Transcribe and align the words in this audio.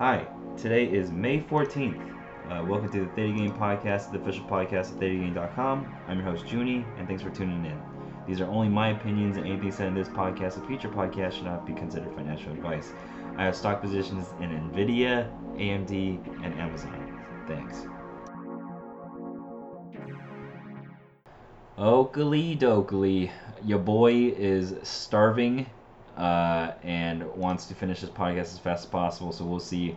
Hi, 0.00 0.26
today 0.56 0.86
is 0.86 1.10
May 1.10 1.42
14th. 1.42 2.00
Uh, 2.48 2.64
welcome 2.64 2.90
to 2.90 3.00
the 3.00 3.06
Theta 3.08 3.36
Gang 3.36 3.52
Podcast, 3.52 4.10
the 4.10 4.18
official 4.18 4.46
podcast 4.46 4.94
at 4.94 4.98
ThetaGang.com. 4.98 5.94
I'm 6.08 6.16
your 6.20 6.26
host, 6.26 6.50
Junie, 6.50 6.86
and 6.96 7.06
thanks 7.06 7.22
for 7.22 7.28
tuning 7.28 7.66
in. 7.66 7.78
These 8.26 8.40
are 8.40 8.46
only 8.46 8.70
my 8.70 8.92
opinions, 8.92 9.36
and 9.36 9.44
anything 9.44 9.70
said 9.70 9.88
in 9.88 9.94
this 9.94 10.08
podcast 10.08 10.56
and 10.56 10.66
future 10.66 10.88
podcasts 10.88 11.32
should 11.32 11.44
not 11.44 11.66
be 11.66 11.74
considered 11.74 12.14
financial 12.14 12.50
advice. 12.50 12.94
I 13.36 13.44
have 13.44 13.54
stock 13.54 13.82
positions 13.82 14.28
in 14.40 14.48
NVIDIA, 14.48 15.28
AMD, 15.58 16.44
and 16.46 16.58
Amazon. 16.58 17.22
Thanks. 17.46 17.84
Oakley 21.76 22.56
dokley, 22.56 23.30
your 23.62 23.78
boy 23.80 24.32
is 24.34 24.76
starving 24.82 25.66
uh, 26.20 26.74
and 26.82 27.24
wants 27.34 27.64
to 27.66 27.74
finish 27.74 28.02
this 28.02 28.10
podcast 28.10 28.52
as 28.52 28.58
fast 28.58 28.84
as 28.84 28.90
possible. 28.90 29.32
So 29.32 29.44
we'll 29.44 29.58
see 29.58 29.96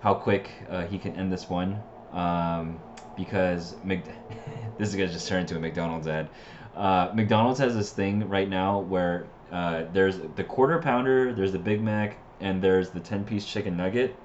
how 0.00 0.14
quick 0.14 0.50
uh, 0.70 0.86
he 0.86 0.98
can 0.98 1.14
end 1.14 1.30
this 1.30 1.50
one. 1.50 1.78
Um, 2.12 2.78
because 3.16 3.76
Mc- 3.84 4.04
this 4.78 4.88
is 4.88 4.94
gonna 4.94 5.12
just 5.12 5.28
turn 5.28 5.42
into 5.42 5.56
a 5.56 5.60
McDonald's 5.60 6.06
ad. 6.06 6.28
Uh, 6.74 7.10
McDonald's 7.12 7.58
has 7.60 7.74
this 7.74 7.92
thing 7.92 8.26
right 8.28 8.48
now 8.48 8.78
where 8.78 9.26
uh, 9.52 9.84
there's 9.92 10.20
the 10.36 10.44
quarter 10.44 10.78
pounder, 10.78 11.34
there's 11.34 11.52
the 11.52 11.58
Big 11.58 11.82
Mac, 11.82 12.16
and 12.40 12.62
there's 12.62 12.90
the 12.90 13.00
10 13.00 13.24
piece 13.24 13.44
chicken 13.44 13.76
nugget. 13.76 14.16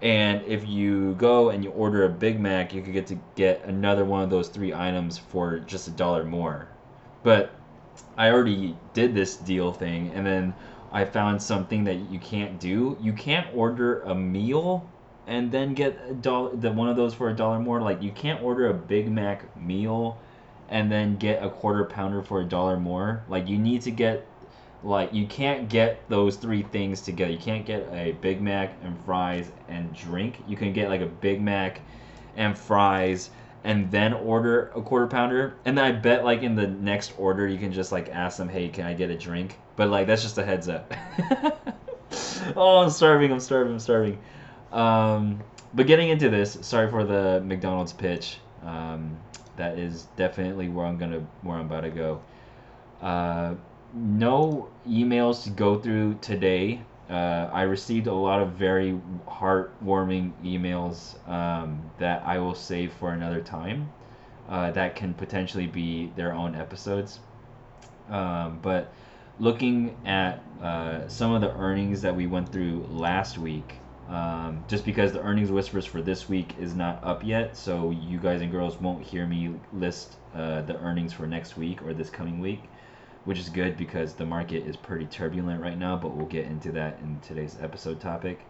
And 0.00 0.44
if 0.44 0.68
you 0.68 1.14
go 1.14 1.50
and 1.50 1.64
you 1.64 1.70
order 1.70 2.04
a 2.04 2.08
Big 2.08 2.38
Mac, 2.38 2.72
you 2.72 2.82
could 2.82 2.92
get 2.92 3.08
to 3.08 3.18
get 3.34 3.64
another 3.64 4.04
one 4.04 4.22
of 4.22 4.30
those 4.30 4.48
three 4.48 4.72
items 4.72 5.18
for 5.18 5.58
just 5.60 5.88
a 5.88 5.90
dollar 5.90 6.22
more. 6.22 6.68
But 7.24 7.50
I 8.16 8.30
already 8.30 8.76
did 8.94 9.14
this 9.14 9.36
deal 9.36 9.72
thing, 9.72 10.10
and 10.14 10.26
then 10.26 10.54
I 10.92 11.04
found 11.04 11.42
something 11.42 11.84
that 11.84 12.10
you 12.10 12.18
can't 12.18 12.58
do. 12.58 12.96
You 13.00 13.12
can't 13.12 13.46
order 13.54 14.00
a 14.02 14.14
meal 14.14 14.88
and 15.26 15.52
then 15.52 15.74
get 15.74 16.00
a 16.08 16.14
dollar, 16.14 16.56
the 16.56 16.72
one 16.72 16.88
of 16.88 16.96
those 16.96 17.14
for 17.14 17.28
a 17.28 17.36
dollar 17.36 17.58
more. 17.58 17.80
Like 17.80 18.02
you 18.02 18.10
can't 18.10 18.42
order 18.42 18.70
a 18.70 18.74
Big 18.74 19.10
Mac 19.10 19.56
meal 19.56 20.18
and 20.70 20.90
then 20.90 21.16
get 21.16 21.42
a 21.42 21.50
quarter 21.50 21.84
pounder 21.84 22.22
for 22.22 22.40
a 22.40 22.44
dollar 22.44 22.78
more. 22.78 23.22
Like 23.28 23.46
you 23.46 23.58
need 23.58 23.82
to 23.82 23.90
get 23.90 24.26
like 24.82 25.12
you 25.12 25.26
can't 25.26 25.68
get 25.68 26.08
those 26.08 26.36
three 26.36 26.62
things 26.62 27.02
together. 27.02 27.30
You 27.30 27.38
can't 27.38 27.66
get 27.66 27.88
a 27.92 28.12
Big 28.12 28.40
Mac 28.40 28.74
and 28.82 28.98
fries 29.04 29.50
and 29.68 29.94
drink. 29.94 30.42
You 30.48 30.56
can 30.56 30.72
get 30.72 30.88
like 30.88 31.02
a 31.02 31.06
Big 31.06 31.42
Mac 31.42 31.80
and 32.36 32.56
fries 32.56 33.30
and 33.64 33.90
then 33.90 34.12
order 34.12 34.70
a 34.74 34.82
quarter 34.82 35.06
pounder. 35.06 35.54
And 35.64 35.76
then 35.76 35.84
I 35.84 35.92
bet 35.92 36.24
like 36.24 36.42
in 36.42 36.54
the 36.54 36.66
next 36.66 37.12
order 37.18 37.46
you 37.46 37.58
can 37.58 37.72
just 37.72 37.92
like 37.92 38.08
ask 38.08 38.38
them, 38.38 38.48
"Hey, 38.48 38.68
can 38.68 38.86
I 38.86 38.94
get 38.94 39.10
a 39.10 39.16
drink?" 39.16 39.58
But 39.76 39.88
like 39.90 40.06
that's 40.06 40.22
just 40.22 40.38
a 40.38 40.44
heads 40.44 40.68
up. 40.68 40.92
oh, 42.56 42.78
I'm 42.78 42.90
starving. 42.90 43.32
I'm 43.32 43.40
starving. 43.40 43.74
I'm 43.74 43.78
starving. 43.78 44.18
Um, 44.72 45.40
but 45.74 45.86
getting 45.86 46.08
into 46.08 46.30
this, 46.30 46.58
sorry 46.62 46.90
for 46.90 47.04
the 47.04 47.42
McDonald's 47.44 47.92
pitch. 47.92 48.38
Um, 48.62 49.18
that 49.56 49.78
is 49.78 50.04
definitely 50.16 50.68
where 50.68 50.86
I'm 50.86 50.98
gonna 50.98 51.26
where 51.42 51.56
I'm 51.56 51.66
about 51.66 51.82
to 51.82 51.90
go. 51.90 52.22
Uh, 53.02 53.54
no 53.94 54.68
emails 54.86 55.44
to 55.44 55.50
go 55.50 55.78
through 55.78 56.14
today. 56.20 56.82
Uh, 57.08 57.48
I 57.52 57.62
received 57.62 58.06
a 58.06 58.12
lot 58.12 58.42
of 58.42 58.52
very 58.52 59.00
heartwarming 59.26 60.32
emails 60.44 61.16
um, 61.28 61.90
that 61.98 62.22
I 62.24 62.38
will 62.38 62.54
save 62.54 62.92
for 62.94 63.12
another 63.12 63.40
time. 63.40 63.90
Uh, 64.48 64.70
that 64.72 64.96
can 64.96 65.14
potentially 65.14 65.66
be 65.66 66.10
their 66.16 66.32
own 66.32 66.54
episodes. 66.54 67.20
Um, 68.10 68.58
but 68.62 68.92
looking 69.38 69.96
at 70.04 70.42
uh, 70.62 71.08
some 71.08 71.32
of 71.32 71.40
the 71.40 71.54
earnings 71.54 72.02
that 72.02 72.14
we 72.14 72.26
went 72.26 72.50
through 72.50 72.86
last 72.90 73.38
week, 73.38 73.74
um, 74.08 74.64
just 74.68 74.84
because 74.84 75.12
the 75.12 75.20
earnings 75.20 75.50
whispers 75.50 75.84
for 75.84 76.00
this 76.00 76.28
week 76.28 76.54
is 76.58 76.74
not 76.74 77.02
up 77.04 77.24
yet, 77.24 77.56
so 77.56 77.90
you 77.90 78.18
guys 78.18 78.40
and 78.40 78.50
girls 78.50 78.80
won't 78.80 79.02
hear 79.02 79.26
me 79.26 79.54
list 79.72 80.16
uh, 80.34 80.62
the 80.62 80.78
earnings 80.78 81.12
for 81.12 81.26
next 81.26 81.56
week 81.56 81.82
or 81.82 81.92
this 81.92 82.08
coming 82.08 82.40
week 82.40 82.62
which 83.28 83.38
is 83.38 83.50
good 83.50 83.76
because 83.76 84.14
the 84.14 84.24
market 84.24 84.66
is 84.66 84.74
pretty 84.74 85.04
turbulent 85.04 85.60
right 85.60 85.76
now, 85.76 85.94
but 85.94 86.16
we'll 86.16 86.24
get 86.24 86.46
into 86.46 86.72
that 86.72 86.98
in 87.00 87.20
today's 87.20 87.58
episode 87.60 88.00
topic. 88.00 88.40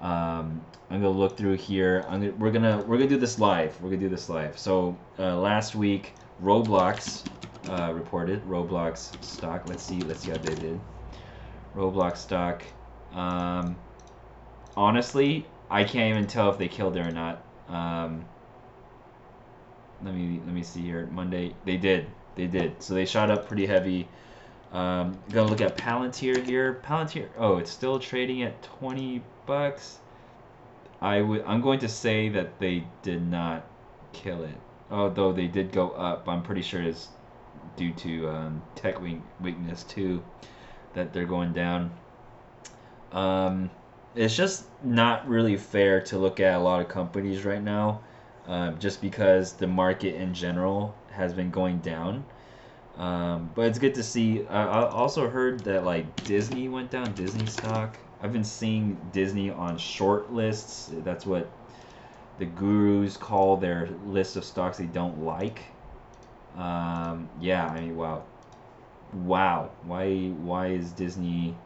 Um, 0.00 0.64
I'm 0.88 1.02
gonna 1.02 1.08
look 1.10 1.36
through 1.36 1.56
here. 1.56 2.04
I'm 2.08 2.20
gonna, 2.20 2.32
we're 2.34 2.52
gonna 2.52 2.84
we're 2.86 2.96
gonna 2.96 3.08
do 3.08 3.18
this 3.18 3.40
live. 3.40 3.74
We're 3.82 3.90
gonna 3.90 4.02
do 4.02 4.08
this 4.08 4.28
live. 4.28 4.56
So 4.56 4.96
uh, 5.18 5.36
last 5.36 5.74
week, 5.74 6.12
Roblox 6.40 7.26
uh, 7.68 7.92
reported 7.92 8.40
Roblox 8.44 9.20
stock. 9.24 9.68
Let's 9.68 9.82
see. 9.82 10.00
Let's 10.02 10.20
see 10.20 10.30
how 10.30 10.36
they 10.36 10.54
did. 10.54 10.80
Roblox 11.74 12.18
stock. 12.18 12.62
Um, 13.14 13.74
honestly, 14.76 15.44
I 15.68 15.82
can't 15.82 16.14
even 16.16 16.28
tell 16.28 16.50
if 16.50 16.56
they 16.56 16.68
killed 16.68 16.96
it 16.96 17.04
or 17.04 17.10
not. 17.10 17.42
Um, 17.68 18.24
let 20.04 20.14
me 20.14 20.40
let 20.46 20.54
me 20.54 20.62
see 20.62 20.82
here. 20.82 21.08
Monday 21.10 21.56
they 21.64 21.76
did. 21.76 22.06
They 22.36 22.46
did. 22.46 22.82
So 22.82 22.94
they 22.94 23.04
shot 23.06 23.30
up 23.30 23.46
pretty 23.46 23.66
heavy. 23.66 24.08
Um, 24.72 25.18
gonna 25.30 25.48
look 25.48 25.60
at 25.60 25.76
Palantir 25.76 26.44
here. 26.44 26.80
Palantir. 26.82 27.28
Oh, 27.38 27.58
it's 27.58 27.70
still 27.70 27.98
trading 27.98 28.42
at 28.42 28.60
20 28.62 29.22
bucks. 29.46 29.98
I 31.00 31.20
would. 31.20 31.44
I'm 31.46 31.60
going 31.60 31.80
to 31.80 31.88
say 31.88 32.28
that 32.30 32.58
they 32.58 32.84
did 33.02 33.22
not 33.22 33.64
kill 34.12 34.42
it. 34.42 34.56
Although 34.90 35.32
they 35.32 35.46
did 35.46 35.72
go 35.72 35.90
up, 35.90 36.28
I'm 36.28 36.42
pretty 36.42 36.62
sure 36.62 36.82
it's 36.82 37.08
due 37.76 37.92
to 37.92 38.28
um, 38.28 38.62
tech 38.74 39.00
weakness 39.00 39.82
too 39.84 40.22
that 40.94 41.12
they're 41.12 41.26
going 41.26 41.52
down. 41.52 41.90
Um, 43.12 43.70
it's 44.14 44.36
just 44.36 44.64
not 44.82 45.28
really 45.28 45.56
fair 45.56 46.00
to 46.02 46.18
look 46.18 46.40
at 46.40 46.54
a 46.54 46.58
lot 46.58 46.80
of 46.80 46.88
companies 46.88 47.44
right 47.44 47.62
now, 47.62 48.00
um, 48.46 48.78
just 48.78 49.00
because 49.00 49.52
the 49.52 49.66
market 49.66 50.14
in 50.14 50.34
general 50.34 50.94
has 51.16 51.32
been 51.32 51.50
going 51.50 51.78
down. 51.78 52.24
Um, 52.96 53.50
but 53.54 53.66
it's 53.66 53.78
good 53.78 53.94
to 53.94 54.02
see. 54.02 54.46
I, 54.46 54.64
I 54.64 54.88
also 54.88 55.28
heard 55.28 55.64
that 55.64 55.84
like 55.84 56.06
Disney 56.26 56.68
went 56.68 56.90
down, 56.90 57.14
Disney 57.14 57.46
stock. 57.46 57.96
I've 58.22 58.32
been 58.32 58.44
seeing 58.44 58.96
Disney 59.12 59.50
on 59.50 59.76
short 59.78 60.32
lists. 60.32 60.90
That's 61.04 61.26
what 61.26 61.48
the 62.38 62.46
gurus 62.46 63.16
call 63.16 63.56
their 63.56 63.88
list 64.06 64.36
of 64.36 64.44
stocks 64.44 64.78
they 64.78 64.84
don't 64.86 65.24
like. 65.24 65.60
Um, 66.56 67.28
yeah, 67.40 67.66
I 67.66 67.80
mean, 67.80 67.96
wow, 67.96 68.22
wow. 69.12 69.70
Why 69.86 70.28
why 70.28 70.68
is 70.68 70.90
Disney? 70.92 71.56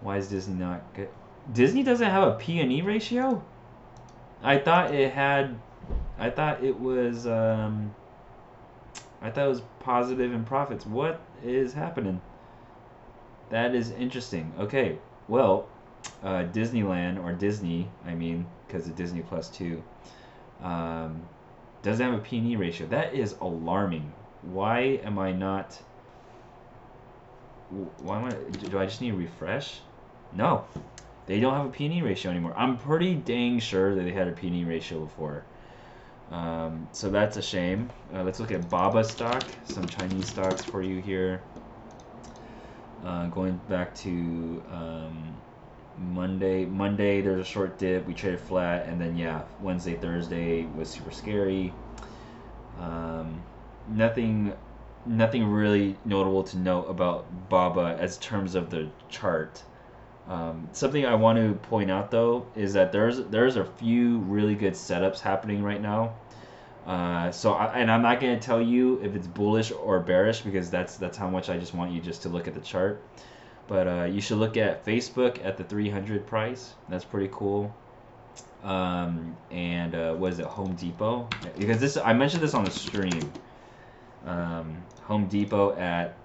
Why 0.00 0.18
is 0.18 0.28
Disney 0.28 0.54
not 0.54 0.82
good? 0.94 1.08
Disney 1.52 1.82
doesn't 1.82 2.08
have 2.08 2.28
a 2.28 2.36
P 2.36 2.60
and 2.60 2.70
E 2.72 2.82
ratio. 2.82 3.42
I 4.42 4.58
thought 4.58 4.94
it 4.94 5.12
had. 5.12 5.58
I 6.18 6.30
thought 6.30 6.62
it 6.62 6.78
was. 6.78 7.26
Um, 7.26 7.94
I 9.20 9.30
thought 9.30 9.46
it 9.46 9.48
was 9.48 9.62
positive 9.80 10.32
in 10.32 10.44
profits. 10.44 10.86
What 10.86 11.20
is 11.42 11.72
happening? 11.72 12.20
That 13.50 13.74
is 13.74 13.90
interesting. 13.92 14.52
Okay, 14.58 14.98
well, 15.28 15.68
uh, 16.22 16.44
Disneyland 16.52 17.22
or 17.22 17.32
Disney, 17.32 17.88
I 18.06 18.14
mean, 18.14 18.46
because 18.66 18.86
of 18.86 18.96
Disney 18.96 19.22
Plus 19.22 19.48
two, 19.48 19.82
um, 20.62 21.22
doesn't 21.82 22.04
have 22.04 22.18
a 22.18 22.22
P&E 22.22 22.56
ratio. 22.56 22.86
That 22.86 23.14
is 23.14 23.34
alarming. 23.40 24.12
Why 24.42 25.00
am 25.04 25.18
I 25.18 25.32
not? 25.32 25.78
Why 28.02 28.18
am 28.20 28.24
I? 28.26 28.30
Do 28.68 28.78
I 28.78 28.86
just 28.86 29.00
need 29.00 29.10
to 29.10 29.16
refresh? 29.16 29.80
No, 30.32 30.64
they 31.26 31.40
don't 31.40 31.54
have 31.54 31.66
a 31.66 31.70
P&E 31.70 32.02
ratio 32.02 32.30
anymore. 32.30 32.54
I'm 32.56 32.76
pretty 32.76 33.14
dang 33.14 33.58
sure 33.58 33.94
that 33.94 34.02
they 34.02 34.12
had 34.12 34.28
a 34.28 34.32
P&E 34.32 34.64
ratio 34.64 35.00
before. 35.00 35.44
Um, 36.34 36.88
so 36.90 37.10
that's 37.10 37.36
a 37.36 37.42
shame. 37.42 37.88
Uh, 38.12 38.24
let's 38.24 38.40
look 38.40 38.50
at 38.50 38.68
Baba 38.68 39.04
stock, 39.04 39.44
some 39.66 39.86
Chinese 39.86 40.28
stocks 40.28 40.64
for 40.64 40.82
you 40.82 41.00
here. 41.00 41.40
Uh, 43.04 43.28
going 43.28 43.60
back 43.68 43.94
to 43.94 44.60
um, 44.72 45.36
Monday. 45.96 46.64
Monday, 46.64 47.20
there's 47.20 47.40
a 47.40 47.44
short 47.44 47.78
dip. 47.78 48.04
We 48.06 48.14
traded 48.14 48.40
flat, 48.40 48.86
and 48.88 49.00
then 49.00 49.16
yeah, 49.16 49.42
Wednesday, 49.60 49.94
Thursday 49.94 50.64
was 50.76 50.88
super 50.88 51.12
scary. 51.12 51.72
Um, 52.80 53.40
nothing, 53.88 54.54
nothing 55.06 55.46
really 55.46 55.96
notable 56.04 56.42
to 56.42 56.58
note 56.58 56.86
about 56.86 57.48
Baba 57.48 57.96
as 58.00 58.18
terms 58.18 58.56
of 58.56 58.70
the 58.70 58.88
chart. 59.08 59.62
Um, 60.26 60.68
something 60.72 61.06
I 61.06 61.14
want 61.14 61.38
to 61.38 61.54
point 61.68 61.90
out 61.90 62.10
though 62.10 62.46
is 62.56 62.72
that 62.72 62.92
there's 62.92 63.24
there's 63.26 63.56
a 63.56 63.64
few 63.64 64.18
really 64.20 64.54
good 64.54 64.72
setups 64.72 65.20
happening 65.20 65.62
right 65.62 65.80
now. 65.80 66.14
Uh, 66.86 67.30
so 67.30 67.52
I, 67.52 67.78
and 67.78 67.90
I'm 67.90 68.02
not 68.02 68.20
gonna 68.20 68.38
tell 68.38 68.60
you 68.60 69.00
if 69.02 69.14
it's 69.14 69.26
bullish 69.26 69.72
or 69.72 70.00
bearish 70.00 70.42
because 70.42 70.70
that's 70.70 70.96
that's 70.96 71.16
how 71.16 71.30
much 71.30 71.48
I 71.48 71.56
just 71.56 71.74
want 71.74 71.92
you 71.92 72.00
just 72.00 72.22
to 72.22 72.28
look 72.28 72.46
at 72.46 72.54
the 72.54 72.60
chart. 72.60 73.02
But 73.66 73.88
uh, 73.88 74.04
you 74.04 74.20
should 74.20 74.38
look 74.38 74.56
at 74.58 74.84
Facebook 74.84 75.42
at 75.44 75.56
the 75.56 75.64
300 75.64 76.26
price. 76.26 76.74
That's 76.90 77.04
pretty 77.04 77.30
cool. 77.32 77.74
Um, 78.62 79.36
and 79.50 79.94
uh, 79.94 80.14
what 80.14 80.32
is 80.32 80.38
it, 80.38 80.46
Home 80.46 80.74
Depot? 80.74 81.28
Because 81.58 81.80
this 81.80 81.96
I 81.96 82.12
mentioned 82.12 82.42
this 82.42 82.54
on 82.54 82.64
the 82.64 82.70
stream. 82.70 83.32
Um, 84.26 84.76
Home 85.04 85.26
Depot 85.26 85.74
at 85.76 86.16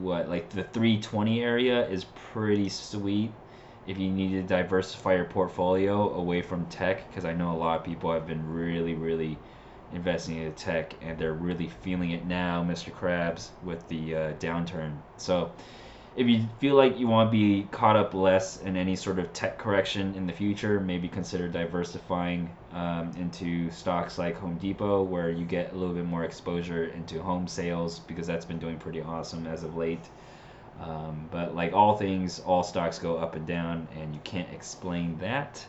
what 0.00 0.28
like 0.28 0.50
the 0.50 0.64
320 0.64 1.42
area 1.42 1.88
is 1.88 2.04
pretty 2.32 2.68
sweet 2.68 3.32
if 3.86 3.98
you 3.98 4.10
need 4.10 4.30
to 4.32 4.42
diversify 4.42 5.14
your 5.14 5.24
portfolio 5.24 6.14
away 6.14 6.42
from 6.42 6.66
tech, 6.66 7.08
because 7.08 7.24
I 7.24 7.32
know 7.32 7.52
a 7.52 7.58
lot 7.58 7.78
of 7.78 7.84
people 7.84 8.12
have 8.12 8.26
been 8.26 8.52
really, 8.52 8.94
really 8.94 9.38
investing 9.92 10.36
in 10.36 10.52
tech 10.54 10.94
and 11.02 11.18
they're 11.18 11.32
really 11.32 11.68
feeling 11.82 12.10
it 12.10 12.24
now, 12.26 12.64
Mr. 12.64 12.92
Krabs, 12.92 13.48
with 13.64 13.86
the 13.88 14.14
uh, 14.14 14.32
downturn. 14.34 14.96
So 15.16 15.52
if 16.16 16.26
you 16.26 16.44
feel 16.58 16.74
like 16.74 16.98
you 16.98 17.06
want 17.06 17.28
to 17.28 17.32
be 17.32 17.68
caught 17.70 17.96
up 17.96 18.14
less 18.14 18.60
in 18.62 18.76
any 18.76 18.96
sort 18.96 19.18
of 19.18 19.32
tech 19.32 19.58
correction 19.58 20.14
in 20.16 20.26
the 20.26 20.32
future, 20.32 20.80
maybe 20.80 21.08
consider 21.08 21.48
diversifying 21.48 22.50
um, 22.72 23.12
into 23.16 23.70
stocks 23.70 24.18
like 24.18 24.36
Home 24.36 24.58
Depot, 24.58 25.02
where 25.02 25.30
you 25.30 25.44
get 25.44 25.72
a 25.72 25.76
little 25.76 25.94
bit 25.94 26.04
more 26.04 26.24
exposure 26.24 26.86
into 26.86 27.22
home 27.22 27.46
sales 27.46 28.00
because 28.00 28.26
that's 28.26 28.44
been 28.44 28.58
doing 28.58 28.78
pretty 28.78 29.00
awesome 29.00 29.46
as 29.46 29.62
of 29.62 29.76
late. 29.76 30.08
Um, 30.80 31.28
but 31.30 31.54
like 31.54 31.72
all 31.74 31.96
things, 31.96 32.40
all 32.40 32.62
stocks 32.62 32.98
go 32.98 33.16
up 33.16 33.36
and 33.36 33.46
down, 33.46 33.86
and 33.96 34.14
you 34.14 34.20
can't 34.24 34.48
explain 34.52 35.18
that. 35.18 35.64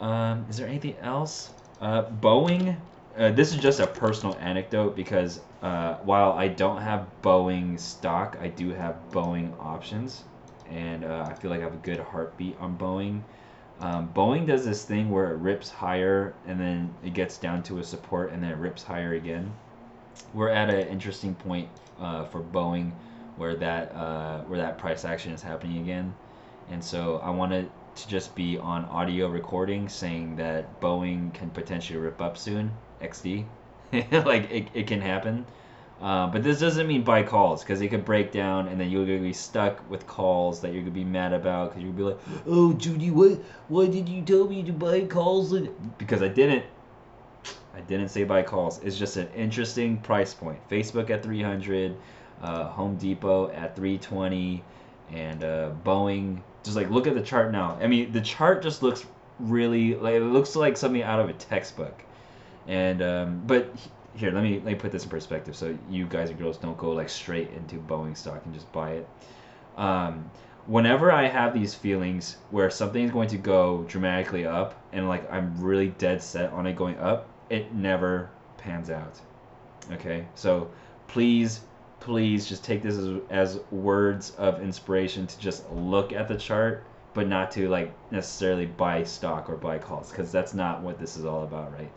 Um, 0.00 0.46
is 0.50 0.58
there 0.58 0.68
anything 0.68 0.96
else? 1.00 1.50
Uh, 1.80 2.04
Boeing. 2.04 2.76
Uh, 3.18 3.30
this 3.30 3.52
is 3.52 3.60
just 3.60 3.80
a 3.80 3.86
personal 3.86 4.36
anecdote 4.40 4.94
because 4.94 5.40
uh, 5.62 5.94
while 6.04 6.32
I 6.32 6.48
don't 6.48 6.80
have 6.80 7.06
Boeing 7.22 7.78
stock, 7.80 8.36
I 8.40 8.48
do 8.48 8.70
have 8.70 8.96
Boeing 9.10 9.52
options, 9.58 10.22
and 10.70 11.04
uh, 11.04 11.26
I 11.28 11.34
feel 11.34 11.50
like 11.50 11.60
I 11.60 11.64
have 11.64 11.74
a 11.74 11.78
good 11.78 12.00
heartbeat 12.00 12.58
on 12.60 12.76
Boeing. 12.76 13.20
Um, 13.80 14.08
Boeing 14.14 14.46
does 14.46 14.64
this 14.64 14.84
thing 14.84 15.10
where 15.10 15.32
it 15.32 15.36
rips 15.36 15.70
higher 15.70 16.34
and 16.46 16.58
then 16.58 16.94
it 17.04 17.12
gets 17.12 17.36
down 17.36 17.62
to 17.64 17.78
a 17.78 17.84
support 17.84 18.32
and 18.32 18.42
then 18.42 18.50
it 18.50 18.56
rips 18.56 18.82
higher 18.82 19.14
again. 19.14 19.52
We're 20.32 20.48
at 20.48 20.70
an 20.70 20.88
interesting 20.88 21.34
point 21.34 21.68
uh, 22.00 22.24
for 22.24 22.40
Boeing 22.40 22.92
where 23.36 23.54
that 23.56 23.94
uh, 23.94 24.40
where 24.42 24.58
that 24.58 24.78
price 24.78 25.04
action 25.04 25.32
is 25.32 25.42
happening 25.42 25.82
again, 25.82 26.14
and 26.70 26.82
so 26.82 27.20
I 27.22 27.30
want 27.30 27.52
to 27.52 27.66
just 28.04 28.34
be 28.34 28.58
on 28.58 28.84
audio 28.86 29.28
recording 29.28 29.88
saying 29.88 30.36
that 30.36 30.80
Boeing 30.80 31.32
can 31.32 31.50
potentially 31.50 31.98
rip 31.98 32.20
up 32.20 32.36
soon. 32.36 32.72
XD, 33.00 33.44
like 33.92 34.50
it, 34.50 34.68
it 34.74 34.86
can 34.86 35.00
happen. 35.00 35.46
Uh, 36.00 36.26
but 36.26 36.42
this 36.42 36.60
doesn't 36.60 36.86
mean 36.86 37.02
buy 37.02 37.22
calls 37.22 37.62
because 37.62 37.80
it 37.80 37.88
could 37.88 38.04
break 38.04 38.30
down 38.30 38.68
and 38.68 38.78
then 38.78 38.90
you're 38.90 39.06
gonna 39.06 39.18
be 39.18 39.32
stuck 39.32 39.88
with 39.90 40.06
calls 40.06 40.60
that 40.60 40.72
you're 40.72 40.82
gonna 40.82 40.90
be 40.90 41.04
mad 41.04 41.32
about 41.32 41.70
because 41.70 41.82
you'll 41.82 41.92
be 41.92 42.02
like, 42.02 42.18
oh 42.46 42.76
Junie, 42.78 43.10
what 43.10 43.32
why 43.68 43.86
did 43.86 44.06
you 44.08 44.20
tell 44.22 44.46
me 44.46 44.62
to 44.64 44.72
buy 44.72 45.06
calls? 45.06 45.54
Because 45.96 46.22
I 46.22 46.28
didn't. 46.28 46.64
I 47.74 47.80
didn't 47.80 48.08
say 48.08 48.24
buy 48.24 48.42
calls. 48.42 48.80
It's 48.82 48.98
just 48.98 49.16
an 49.16 49.28
interesting 49.34 49.98
price 49.98 50.32
point. 50.32 50.58
Facebook 50.70 51.10
at 51.10 51.22
300, 51.22 51.94
uh, 52.42 52.64
Home 52.68 52.96
Depot 52.96 53.50
at 53.50 53.76
320, 53.76 54.64
and 55.12 55.44
uh, 55.44 55.70
Boeing. 55.84 56.40
Just 56.66 56.76
like 56.76 56.90
look 56.90 57.06
at 57.06 57.14
the 57.14 57.22
chart 57.22 57.50
now. 57.50 57.78
I 57.80 57.86
mean, 57.86 58.12
the 58.12 58.20
chart 58.20 58.62
just 58.62 58.82
looks 58.82 59.06
really 59.38 59.94
like 59.94 60.14
it 60.14 60.20
looks 60.20 60.54
like 60.54 60.76
something 60.76 61.02
out 61.02 61.20
of 61.20 61.28
a 61.28 61.32
textbook. 61.32 62.02
And 62.66 63.00
um, 63.00 63.42
but 63.46 63.74
here, 64.14 64.30
let 64.30 64.42
me 64.42 64.56
let 64.56 64.64
me 64.64 64.74
put 64.74 64.92
this 64.92 65.04
in 65.04 65.10
perspective 65.10 65.56
so 65.56 65.76
you 65.88 66.06
guys 66.06 66.30
and 66.30 66.38
girls 66.38 66.58
don't 66.58 66.76
go 66.76 66.90
like 66.90 67.08
straight 67.08 67.50
into 67.52 67.76
Boeing 67.76 68.16
stock 68.16 68.42
and 68.44 68.52
just 68.52 68.70
buy 68.72 68.92
it. 68.92 69.08
Um, 69.76 70.30
whenever 70.66 71.12
I 71.12 71.28
have 71.28 71.54
these 71.54 71.74
feelings 71.74 72.36
where 72.50 72.70
something 72.70 73.04
is 73.04 73.10
going 73.10 73.28
to 73.28 73.38
go 73.38 73.84
dramatically 73.88 74.46
up 74.46 74.82
and 74.92 75.08
like 75.08 75.30
I'm 75.32 75.58
really 75.60 75.88
dead 75.90 76.22
set 76.22 76.50
on 76.52 76.66
it 76.66 76.76
going 76.76 76.98
up, 76.98 77.28
it 77.50 77.72
never 77.72 78.30
pans 78.58 78.90
out. 78.90 79.20
Okay, 79.92 80.26
so 80.34 80.68
please, 81.06 81.60
please 82.00 82.46
just 82.46 82.64
take 82.64 82.82
this 82.82 82.96
as, 82.96 83.20
as 83.30 83.60
words 83.70 84.30
of 84.38 84.60
inspiration 84.60 85.26
to 85.26 85.38
just 85.38 85.68
look 85.70 86.12
at 86.12 86.28
the 86.28 86.36
chart, 86.36 86.84
but 87.14 87.26
not 87.26 87.50
to 87.52 87.68
like 87.68 87.92
necessarily 88.10 88.66
buy 88.66 89.02
stock 89.04 89.48
or 89.48 89.56
buy 89.56 89.78
calls 89.78 90.10
because 90.10 90.30
that's 90.30 90.54
not 90.54 90.82
what 90.82 90.98
this 90.98 91.16
is 91.16 91.24
all 91.24 91.44
about, 91.44 91.72
right? 91.72 91.90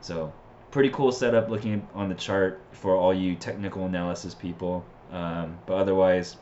So 0.00 0.32
pretty 0.70 0.90
cool 0.90 1.12
setup 1.12 1.48
looking 1.48 1.86
on 1.94 2.08
the 2.08 2.14
chart 2.14 2.60
for 2.72 2.96
all 2.96 3.14
you 3.14 3.34
technical 3.36 3.86
analysis 3.86 4.34
people. 4.34 4.84
Um, 5.10 5.58
but 5.66 5.74
otherwise, 5.74 6.36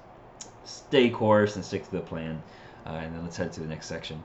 stay 0.65 1.11
course 1.11 1.57
and 1.57 1.65
stick 1.65 1.85
to 1.85 1.91
the 1.91 2.01
plan. 2.01 2.43
Uh, 2.87 2.91
and 2.91 3.15
then 3.15 3.23
let's 3.23 3.37
head 3.37 3.53
to 3.53 3.61
the 3.61 3.67
next 3.67 3.87
section. 3.87 4.23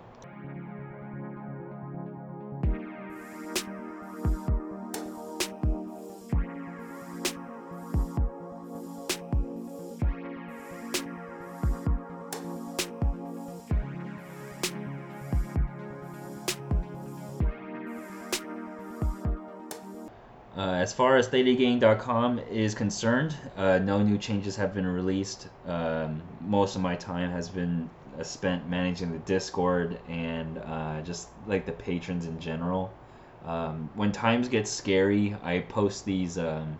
Far 20.99 21.15
as 21.15 21.29
ThetaGang.com 21.29 22.39
is 22.51 22.75
concerned, 22.75 23.33
uh, 23.55 23.79
no 23.79 24.03
new 24.03 24.17
changes 24.17 24.57
have 24.57 24.73
been 24.73 24.85
released. 24.85 25.47
Um, 25.65 26.21
most 26.41 26.75
of 26.75 26.81
my 26.81 26.97
time 26.97 27.31
has 27.31 27.47
been 27.47 27.89
uh, 28.19 28.23
spent 28.23 28.67
managing 28.67 29.13
the 29.13 29.19
Discord 29.19 29.97
and 30.09 30.57
uh, 30.57 30.99
just 31.03 31.29
like 31.47 31.65
the 31.65 31.71
patrons 31.71 32.25
in 32.25 32.37
general. 32.37 32.93
Um, 33.45 33.89
when 33.95 34.11
times 34.11 34.49
get 34.49 34.67
scary, 34.67 35.37
I 35.41 35.59
post 35.59 36.03
these 36.03 36.37
um, 36.37 36.77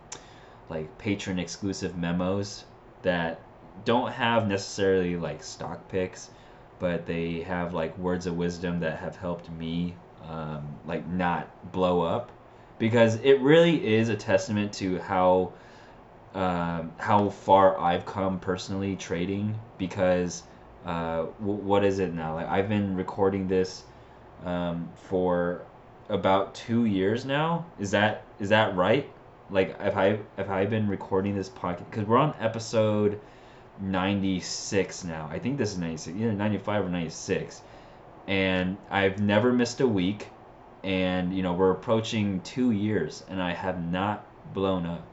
like 0.68 0.98
patron 0.98 1.40
exclusive 1.40 1.98
memos 1.98 2.66
that 3.04 3.40
don't 3.86 4.12
have 4.12 4.50
necessarily 4.50 5.16
like 5.16 5.42
stock 5.42 5.88
picks, 5.88 6.30
but 6.78 7.06
they 7.06 7.40
have 7.44 7.74
like 7.74 7.98
words 7.98 8.26
of 8.26 8.36
wisdom 8.36 8.82
that 8.82 9.00
have 9.00 9.16
helped 9.16 9.50
me 9.50 9.96
um, 10.28 10.76
like 10.86 11.08
not 11.08 11.72
blow 11.72 12.02
up 12.02 12.34
because 12.80 13.16
it 13.18 13.40
really 13.42 13.96
is 13.96 14.10
a 14.10 14.16
testament 14.16 14.74
to 14.74 14.98
how 15.00 15.52
um, 16.34 16.92
how 16.98 17.30
far 17.30 17.80
I've 17.80 18.06
come 18.06 18.40
personally 18.40 18.96
trading. 18.96 19.60
Because 19.78 20.44
uh, 20.86 21.26
w- 21.40 21.62
what 21.62 21.84
is 21.84 22.00
it 22.00 22.14
now? 22.14 22.36
Like 22.36 22.48
I've 22.48 22.70
been 22.70 22.96
recording 22.96 23.48
this 23.48 23.84
um, 24.46 24.90
for 24.96 25.62
about 26.08 26.56
two 26.56 26.86
years 26.86 27.26
now. 27.26 27.66
Is 27.80 27.92
that 27.92 28.24
is 28.40 28.50
that 28.50 28.76
right? 28.76 29.10
Like 29.52 29.80
have 29.80 29.98
I 29.98 30.20
have 30.38 30.50
I 30.50 30.66
been 30.66 30.88
recording 30.88 31.36
this 31.36 31.50
podcast? 31.50 31.90
Because 31.92 32.08
we're 32.08 32.18
on 32.18 32.34
episode 32.40 33.20
ninety 33.82 34.40
six 34.40 35.04
now. 35.04 35.28
I 35.32 35.40
think 35.40 35.58
this 35.58 35.74
is 35.74 35.78
ninety 35.78 35.98
six, 35.98 36.18
either 36.18 36.32
ninety 36.34 36.58
five 36.58 36.86
or 36.86 36.90
ninety 36.90 37.10
six, 37.10 37.62
and 38.28 38.78
I've 38.90 39.20
never 39.20 39.52
missed 39.52 39.82
a 39.82 39.88
week 39.88 40.30
and 40.84 41.36
you 41.36 41.44
know 41.44 41.54
we're 41.54 41.72
approaching 41.72 42.40
two 42.42 42.72
years 42.72 43.24
and 43.30 43.42
i 43.42 43.54
have 43.54 43.84
not 43.92 44.26
blown 44.54 44.86
up. 44.86 45.06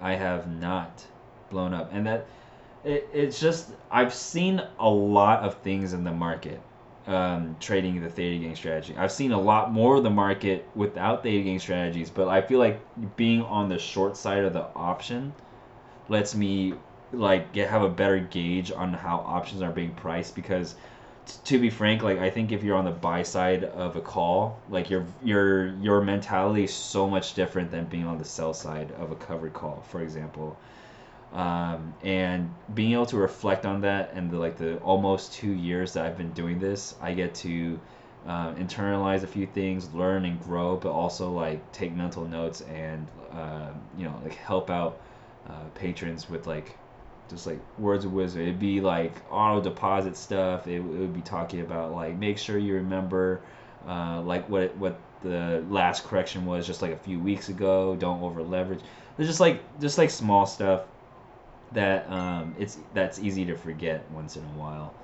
I 0.00 0.14
have 0.14 0.50
not 0.50 1.04
blown 1.50 1.72
up. 1.72 1.90
And 1.92 2.06
that 2.06 2.26
it, 2.84 3.08
it's 3.12 3.40
just 3.40 3.70
i've 3.90 4.14
seen 4.14 4.62
a 4.78 4.88
lot 4.88 5.40
of 5.40 5.56
things 5.58 5.92
in 5.92 6.04
the 6.04 6.12
market 6.12 6.60
um, 7.06 7.56
trading 7.60 8.00
the 8.00 8.08
theta 8.08 8.42
gang 8.42 8.56
strategy. 8.56 8.96
I've 8.96 9.12
seen 9.12 9.30
a 9.30 9.40
lot 9.40 9.70
more 9.72 9.94
of 9.94 10.02
the 10.02 10.10
market 10.10 10.68
without 10.74 11.22
theta 11.22 11.44
gang 11.44 11.58
strategies 11.58 12.10
but 12.10 12.28
i 12.28 12.40
feel 12.40 12.58
like 12.58 12.80
being 13.16 13.42
on 13.42 13.68
the 13.68 13.78
short 13.78 14.16
side 14.16 14.44
of 14.44 14.52
the 14.52 14.66
option 14.74 15.32
lets 16.08 16.34
me 16.34 16.74
like 17.12 17.52
get 17.52 17.70
have 17.70 17.82
a 17.82 17.88
better 17.88 18.18
gauge 18.18 18.72
on 18.72 18.92
how 18.92 19.18
options 19.18 19.62
are 19.62 19.70
being 19.70 19.92
priced 19.94 20.34
because 20.34 20.74
to 21.44 21.58
be 21.58 21.70
frank, 21.70 22.02
like 22.02 22.18
I 22.18 22.30
think 22.30 22.52
if 22.52 22.62
you're 22.62 22.76
on 22.76 22.84
the 22.84 22.90
buy 22.90 23.22
side 23.22 23.64
of 23.64 23.96
a 23.96 24.00
call, 24.00 24.60
like 24.68 24.90
your 24.90 25.06
your 25.22 25.74
your 25.76 26.00
mentality 26.00 26.64
is 26.64 26.74
so 26.74 27.08
much 27.08 27.34
different 27.34 27.70
than 27.70 27.84
being 27.86 28.06
on 28.06 28.18
the 28.18 28.24
sell 28.24 28.54
side 28.54 28.92
of 28.92 29.10
a 29.10 29.16
covered 29.16 29.52
call, 29.52 29.82
for 29.88 30.02
example. 30.02 30.56
Um, 31.32 31.92
and 32.02 32.50
being 32.74 32.92
able 32.92 33.06
to 33.06 33.16
reflect 33.16 33.66
on 33.66 33.80
that 33.82 34.12
and 34.14 34.30
the 34.30 34.38
like 34.38 34.56
the 34.56 34.76
almost 34.78 35.32
two 35.32 35.52
years 35.52 35.92
that 35.94 36.06
I've 36.06 36.16
been 36.16 36.32
doing 36.32 36.58
this, 36.60 36.94
I 37.00 37.12
get 37.14 37.34
to 37.36 37.78
uh, 38.26 38.54
internalize 38.54 39.22
a 39.22 39.26
few 39.26 39.46
things, 39.46 39.92
learn 39.94 40.24
and 40.24 40.40
grow, 40.40 40.76
but 40.76 40.90
also 40.90 41.30
like 41.32 41.60
take 41.72 41.94
mental 41.94 42.26
notes 42.26 42.62
and 42.62 43.06
uh, 43.32 43.70
you 43.98 44.04
know 44.04 44.20
like 44.24 44.34
help 44.34 44.70
out 44.70 45.00
uh, 45.48 45.64
patrons 45.74 46.28
with 46.30 46.46
like 46.46 46.76
just 47.28 47.46
like 47.46 47.58
words 47.78 48.04
of 48.04 48.12
wisdom. 48.12 48.42
It'd 48.42 48.58
be 48.58 48.80
like 48.80 49.12
auto 49.30 49.60
deposit 49.60 50.16
stuff. 50.16 50.66
It, 50.66 50.76
it 50.76 50.82
would 50.82 51.14
be 51.14 51.22
talking 51.22 51.60
about 51.60 51.92
like 51.92 52.16
make 52.16 52.38
sure 52.38 52.58
you 52.58 52.74
remember 52.74 53.40
uh, 53.86 54.20
like 54.22 54.48
what 54.48 54.76
what 54.76 54.98
the 55.22 55.64
last 55.68 56.04
correction 56.04 56.46
was 56.46 56.66
just 56.66 56.82
like 56.82 56.92
a 56.92 56.98
few 56.98 57.18
weeks 57.18 57.48
ago. 57.48 57.96
Don't 57.96 58.22
over 58.22 58.42
leverage. 58.42 58.80
There's 59.16 59.28
just 59.28 59.40
like 59.40 59.60
just 59.80 59.98
like 59.98 60.10
small 60.10 60.46
stuff 60.46 60.82
that 61.72 62.10
um, 62.10 62.54
it's 62.58 62.78
that's 62.94 63.18
easy 63.18 63.44
to 63.46 63.56
forget 63.56 64.08
once 64.10 64.36
in 64.36 64.42
a 64.44 64.58
while. 64.58 64.94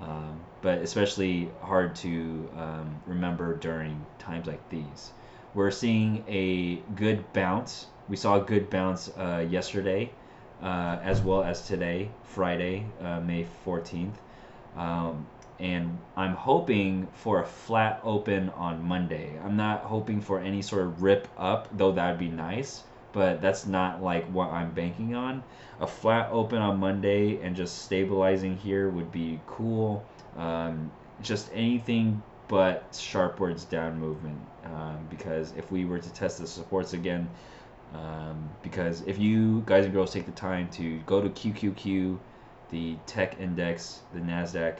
Um, 0.00 0.40
but 0.62 0.78
especially 0.78 1.48
hard 1.60 1.94
to 1.96 2.48
um, 2.56 3.00
remember 3.06 3.56
during 3.56 4.04
times 4.18 4.46
like 4.46 4.68
these. 4.68 5.12
We're 5.54 5.70
seeing 5.70 6.24
a 6.28 6.76
good 6.96 7.30
bounce. 7.32 7.86
We 8.08 8.16
saw 8.16 8.36
a 8.36 8.40
good 8.40 8.70
bounce 8.70 9.10
uh, 9.16 9.46
yesterday 9.48 10.10
uh, 10.62 10.98
as 11.02 11.20
well 11.20 11.42
as 11.42 11.66
today, 11.66 12.08
Friday, 12.22 12.86
uh, 13.00 13.20
May 13.20 13.46
14th. 13.66 14.14
Um, 14.76 15.26
and 15.58 15.98
I'm 16.16 16.34
hoping 16.34 17.06
for 17.14 17.40
a 17.40 17.46
flat 17.46 18.00
open 18.02 18.50
on 18.50 18.82
Monday. 18.82 19.38
I'm 19.44 19.56
not 19.56 19.82
hoping 19.82 20.20
for 20.20 20.40
any 20.40 20.62
sort 20.62 20.82
of 20.82 21.02
rip 21.02 21.28
up, 21.36 21.68
though 21.76 21.92
that'd 21.92 22.18
be 22.18 22.28
nice, 22.28 22.82
but 23.12 23.40
that's 23.40 23.66
not 23.66 24.02
like 24.02 24.24
what 24.26 24.50
I'm 24.50 24.72
banking 24.72 25.14
on. 25.14 25.42
A 25.80 25.86
flat 25.86 26.30
open 26.32 26.58
on 26.58 26.78
Monday 26.78 27.40
and 27.42 27.54
just 27.54 27.82
stabilizing 27.82 28.56
here 28.56 28.88
would 28.88 29.12
be 29.12 29.40
cool. 29.46 30.04
Um, 30.36 30.90
just 31.22 31.50
anything 31.52 32.22
but 32.48 32.90
sharpwards 32.92 33.68
down 33.68 33.98
movement 33.98 34.38
um, 34.64 34.98
because 35.08 35.52
if 35.56 35.70
we 35.70 35.84
were 35.84 35.98
to 35.98 36.12
test 36.12 36.38
the 36.38 36.46
supports 36.46 36.92
again, 36.92 37.28
um, 37.94 38.48
because 38.62 39.02
if 39.02 39.18
you 39.18 39.62
guys 39.66 39.84
and 39.84 39.92
girls 39.92 40.12
take 40.12 40.26
the 40.26 40.32
time 40.32 40.68
to 40.70 40.98
go 41.00 41.20
to 41.20 41.28
QQQ, 41.28 42.18
the 42.70 42.96
tech 43.06 43.38
index, 43.38 44.00
the 44.14 44.20
NASDAQ, 44.20 44.78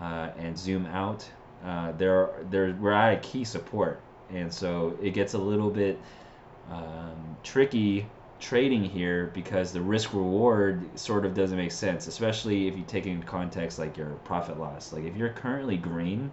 uh, 0.00 0.30
and 0.38 0.58
zoom 0.58 0.86
out, 0.86 1.28
uh, 1.64 1.92
there, 1.92 2.30
there, 2.50 2.76
we're 2.80 2.92
at 2.92 3.14
a 3.14 3.20
key 3.20 3.44
support. 3.44 4.00
And 4.30 4.52
so 4.52 4.96
it 5.02 5.10
gets 5.10 5.34
a 5.34 5.38
little 5.38 5.70
bit 5.70 5.98
um, 6.70 7.36
tricky 7.42 8.06
trading 8.40 8.84
here 8.84 9.30
because 9.34 9.72
the 9.72 9.80
risk 9.80 10.12
reward 10.12 10.84
sort 10.98 11.24
of 11.24 11.34
doesn't 11.34 11.56
make 11.56 11.72
sense, 11.72 12.06
especially 12.06 12.68
if 12.68 12.76
you 12.76 12.84
take 12.84 13.06
in 13.06 13.22
context 13.22 13.78
like 13.78 13.96
your 13.96 14.10
profit 14.24 14.58
loss. 14.58 14.92
Like 14.92 15.04
if 15.04 15.16
you're 15.16 15.30
currently 15.30 15.76
green 15.76 16.30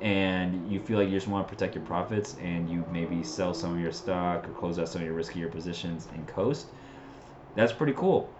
and 0.00 0.70
you 0.70 0.80
feel 0.80 0.98
like 0.98 1.08
you 1.08 1.14
just 1.14 1.28
want 1.28 1.46
to 1.46 1.52
protect 1.52 1.74
your 1.74 1.84
profits 1.84 2.36
and 2.40 2.70
you 2.70 2.84
maybe 2.92 3.22
sell 3.22 3.52
some 3.52 3.74
of 3.74 3.80
your 3.80 3.92
stock 3.92 4.48
or 4.48 4.52
close 4.52 4.78
out 4.78 4.88
some 4.88 5.02
of 5.02 5.06
your 5.06 5.16
riskier 5.16 5.50
positions 5.50 6.08
and 6.14 6.26
coast, 6.26 6.66
that's 7.54 7.72
pretty 7.72 7.94
cool. 7.94 8.30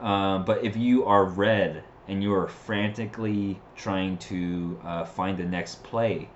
Um, 0.00 0.44
but 0.44 0.64
if 0.64 0.76
you 0.76 1.04
are 1.04 1.24
red 1.24 1.84
and 2.08 2.22
you 2.22 2.34
are 2.34 2.48
frantically 2.48 3.60
trying 3.76 4.18
to 4.18 4.80
uh, 4.84 5.04
find 5.04 5.38
the 5.38 5.44
next 5.44 5.82
play, 5.84 6.28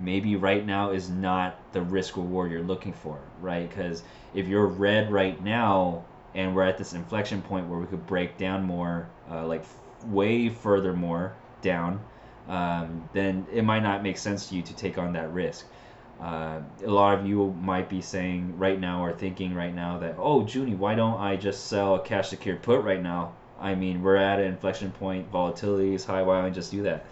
maybe 0.00 0.36
right 0.36 0.64
now 0.64 0.90
is 0.90 1.10
not 1.10 1.58
the 1.72 1.82
risk 1.82 2.16
reward 2.16 2.50
you're 2.50 2.62
looking 2.62 2.92
for, 2.92 3.18
right? 3.40 3.68
Because 3.68 4.02
if 4.34 4.48
you're 4.48 4.66
red 4.66 5.12
right 5.12 5.42
now 5.42 6.04
and 6.34 6.54
we're 6.54 6.62
at 6.62 6.78
this 6.78 6.94
inflection 6.94 7.42
point 7.42 7.68
where 7.68 7.78
we 7.78 7.86
could 7.86 8.06
break 8.06 8.38
down 8.38 8.64
more, 8.64 9.08
uh, 9.30 9.46
like 9.46 9.60
f- 9.60 9.76
way 10.06 10.48
further 10.48 10.92
more 10.94 11.34
down, 11.60 12.00
um, 12.48 13.08
then 13.12 13.46
it 13.52 13.62
might 13.62 13.82
not 13.82 14.02
make 14.02 14.18
sense 14.18 14.48
to 14.48 14.56
you 14.56 14.62
to 14.62 14.74
take 14.74 14.98
on 14.98 15.12
that 15.12 15.32
risk. 15.32 15.66
Uh, 16.20 16.60
a 16.84 16.90
lot 16.90 17.18
of 17.18 17.26
you 17.26 17.52
might 17.60 17.88
be 17.88 18.00
saying 18.00 18.56
right 18.56 18.78
now 18.78 19.04
or 19.04 19.12
thinking 19.12 19.54
right 19.54 19.74
now 19.74 19.98
that, 19.98 20.14
oh, 20.18 20.46
Junie, 20.46 20.74
why 20.74 20.94
don't 20.94 21.20
I 21.20 21.36
just 21.36 21.66
sell 21.66 21.96
a 21.96 22.00
cash 22.00 22.28
secured 22.28 22.62
put 22.62 22.82
right 22.84 23.02
now? 23.02 23.32
I 23.60 23.74
mean, 23.74 24.02
we're 24.02 24.16
at 24.16 24.38
an 24.38 24.46
inflection 24.46 24.92
point, 24.92 25.30
volatility 25.30 25.94
is 25.94 26.04
high, 26.04 26.22
why 26.22 26.36
don't 26.36 26.44
I 26.46 26.50
just 26.50 26.70
do 26.70 26.82
that? 26.84 27.06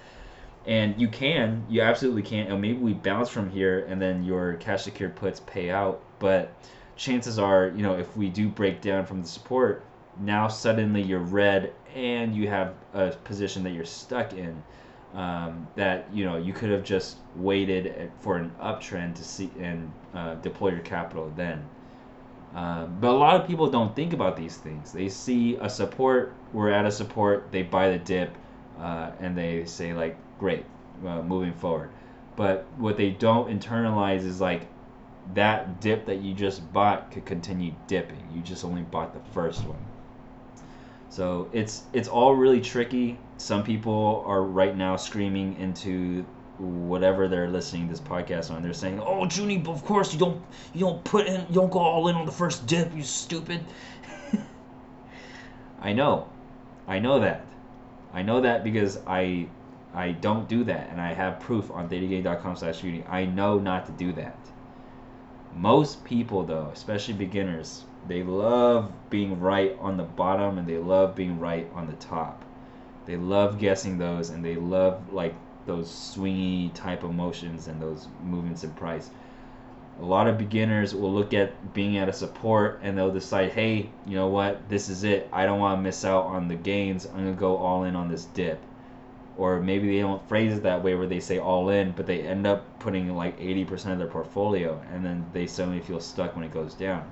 And 0.67 1.01
you 1.01 1.09
can, 1.09 1.65
you 1.69 1.83
absolutely 1.83 2.23
can. 2.23 2.49
And 2.49 2.61
maybe 2.61 2.79
we 2.79 2.93
bounce 2.93 3.29
from 3.29 3.51
here 3.51 3.87
and 3.89 4.01
then 4.01 4.25
your 4.25 4.55
cash 4.55 4.83
secured 4.83 5.17
puts 5.17 5.41
pay 5.41 5.71
out. 5.71 6.03
But 6.19 6.53
chances 6.97 7.39
are, 7.39 7.69
you 7.69 7.83
know, 7.83 7.97
if 7.97 8.17
we 8.17 8.29
do 8.29 8.49
break 8.49 8.81
down 8.81 9.07
from 9.07 9.23
the 9.23 9.29
support, 9.29 9.85
now 10.21 10.49
suddenly 10.49 11.03
you're 11.03 11.19
red 11.19 11.73
and 11.95 12.35
you 12.35 12.49
have 12.49 12.75
a 12.93 13.11
position 13.11 13.63
that 13.65 13.71
you're 13.71 13.85
stuck 13.85 14.35
in 14.35 14.63
um, 15.15 15.67
that 15.75 16.07
you 16.13 16.25
know 16.25 16.37
you 16.37 16.53
could 16.53 16.71
have 16.71 16.85
just 16.85 17.19
waited 17.37 18.11
for 18.21 18.37
an 18.37 18.53
uptrend 18.61 19.15
to 19.17 19.25
see 19.25 19.51
and 19.59 19.91
uh, 20.15 20.35
deploy 20.37 20.71
your 20.71 20.81
capital 20.81 21.33
then. 21.37 21.65
Uh, 22.55 22.87
but 22.87 23.11
a 23.11 23.17
lot 23.17 23.41
of 23.41 23.47
people 23.47 23.71
don't 23.71 23.95
think 23.95 24.13
about 24.13 24.37
these 24.37 24.57
things. 24.57 24.93
They 24.93 25.09
see 25.09 25.57
a 25.57 25.71
support, 25.71 26.35
we're 26.53 26.71
at 26.71 26.85
a 26.85 26.91
support, 26.91 27.53
they 27.53 27.63
buy 27.63 27.91
the 27.91 27.99
dip, 27.99 28.37
uh, 28.79 29.13
and 29.21 29.39
they 29.39 29.65
say 29.67 29.93
like, 29.93 30.17
great, 30.39 30.65
uh, 31.07 31.23
moving 31.23 31.53
forward. 31.53 31.91
But 32.37 32.67
what 32.77 32.97
they 32.97 33.11
don't 33.11 33.49
internalize 33.49 34.25
is 34.25 34.41
like 34.41 34.67
that 35.35 35.81
dip 35.81 36.07
that 36.07 36.21
you 36.23 36.35
just 36.35 36.73
bought 36.73 37.11
could 37.13 37.25
continue 37.25 37.73
dipping. 37.87 38.29
You 38.35 38.43
just 38.43 38.65
only 38.65 38.83
bought 38.83 39.13
the 39.13 39.21
first 39.33 39.65
one. 39.65 39.85
So 41.09 41.49
it's 41.53 41.85
it's 41.93 42.09
all 42.09 42.35
really 42.35 42.61
tricky. 42.61 43.19
Some 43.41 43.63
people 43.65 44.23
are 44.27 44.43
right 44.43 44.77
now 44.77 44.97
screaming 44.97 45.57
into 45.57 46.27
whatever 46.59 47.27
they're 47.27 47.49
listening 47.49 47.87
to 47.87 47.95
this 47.95 48.01
podcast 48.01 48.51
on. 48.51 48.63
They're 48.63 48.75
saying, 48.75 49.01
"Oh, 49.01 49.27
Junie, 49.27 49.65
of 49.67 49.83
course 49.83 50.13
you 50.13 50.19
don't 50.19 50.43
you 50.75 50.81
don't 50.81 51.03
put 51.05 51.27
in 51.27 51.41
you 51.49 51.55
don't 51.55 51.71
go 51.71 51.79
all 51.79 52.09
in 52.09 52.17
on 52.17 52.27
the 52.27 52.33
first 52.33 52.67
dip, 52.67 52.95
you 52.95 53.03
stupid." 53.03 53.65
I 55.81 55.95
know, 55.95 56.29
I 56.87 56.99
know 56.99 57.21
that, 57.21 57.47
I 58.13 58.21
know 58.21 58.43
that 58.43 58.63
because 58.63 58.99
I 59.07 59.49
I 59.95 60.13
don't 60.13 60.47
do 60.47 60.63
that, 60.65 60.91
and 60.91 61.01
I 61.01 61.15
have 61.15 61.41
proof 61.41 61.71
on 61.71 61.89
thetagang.com/slash 61.89 62.85
Junie. 62.85 63.05
I 63.09 63.25
know 63.25 63.59
not 63.59 63.87
to 63.87 63.93
do 63.93 64.13
that. 64.13 64.39
Most 65.57 66.05
people, 66.05 66.43
though, 66.45 66.69
especially 66.75 67.15
beginners, 67.15 67.85
they 68.07 68.23
love 68.23 68.93
being 69.09 69.41
right 69.41 69.79
on 69.81 69.97
the 69.97 70.05
bottom 70.05 70.59
and 70.59 70.69
they 70.69 70.77
love 70.77 71.17
being 71.17 71.41
right 71.41 71.67
on 71.75 71.87
the 71.87 71.95
top. 71.95 72.45
They 73.07 73.17
love 73.17 73.59
guessing 73.59 73.99
those 73.99 74.31
and 74.31 74.45
they 74.45 74.57
love 74.57 75.13
like 75.13 75.35
those 75.67 75.89
swingy 75.89 76.73
type 76.75 77.03
of 77.03 77.15
motions 77.15 77.69
and 77.69 77.81
those 77.81 78.09
movements 78.23 78.65
in 78.65 78.71
price. 78.73 79.11
A 80.01 80.05
lot 80.05 80.27
of 80.27 80.39
beginners 80.39 80.95
will 80.95 81.13
look 81.13 81.35
at 81.35 81.75
being 81.75 81.99
at 81.99 82.09
a 82.09 82.13
support 82.13 82.81
and 82.83 82.97
they'll 82.97 83.13
decide, 83.13 83.53
hey, 83.53 83.91
you 84.07 84.15
know 84.15 84.29
what, 84.29 84.69
this 84.69 84.89
is 84.89 85.05
it. 85.05 85.29
I 85.33 85.45
don't 85.45 85.61
want 85.61 85.79
to 85.79 85.83
miss 85.83 86.05
out 86.05 86.25
on 86.25 86.49
the 86.49 86.55
gains. 86.55 87.07
I'm 87.07 87.25
going 87.25 87.35
to 87.35 87.39
go 87.41 87.57
all 87.57 87.85
in 87.85 87.97
on 87.97 88.09
this 88.09 88.25
dip. 88.27 88.61
Or 89.37 89.61
maybe 89.61 89.89
they 89.89 90.01
don't 90.01 90.27
phrase 90.29 90.57
it 90.57 90.63
that 90.63 90.83
way 90.83 90.95
where 90.95 91.07
they 91.07 91.21
say 91.21 91.39
all 91.39 91.69
in, 91.71 91.93
but 91.93 92.07
they 92.07 92.23
end 92.23 92.47
up 92.47 92.79
putting 92.79 93.15
like 93.15 93.39
80% 93.39 93.93
of 93.93 93.99
their 93.99 94.07
portfolio 94.07 94.81
and 94.93 95.05
then 95.05 95.27
they 95.33 95.47
suddenly 95.47 95.81
feel 95.81 96.01
stuck 96.01 96.35
when 96.35 96.45
it 96.45 96.53
goes 96.53 96.75
down 96.75 97.11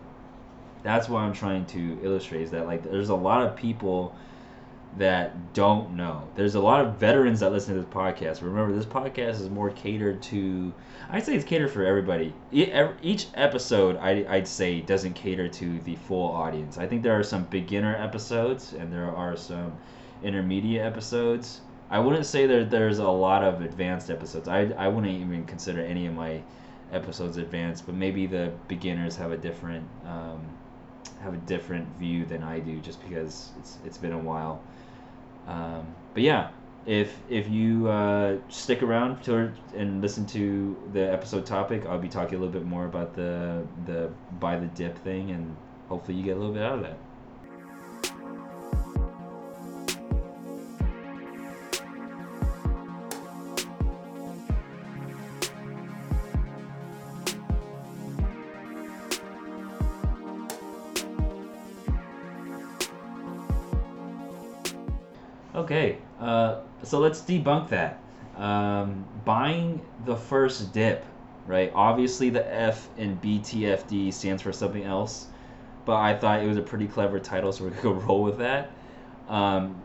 that's 0.83 1.09
what 1.09 1.21
I'm 1.21 1.33
trying 1.33 1.67
to 1.67 1.99
illustrate 2.03 2.43
is 2.43 2.51
that 2.53 2.67
like 2.67 2.83
there's 2.83 3.09
a 3.09 3.15
lot 3.15 3.47
of 3.47 3.57
people 3.57 4.15
that 4.97 5.55
don't 5.55 5.97
know. 5.97 6.29
There's 6.35 6.55
a 6.55 6.61
lot 6.61 6.85
of 6.85 6.97
veterans 6.97 7.41
that 7.41 7.53
listen 7.53 7.75
to 7.75 7.81
this 7.81 7.91
podcast. 7.91 8.43
Remember, 8.43 8.75
this 8.75 8.87
podcast 8.87 9.41
is 9.41 9.51
more 9.51 9.71
catered 9.71 10.23
to. 10.23 10.73
I'd 11.11 11.25
say 11.25 11.35
it's 11.35 11.45
catered 11.45 11.71
for 11.71 11.85
everybody. 11.85 12.33
Each 12.51 13.27
episode, 13.35 13.97
I, 13.97 14.25
I'd 14.29 14.49
say, 14.49 14.81
doesn't 14.81 15.15
cater 15.15 15.49
to 15.49 15.81
the 15.81 15.97
full 15.97 16.31
audience. 16.33 16.79
I 16.79 16.87
think 16.87 17.03
there 17.03 17.19
are 17.19 17.23
some 17.23 17.45
beginner 17.45 17.97
episodes 17.97 18.73
and 18.73 18.93
there 18.93 19.15
are 19.15 19.37
some 19.37 19.73
intermediate 20.23 20.85
episodes. 20.85 21.61
I 21.91 21.99
wouldn't 21.99 22.27
say 22.27 22.47
that 22.47 22.71
there's 22.71 22.99
a 22.99 23.09
lot 23.09 23.45
of 23.45 23.63
advanced 23.63 24.11
episodes. 24.11 24.49
I, 24.49 24.73
I 24.77 24.89
wouldn't 24.89 25.13
even 25.13 25.45
consider 25.47 25.81
any 25.81 26.07
of 26.07 26.15
my 26.15 26.43
episodes 26.93 27.37
advanced, 27.37 27.87
but 27.87 27.95
maybe 27.95 28.27
the 28.27 28.53
beginners 28.67 29.17
have 29.17 29.33
a 29.33 29.37
different 29.37 29.87
um, 30.05 30.41
have 31.23 31.35
a 31.35 31.39
different 31.39 31.89
view 31.99 32.25
than 32.25 32.43
I 32.43 32.61
do, 32.61 32.79
just 32.81 33.03
because 33.03 33.51
it's 33.59 33.79
it's 33.85 33.99
been 33.99 34.13
a 34.13 34.19
while. 34.19 34.63
Um, 35.49 35.97
but 36.15 36.23
yeah, 36.23 36.51
if 36.87 37.23
if 37.29 37.49
you 37.49 37.89
uh, 37.89 38.39
stick 38.49 38.83
around 38.83 39.23
to 39.25 39.53
and 39.75 40.03
listen 40.03 40.27
to 40.27 40.77
the 40.93 41.11
episode 41.13 41.47
topic, 41.47 41.87
I'll 41.87 41.99
be 41.99 42.09
talking 42.09 42.37
a 42.37 42.41
little 42.41 42.53
bit 42.53 42.67
more 42.67 42.87
about 42.87 43.15
the 43.15 43.67
the 43.87 44.11
buy 44.31 44.59
the 44.59 44.67
dip 44.69 44.99
thing, 44.99 45.31
and 45.33 45.57
hopefully 45.89 46.19
you 46.19 46.25
get 46.25 46.37
a 46.37 46.41
little 46.41 46.55
bit 46.55 46.63
out 46.63 46.77
of 46.77 46.83
that. 46.83 47.08
So 66.89 66.99
let's 66.99 67.21
debunk 67.21 67.69
that. 67.69 68.01
Um, 68.37 69.05
buying 69.25 69.81
the 70.07 70.17
first 70.17 70.73
dip, 70.73 71.05
right? 71.47 71.71
Obviously, 71.75 72.31
the 72.31 72.55
F 72.55 72.89
in 72.97 73.19
BTFD 73.19 74.13
stands 74.13 74.43
for 74.43 74.53
something 74.53 74.85
else, 74.85 75.27
but 75.85 75.97
I 75.97 76.17
thought 76.17 76.43
it 76.43 76.47
was 76.47 76.57
a 76.57 76.63
pretty 76.63 76.87
clever 76.87 77.19
title, 77.19 77.53
so 77.53 77.65
we're 77.65 77.71
gonna 77.71 77.83
go 77.83 77.93
roll 77.93 78.23
with 78.23 78.39
that. 78.39 78.71
Um, 79.29 79.83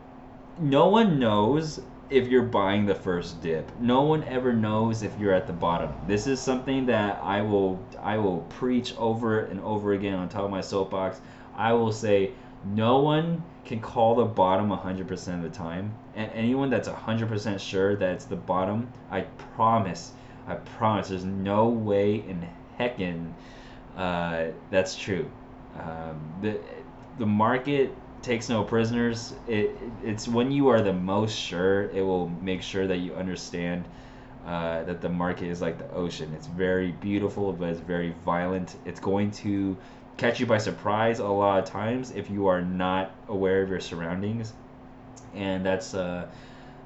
no 0.58 0.88
one 0.88 1.18
knows 1.18 1.80
if 2.08 2.28
you're 2.28 2.42
buying 2.42 2.86
the 2.86 2.94
first 2.94 3.42
dip. 3.42 3.70
No 3.80 4.02
one 4.02 4.24
ever 4.24 4.54
knows 4.54 5.02
if 5.02 5.18
you're 5.18 5.34
at 5.34 5.46
the 5.46 5.52
bottom. 5.52 5.92
This 6.06 6.26
is 6.26 6.40
something 6.40 6.86
that 6.86 7.20
I 7.22 7.42
will 7.42 7.84
I 8.00 8.16
will 8.16 8.38
preach 8.48 8.94
over 8.96 9.40
and 9.40 9.60
over 9.60 9.92
again 9.92 10.14
on 10.14 10.28
top 10.30 10.44
of 10.44 10.50
my 10.50 10.62
soapbox. 10.62 11.20
I 11.54 11.74
will 11.74 11.92
say 11.92 12.32
no 12.64 13.00
one 13.00 13.42
can 13.66 13.80
call 13.80 14.14
the 14.14 14.24
bottom 14.24 14.70
100% 14.70 15.34
of 15.34 15.42
the 15.42 15.48
time. 15.50 15.92
And 16.16 16.30
anyone 16.32 16.70
that's 16.70 16.88
100% 16.88 17.58
sure 17.58 17.96
that 17.96 18.10
it's 18.10 18.24
the 18.24 18.36
bottom, 18.36 18.92
I 19.10 19.22
promise, 19.56 20.12
I 20.46 20.54
promise, 20.54 21.08
there's 21.08 21.24
no 21.24 21.68
way 21.68 22.16
in 22.16 22.46
heckin' 22.78 23.32
uh, 23.96 24.46
that's 24.70 24.96
true. 24.96 25.30
Um, 25.78 26.20
the, 26.40 26.58
the 27.18 27.26
market 27.26 27.94
takes 28.22 28.48
no 28.48 28.64
prisoners. 28.64 29.34
It 29.46 29.76
it's 30.02 30.26
when 30.26 30.50
you 30.50 30.68
are 30.68 30.80
the 30.80 30.92
most 30.92 31.36
sure, 31.36 31.90
it 31.90 32.02
will 32.02 32.28
make 32.28 32.62
sure 32.62 32.86
that 32.86 32.98
you 32.98 33.14
understand 33.14 33.84
uh, 34.46 34.82
that 34.84 35.00
the 35.00 35.08
market 35.08 35.48
is 35.48 35.60
like 35.60 35.78
the 35.78 35.90
ocean. 35.92 36.32
It's 36.34 36.46
very 36.46 36.92
beautiful, 36.92 37.52
but 37.52 37.68
it's 37.68 37.80
very 37.80 38.14
violent. 38.24 38.76
It's 38.84 39.00
going 39.00 39.30
to 39.32 39.76
catch 40.16 40.40
you 40.40 40.46
by 40.46 40.58
surprise 40.58 41.18
a 41.18 41.26
lot 41.26 41.58
of 41.58 41.64
times 41.64 42.12
if 42.12 42.30
you 42.30 42.46
are 42.46 42.62
not 42.62 43.12
aware 43.28 43.62
of 43.62 43.68
your 43.68 43.80
surroundings, 43.80 44.52
and 45.34 45.64
that's 45.64 45.94
uh, 45.94 46.26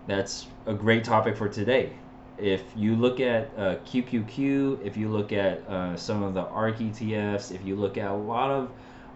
that's 0.07 0.47
a 0.67 0.75
great 0.75 1.05
topic 1.05 1.37
for 1.37 1.49
today. 1.49 1.93
If 2.39 2.63
you 2.77 2.95
look 2.95 3.21
at 3.21 3.51
uh, 3.57 3.77
QQQ, 3.85 4.85
if 4.87 4.97
you 4.97 5.09
look 5.09 5.33
at 5.33 5.69
uh, 5.69 5.97
some 5.97 6.23
of 6.23 6.35
the 6.35 6.43
ARK 6.43 6.79
ETFs, 6.79 7.53
if 7.53 7.65
you 7.65 7.75
look 7.75 7.99
at 7.99 8.11
a 8.11 8.15
lot 8.15 8.51
of 8.51 8.71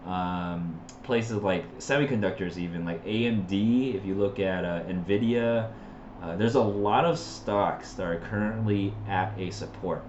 um, 0.05 0.79
places 1.03 1.37
like 1.37 1.77
semiconductors, 1.79 2.57
even 2.57 2.83
like 2.85 3.03
AMD, 3.05 3.95
if 3.95 4.05
you 4.05 4.15
look 4.15 4.39
at 4.39 4.65
uh, 4.65 4.83
NVIDIA, 4.83 5.71
uh, 6.21 6.35
there's 6.35 6.55
a 6.55 6.61
lot 6.61 7.05
of 7.05 7.17
stocks 7.17 7.93
that 7.93 8.05
are 8.05 8.19
currently 8.19 8.93
at 9.07 9.33
a 9.37 9.51
support. 9.51 10.03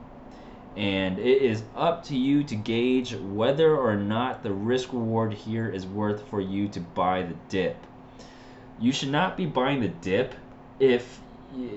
And 0.76 1.18
it 1.20 1.42
is 1.42 1.62
up 1.76 2.04
to 2.04 2.16
you 2.16 2.42
to 2.44 2.56
gauge 2.56 3.14
whether 3.14 3.76
or 3.76 3.96
not 3.96 4.42
the 4.42 4.52
risk 4.52 4.92
reward 4.92 5.32
here 5.32 5.68
is 5.68 5.86
worth 5.86 6.26
for 6.28 6.40
you 6.40 6.68
to 6.68 6.80
buy 6.80 7.22
the 7.22 7.34
dip. 7.48 7.76
You 8.80 8.92
should 8.92 9.10
not 9.10 9.36
be 9.36 9.46
buying 9.46 9.80
the 9.80 9.88
dip 9.88 10.34
if 10.78 11.20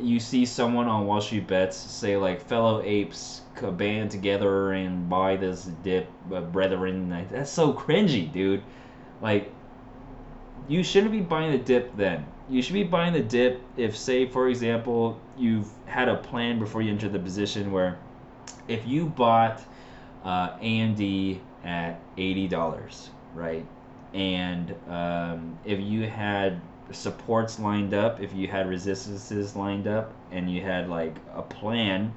you 0.01 0.19
see 0.19 0.45
someone 0.45 0.87
on 0.87 1.05
Wall 1.05 1.21
Street 1.21 1.47
Bets 1.47 1.77
say 1.77 2.17
like 2.17 2.41
fellow 2.41 2.81
apes 2.83 3.41
band 3.61 4.11
together 4.11 4.73
and 4.73 5.09
buy 5.09 5.35
this 5.35 5.65
dip, 5.83 6.07
uh, 6.33 6.41
brethren. 6.41 7.09
That's 7.31 7.51
so 7.51 7.73
cringy, 7.73 8.31
dude. 8.31 8.61
Like, 9.21 9.51
you 10.67 10.83
shouldn't 10.83 11.11
be 11.11 11.21
buying 11.21 11.51
the 11.51 11.57
dip 11.57 11.95
then. 11.97 12.25
You 12.49 12.61
should 12.61 12.73
be 12.73 12.83
buying 12.83 13.13
the 13.13 13.21
dip 13.21 13.61
if, 13.75 13.97
say, 13.97 14.27
for 14.27 14.47
example, 14.47 15.19
you've 15.37 15.69
had 15.85 16.07
a 16.07 16.15
plan 16.15 16.59
before 16.59 16.81
you 16.81 16.91
enter 16.91 17.09
the 17.09 17.19
position 17.19 17.71
where 17.71 17.97
if 18.67 18.85
you 18.87 19.07
bought 19.07 19.61
uh, 20.23 20.57
AMD 20.57 21.39
at 21.63 21.99
eighty 22.17 22.47
dollars, 22.47 23.09
right, 23.33 23.65
and 24.13 24.73
um, 24.87 25.57
if 25.65 25.79
you 25.79 26.07
had 26.07 26.61
supports 26.91 27.59
lined 27.59 27.93
up, 27.93 28.21
if 28.21 28.33
you 28.33 28.47
had 28.47 28.67
resistances 28.69 29.55
lined 29.55 29.87
up, 29.87 30.13
and 30.31 30.51
you 30.51 30.61
had 30.61 30.89
like 30.89 31.15
a 31.33 31.41
plan, 31.41 32.13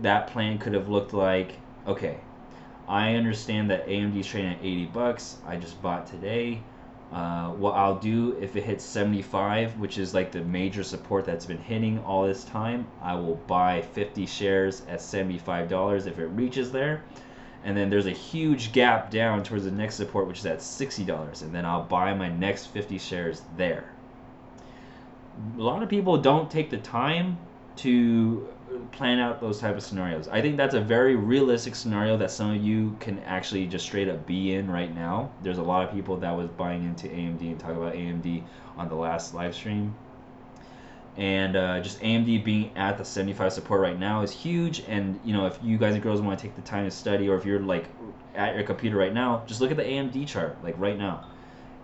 that 0.00 0.28
plan 0.28 0.58
could 0.58 0.74
have 0.74 0.88
looked 0.88 1.12
like 1.12 1.52
okay, 1.86 2.18
I 2.88 3.14
understand 3.14 3.70
that 3.70 3.86
AMD's 3.86 4.26
trading 4.26 4.52
at 4.52 4.58
80 4.60 4.86
bucks. 4.86 5.36
I 5.46 5.56
just 5.56 5.80
bought 5.82 6.06
today. 6.06 6.62
Uh, 7.12 7.50
what 7.50 7.72
I'll 7.72 7.98
do 7.98 8.38
if 8.40 8.56
it 8.56 8.62
hits 8.62 8.84
75, 8.84 9.78
which 9.78 9.98
is 9.98 10.14
like 10.14 10.32
the 10.32 10.40
major 10.40 10.82
support 10.82 11.26
that's 11.26 11.44
been 11.44 11.58
hitting 11.58 11.98
all 12.00 12.26
this 12.26 12.42
time, 12.44 12.86
I 13.02 13.14
will 13.16 13.34
buy 13.46 13.82
50 13.82 14.24
shares 14.24 14.82
at 14.88 15.00
$75 15.00 16.06
if 16.06 16.18
it 16.18 16.26
reaches 16.28 16.72
there. 16.72 17.02
And 17.64 17.76
then 17.76 17.90
there's 17.90 18.06
a 18.06 18.12
huge 18.12 18.72
gap 18.72 19.10
down 19.10 19.44
towards 19.44 19.64
the 19.64 19.70
next 19.70 19.94
support, 19.94 20.26
which 20.26 20.40
is 20.40 20.46
at 20.46 20.58
$60. 20.58 21.42
And 21.42 21.54
then 21.54 21.64
I'll 21.64 21.84
buy 21.84 22.12
my 22.14 22.28
next 22.28 22.66
50 22.66 22.98
shares 22.98 23.42
there. 23.56 23.84
A 25.56 25.62
lot 25.62 25.82
of 25.82 25.88
people 25.88 26.18
don't 26.18 26.50
take 26.50 26.70
the 26.70 26.78
time 26.78 27.38
to 27.76 28.48
plan 28.90 29.18
out 29.18 29.40
those 29.40 29.58
type 29.60 29.76
of 29.76 29.82
scenarios. 29.82 30.28
I 30.28 30.40
think 30.40 30.56
that's 30.56 30.74
a 30.74 30.80
very 30.80 31.16
realistic 31.16 31.74
scenario 31.74 32.16
that 32.18 32.30
some 32.30 32.54
of 32.54 32.62
you 32.62 32.96
can 33.00 33.18
actually 33.20 33.66
just 33.66 33.84
straight 33.84 34.08
up 34.08 34.26
be 34.26 34.54
in 34.54 34.70
right 34.70 34.94
now. 34.94 35.30
There's 35.42 35.58
a 35.58 35.62
lot 35.62 35.86
of 35.86 35.94
people 35.94 36.16
that 36.18 36.36
was 36.36 36.48
buying 36.48 36.84
into 36.84 37.08
AMD 37.08 37.40
and 37.40 37.58
talking 37.58 37.76
about 37.76 37.94
AMD 37.94 38.42
on 38.76 38.88
the 38.88 38.94
last 38.94 39.34
live 39.34 39.54
stream. 39.54 39.94
And 41.16 41.56
uh, 41.56 41.80
just 41.80 42.00
AMD 42.00 42.42
being 42.42 42.74
at 42.76 42.96
the 42.96 43.04
75 43.04 43.52
support 43.52 43.80
right 43.80 43.98
now 43.98 44.22
is 44.22 44.32
huge. 44.32 44.80
And 44.88 45.20
you 45.24 45.32
know, 45.32 45.46
if 45.46 45.58
you 45.62 45.76
guys 45.76 45.94
and 45.94 46.02
girls 46.02 46.20
want 46.20 46.38
to 46.38 46.46
take 46.46 46.56
the 46.56 46.62
time 46.62 46.84
to 46.84 46.90
study, 46.90 47.28
or 47.28 47.36
if 47.36 47.44
you're 47.44 47.60
like 47.60 47.86
at 48.34 48.54
your 48.54 48.64
computer 48.64 48.96
right 48.96 49.12
now, 49.12 49.42
just 49.46 49.60
look 49.60 49.70
at 49.70 49.76
the 49.76 49.84
AMD 49.84 50.26
chart, 50.26 50.56
like 50.62 50.74
right 50.78 50.96
now. 50.96 51.24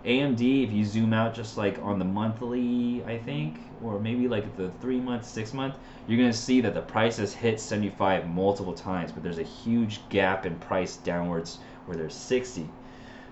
AMD, 0.05 0.63
if 0.63 0.71
you 0.71 0.85
zoom 0.85 1.13
out 1.13 1.33
just 1.33 1.57
like 1.57 1.77
on 1.83 1.99
the 1.99 2.05
monthly, 2.05 3.03
I 3.05 3.17
think, 3.17 3.59
or 3.83 3.99
maybe 3.99 4.27
like 4.27 4.55
the 4.55 4.71
three 4.81 4.99
month, 4.99 5.25
six 5.25 5.53
month, 5.53 5.75
you're 6.07 6.17
gonna 6.17 6.33
see 6.33 6.61
that 6.61 6.73
the 6.73 6.81
price 6.81 7.17
has 7.17 7.33
hit 7.33 7.59
75 7.59 8.29
multiple 8.29 8.73
times, 8.73 9.11
but 9.11 9.23
there's 9.23 9.39
a 9.39 9.43
huge 9.43 10.07
gap 10.09 10.45
in 10.45 10.55
price 10.55 10.95
downwards 10.97 11.59
where 11.85 11.97
there's 11.97 12.15
60. 12.15 12.69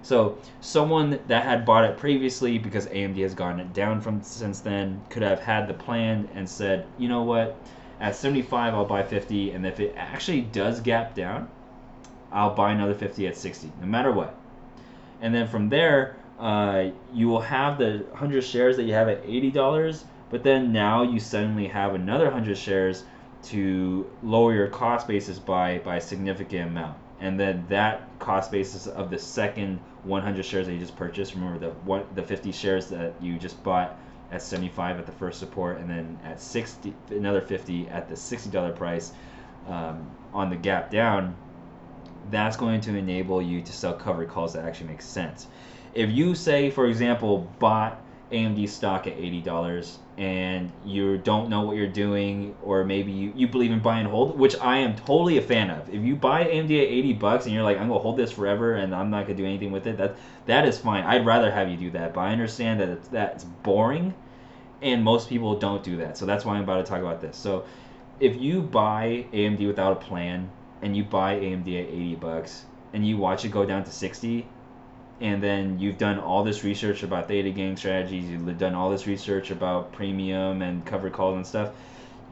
So 0.01 0.37
someone 0.61 1.19
that 1.27 1.43
had 1.43 1.65
bought 1.65 1.83
it 1.83 1.97
previously 1.97 2.57
because 2.57 2.87
AMD 2.87 3.17
has 3.21 3.33
gone 3.33 3.59
it 3.59 3.73
down 3.73 4.01
from 4.01 4.21
since 4.21 4.59
then 4.59 5.01
could 5.09 5.23
have 5.23 5.39
had 5.39 5.67
the 5.67 5.73
plan 5.73 6.29
and 6.33 6.47
said, 6.47 6.85
you 6.97 7.07
know 7.07 7.23
what, 7.23 7.57
at 7.99 8.15
75 8.15 8.73
I'll 8.73 8.85
buy 8.85 9.03
50, 9.03 9.51
and 9.51 9.65
if 9.65 9.79
it 9.79 9.93
actually 9.97 10.41
does 10.41 10.79
gap 10.79 11.15
down, 11.15 11.49
I'll 12.31 12.53
buy 12.53 12.71
another 12.71 12.93
50 12.93 13.27
at 13.27 13.35
60, 13.35 13.71
no 13.81 13.87
matter 13.87 14.11
what. 14.11 14.35
And 15.21 15.33
then 15.33 15.47
from 15.47 15.69
there, 15.69 16.15
uh, 16.39 16.91
you 17.13 17.27
will 17.27 17.41
have 17.41 17.77
the 17.77 18.05
100 18.11 18.43
shares 18.43 18.77
that 18.77 18.83
you 18.83 18.93
have 18.93 19.07
at 19.07 19.25
$80 19.25 20.03
but 20.29 20.43
then 20.43 20.73
now 20.73 21.03
you 21.03 21.19
suddenly 21.19 21.67
have 21.67 21.95
another 21.95 22.25
100 22.25 22.57
shares 22.57 23.03
to 23.43 24.09
lower 24.23 24.53
your 24.53 24.67
cost 24.67 25.07
basis 25.07 25.39
by 25.39 25.79
by 25.79 25.97
a 25.97 26.01
significant 26.01 26.69
amount 26.69 26.97
and 27.19 27.39
then 27.39 27.65
that 27.69 28.07
cost 28.19 28.51
basis 28.51 28.87
of 28.87 29.09
the 29.09 29.17
second 29.17 29.79
100 30.03 30.45
shares 30.45 30.67
that 30.67 30.73
you 30.73 30.79
just 30.79 30.95
purchased 30.95 31.33
remember 31.33 31.59
the 31.59 31.69
one 31.81 32.05
the 32.15 32.23
50 32.23 32.51
shares 32.51 32.87
that 32.87 33.13
you 33.21 33.37
just 33.37 33.61
bought 33.63 33.97
at 34.31 34.41
75 34.41 34.99
at 34.99 35.05
the 35.05 35.11
first 35.13 35.39
support 35.39 35.77
and 35.77 35.89
then 35.89 36.19
at 36.23 36.41
60 36.41 36.93
another 37.09 37.41
50 37.41 37.87
at 37.89 38.07
the 38.07 38.15
$60 38.15 38.75
price 38.75 39.13
um, 39.67 40.09
on 40.33 40.49
the 40.49 40.55
gap 40.55 40.91
down 40.91 41.35
that's 42.29 42.57
going 42.57 42.81
to 42.81 42.95
enable 42.95 43.41
you 43.41 43.61
to 43.61 43.71
sell 43.71 43.93
covered 43.93 44.27
calls 44.27 44.53
that 44.53 44.65
actually 44.65 44.87
make 44.87 45.01
sense. 45.01 45.47
If 45.93 46.11
you 46.11 46.35
say 46.35 46.69
for 46.69 46.87
example 46.87 47.49
bought 47.59 48.01
AMD 48.31 48.67
stock 48.69 49.07
at 49.07 49.17
$80 49.17 49.97
and 50.17 50.71
you 50.83 51.19
don't 51.19 51.47
know 51.47 51.61
what 51.61 51.77
you're 51.77 51.87
doing 51.87 52.55
or 52.63 52.83
maybe 52.83 53.11
you, 53.11 53.31
you 53.35 53.47
believe 53.47 53.71
in 53.71 53.79
buy 53.79 53.99
and 53.99 54.07
hold 54.07 54.37
which 54.37 54.55
i 54.61 54.77
am 54.77 54.95
totally 54.95 55.37
a 55.37 55.41
fan 55.41 55.69
of. 55.69 55.87
If 55.93 56.01
you 56.03 56.15
buy 56.15 56.43
amd 56.45 56.65
at 56.65 56.71
80 56.71 57.13
bucks 57.13 57.45
and 57.45 57.53
you're 57.53 57.63
like 57.63 57.77
i'm 57.77 57.87
gonna 57.87 57.99
hold 57.99 58.17
this 58.17 58.31
forever 58.31 58.73
and 58.73 58.95
i'm 58.95 59.11
not 59.11 59.25
gonna 59.25 59.37
do 59.37 59.45
anything 59.45 59.71
with 59.71 59.85
it 59.85 59.97
that 59.97 60.15
that 60.47 60.65
is 60.67 60.79
fine. 60.79 61.03
I'd 61.03 61.25
rather 61.25 61.51
have 61.51 61.69
you 61.69 61.77
do 61.77 61.91
that 61.91 62.13
but 62.13 62.21
i 62.21 62.31
understand 62.31 62.79
that 62.79 62.89
it's, 62.89 63.07
that's 63.09 63.43
boring 63.43 64.13
and 64.81 65.03
most 65.03 65.27
people 65.27 65.57
don't 65.57 65.83
do 65.83 65.97
that. 65.97 66.17
So 66.17 66.25
that's 66.25 66.45
why 66.45 66.55
i'm 66.55 66.63
about 66.63 66.77
to 66.77 66.89
talk 66.89 67.01
about 67.01 67.21
this. 67.21 67.37
So 67.37 67.65
if 68.19 68.35
you 68.41 68.61
buy 68.61 69.27
amd 69.33 69.65
without 69.67 69.91
a 69.91 70.05
plan 70.07 70.49
and 70.81 70.97
you 70.97 71.03
buy 71.03 71.35
amd 71.35 71.67
at 71.67 71.89
80 71.89 72.15
bucks 72.15 72.65
and 72.93 73.05
you 73.05 73.17
watch 73.17 73.45
it 73.45 73.49
go 73.49 73.65
down 73.65 73.83
to 73.83 73.91
60 73.91 74.47
and 75.19 75.41
then 75.41 75.79
you've 75.79 75.97
done 75.97 76.19
all 76.19 76.43
this 76.43 76.63
research 76.63 77.03
about 77.03 77.27
theta 77.27 77.49
gang 77.49 77.75
strategies, 77.75 78.29
you've 78.29 78.57
done 78.57 78.75
all 78.75 78.89
this 78.89 79.07
research 79.07 79.51
about 79.51 79.91
premium 79.91 80.61
and 80.61 80.85
covered 80.85 81.13
calls 81.13 81.35
and 81.35 81.45
stuff, 81.45 81.71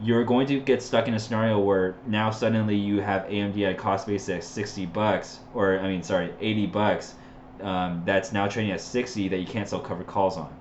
you're 0.01 0.23
going 0.23 0.45
to 0.47 0.59
get 0.59 0.81
stuck 0.81 1.07
in 1.07 1.13
a 1.13 1.19
scenario 1.19 1.59
where 1.59 1.95
now 2.05 2.29
suddenly 2.29 2.75
you 2.75 2.99
have 3.01 3.23
AMD 3.23 3.57
at 3.69 3.77
cost 3.77 4.07
base 4.07 4.27
at 4.29 4.43
60 4.43 4.85
bucks, 4.87 5.39
or 5.53 5.79
I 5.79 5.87
mean, 5.87 6.03
sorry, 6.03 6.33
80 6.39 6.67
bucks, 6.67 7.15
um, 7.61 8.03
that's 8.05 8.31
now 8.31 8.47
trading 8.47 8.71
at 8.71 8.81
60 8.81 9.29
that 9.29 9.37
you 9.37 9.45
can't 9.45 9.67
sell 9.67 9.79
covered 9.79 10.07
calls 10.07 10.37
on. 10.37 10.53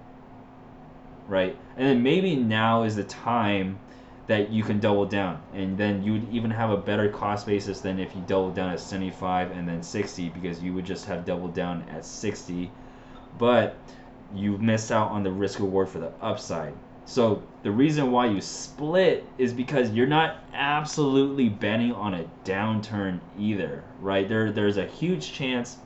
Right? 1.27 1.57
And 1.77 1.87
then 1.87 2.03
maybe 2.03 2.37
now 2.37 2.85
is 2.85 2.97
the 2.97 3.05
time 3.05 3.79
that 4.27 4.51
you 4.51 4.63
can 4.63 4.81
double 4.81 5.05
down. 5.05 5.43
And 5.53 5.77
then 5.77 6.03
you 6.03 6.13
would 6.13 6.33
even 6.33 6.51
have 6.51 6.71
a 6.71 6.77
better 6.77 7.09
cost 7.09 7.47
basis 7.47 7.81
than 7.81 7.99
if 7.99 8.15
you 8.15 8.23
double 8.27 8.51
down 8.51 8.71
at 8.71 8.81
75 8.81 9.51
and 9.51 9.69
then 9.69 9.83
60 9.83 10.31
because 10.31 10.63
you 10.63 10.73
would 10.73 10.85
just 10.85 11.05
have 11.07 11.25
doubled 11.25 11.55
down 11.55 11.85
at 11.91 12.05
60 12.05 12.71
but 13.39 13.77
you 14.35 14.57
miss 14.59 14.91
out 14.91 15.11
on 15.11 15.23
the 15.23 15.31
risk 15.31 15.59
reward 15.59 15.89
for 15.89 15.99
the 15.99 16.13
upside. 16.21 16.73
So 17.07 17.43
the 17.63 17.71
reason 17.71 18.11
why 18.11 18.27
you 18.27 18.41
split 18.41 19.27
is 19.37 19.53
because 19.53 19.91
you're 19.91 20.07
not 20.07 20.39
absolutely 20.55 21.51
betting 21.51 21.93
on 21.93 22.15
a 22.15 22.25
downturn 22.45 23.21
either 23.39 23.85
right? 24.01 24.29
There 24.29 24.51
there's 24.53 24.79
a 24.79 24.87
huge 24.87 25.33
chance 25.33 25.77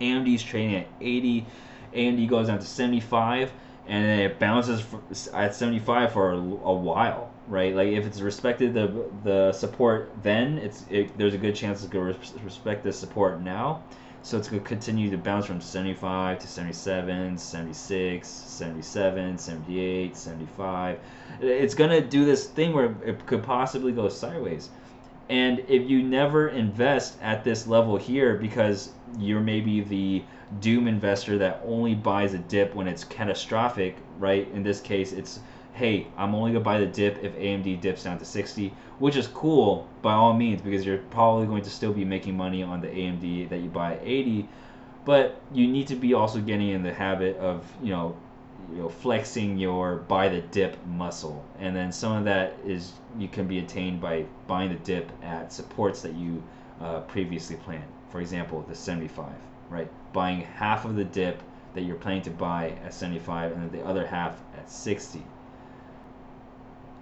AMD's 0.00 0.42
trading 0.42 0.76
at 0.76 0.88
80 1.00 1.46
AMD 1.94 2.28
goes 2.28 2.48
down 2.48 2.58
to 2.58 2.66
75 2.66 3.52
and 3.86 4.04
then 4.04 4.18
it 4.20 4.38
bounces 4.38 4.84
at 5.32 5.54
75 5.54 6.12
for 6.12 6.32
a, 6.32 6.36
a 6.36 6.74
while 6.74 7.30
right? 7.52 7.76
Like 7.76 7.88
if 7.88 8.06
it's 8.06 8.20
respected 8.20 8.72
the 8.72 9.04
the 9.22 9.52
support 9.52 10.10
then, 10.22 10.58
it's 10.58 10.84
it, 10.90 11.16
there's 11.18 11.34
a 11.34 11.38
good 11.38 11.54
chance 11.54 11.82
it's 11.82 11.92
going 11.92 12.14
to 12.14 12.20
respect 12.42 12.82
the 12.82 12.92
support 12.92 13.40
now. 13.42 13.82
So 14.22 14.38
it's 14.38 14.48
going 14.48 14.62
to 14.62 14.68
continue 14.68 15.10
to 15.10 15.18
bounce 15.18 15.46
from 15.46 15.60
75 15.60 16.38
to 16.38 16.46
77, 16.46 17.36
76, 17.36 18.28
77, 18.28 19.36
78, 19.36 20.16
75. 20.16 20.98
It's 21.40 21.74
going 21.74 21.90
to 21.90 22.00
do 22.00 22.24
this 22.24 22.46
thing 22.46 22.72
where 22.72 22.94
it 23.04 23.26
could 23.26 23.42
possibly 23.42 23.90
go 23.90 24.08
sideways. 24.08 24.70
And 25.28 25.58
if 25.68 25.90
you 25.90 26.04
never 26.04 26.48
invest 26.48 27.16
at 27.20 27.42
this 27.42 27.66
level 27.66 27.96
here 27.96 28.36
because 28.36 28.90
you're 29.18 29.40
maybe 29.40 29.80
the 29.80 30.22
doom 30.60 30.86
investor 30.86 31.38
that 31.38 31.60
only 31.66 31.94
buys 31.94 32.32
a 32.34 32.38
dip 32.38 32.74
when 32.74 32.86
it's 32.86 33.02
catastrophic, 33.02 33.96
right? 34.20 34.48
In 34.52 34.62
this 34.62 34.80
case, 34.80 35.12
it's 35.12 35.40
hey, 35.74 36.06
I'm 36.16 36.34
only 36.34 36.52
gonna 36.52 36.64
buy 36.64 36.78
the 36.78 36.86
dip 36.86 37.22
if 37.24 37.34
AMD 37.34 37.80
dips 37.80 38.04
down 38.04 38.18
to 38.18 38.24
60, 38.24 38.74
which 38.98 39.16
is 39.16 39.26
cool 39.28 39.88
by 40.02 40.12
all 40.12 40.32
means 40.34 40.60
because 40.60 40.84
you're 40.84 40.98
probably 40.98 41.46
going 41.46 41.62
to 41.62 41.70
still 41.70 41.92
be 41.92 42.04
making 42.04 42.36
money 42.36 42.62
on 42.62 42.80
the 42.80 42.88
AMD 42.88 43.48
that 43.48 43.58
you 43.58 43.68
buy 43.68 43.94
at 43.94 44.00
80, 44.02 44.48
but 45.04 45.40
you 45.52 45.66
need 45.66 45.86
to 45.88 45.96
be 45.96 46.14
also 46.14 46.40
getting 46.40 46.68
in 46.68 46.82
the 46.82 46.92
habit 46.92 47.36
of 47.38 47.64
you 47.82 47.90
know 47.90 48.16
you 48.70 48.78
know 48.78 48.88
flexing 48.88 49.58
your 49.58 49.96
buy 49.96 50.28
the 50.28 50.40
dip 50.40 50.76
muscle 50.86 51.44
and 51.58 51.74
then 51.74 51.90
some 51.90 52.12
of 52.12 52.24
that 52.24 52.54
is 52.64 52.92
you 53.18 53.28
can 53.28 53.46
be 53.46 53.58
attained 53.58 54.00
by 54.00 54.24
buying 54.46 54.68
the 54.70 54.78
dip 54.80 55.10
at 55.22 55.52
supports 55.52 56.02
that 56.02 56.14
you 56.14 56.42
uh, 56.80 57.00
previously 57.00 57.56
planned. 57.56 57.90
For 58.10 58.20
example 58.20 58.64
the 58.68 58.74
75 58.74 59.32
right? 59.70 59.88
Buying 60.12 60.42
half 60.42 60.84
of 60.84 60.96
the 60.96 61.04
dip 61.04 61.42
that 61.74 61.82
you're 61.82 61.96
planning 61.96 62.22
to 62.22 62.30
buy 62.30 62.76
at 62.84 62.92
75 62.92 63.52
and 63.52 63.72
the 63.72 63.82
other 63.84 64.06
half 64.06 64.38
at 64.56 64.70
60 64.70 65.22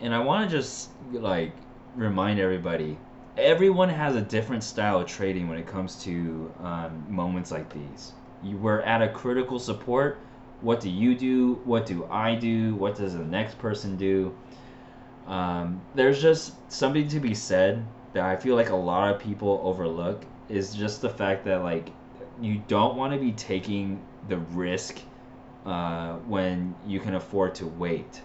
and 0.00 0.14
i 0.14 0.18
want 0.18 0.48
to 0.48 0.56
just 0.56 0.90
like 1.12 1.52
remind 1.94 2.38
everybody 2.38 2.98
everyone 3.36 3.88
has 3.88 4.16
a 4.16 4.20
different 4.20 4.62
style 4.62 5.00
of 5.00 5.06
trading 5.06 5.48
when 5.48 5.58
it 5.58 5.66
comes 5.66 5.96
to 6.02 6.52
um, 6.62 7.04
moments 7.08 7.50
like 7.50 7.72
these 7.72 8.12
you 8.42 8.56
were 8.58 8.82
at 8.82 9.02
a 9.02 9.08
critical 9.08 9.58
support 9.58 10.18
what 10.60 10.80
do 10.80 10.90
you 10.90 11.14
do? 11.14 11.54
What 11.64 11.86
do 11.86 12.06
I 12.10 12.34
do? 12.34 12.74
What 12.74 12.96
does 12.96 13.14
the 13.14 13.24
next 13.24 13.58
person 13.58 13.96
do? 13.96 14.34
Um, 15.26 15.80
there's 15.94 16.20
just 16.20 16.54
something 16.70 17.08
to 17.08 17.20
be 17.20 17.34
said 17.34 17.84
that 18.12 18.24
I 18.24 18.36
feel 18.36 18.56
like 18.56 18.70
a 18.70 18.76
lot 18.76 19.14
of 19.14 19.20
people 19.20 19.60
overlook 19.62 20.24
is 20.48 20.74
just 20.74 21.00
the 21.00 21.08
fact 21.08 21.44
that 21.44 21.62
like 21.62 21.90
you 22.40 22.62
don't 22.68 22.96
want 22.96 23.12
to 23.12 23.18
be 23.18 23.32
taking 23.32 24.02
the 24.28 24.38
risk 24.38 24.98
uh, 25.64 26.14
when 26.26 26.74
you 26.86 27.00
can 27.00 27.14
afford 27.14 27.54
to 27.56 27.66
wait. 27.66 28.22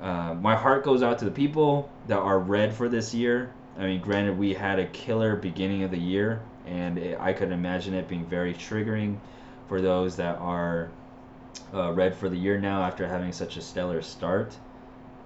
Uh, 0.00 0.34
my 0.34 0.54
heart 0.54 0.84
goes 0.84 1.02
out 1.02 1.18
to 1.18 1.24
the 1.24 1.30
people 1.30 1.90
that 2.06 2.18
are 2.18 2.38
red 2.38 2.74
for 2.74 2.88
this 2.88 3.14
year. 3.14 3.52
I 3.78 3.84
mean, 3.84 4.00
granted, 4.00 4.38
we 4.38 4.54
had 4.54 4.78
a 4.78 4.86
killer 4.86 5.36
beginning 5.36 5.82
of 5.82 5.90
the 5.90 5.98
year, 5.98 6.40
and 6.66 6.98
it, 6.98 7.18
I 7.20 7.32
could 7.32 7.52
imagine 7.52 7.94
it 7.94 8.08
being 8.08 8.26
very 8.26 8.54
triggering 8.54 9.18
for 9.68 9.80
those 9.80 10.16
that 10.16 10.36
are 10.38 10.90
uh, 11.74 11.92
red 11.92 12.14
for 12.14 12.28
the 12.28 12.36
year 12.36 12.58
now 12.58 12.82
after 12.82 13.06
having 13.06 13.32
such 13.32 13.56
a 13.56 13.62
stellar 13.62 14.02
start. 14.02 14.56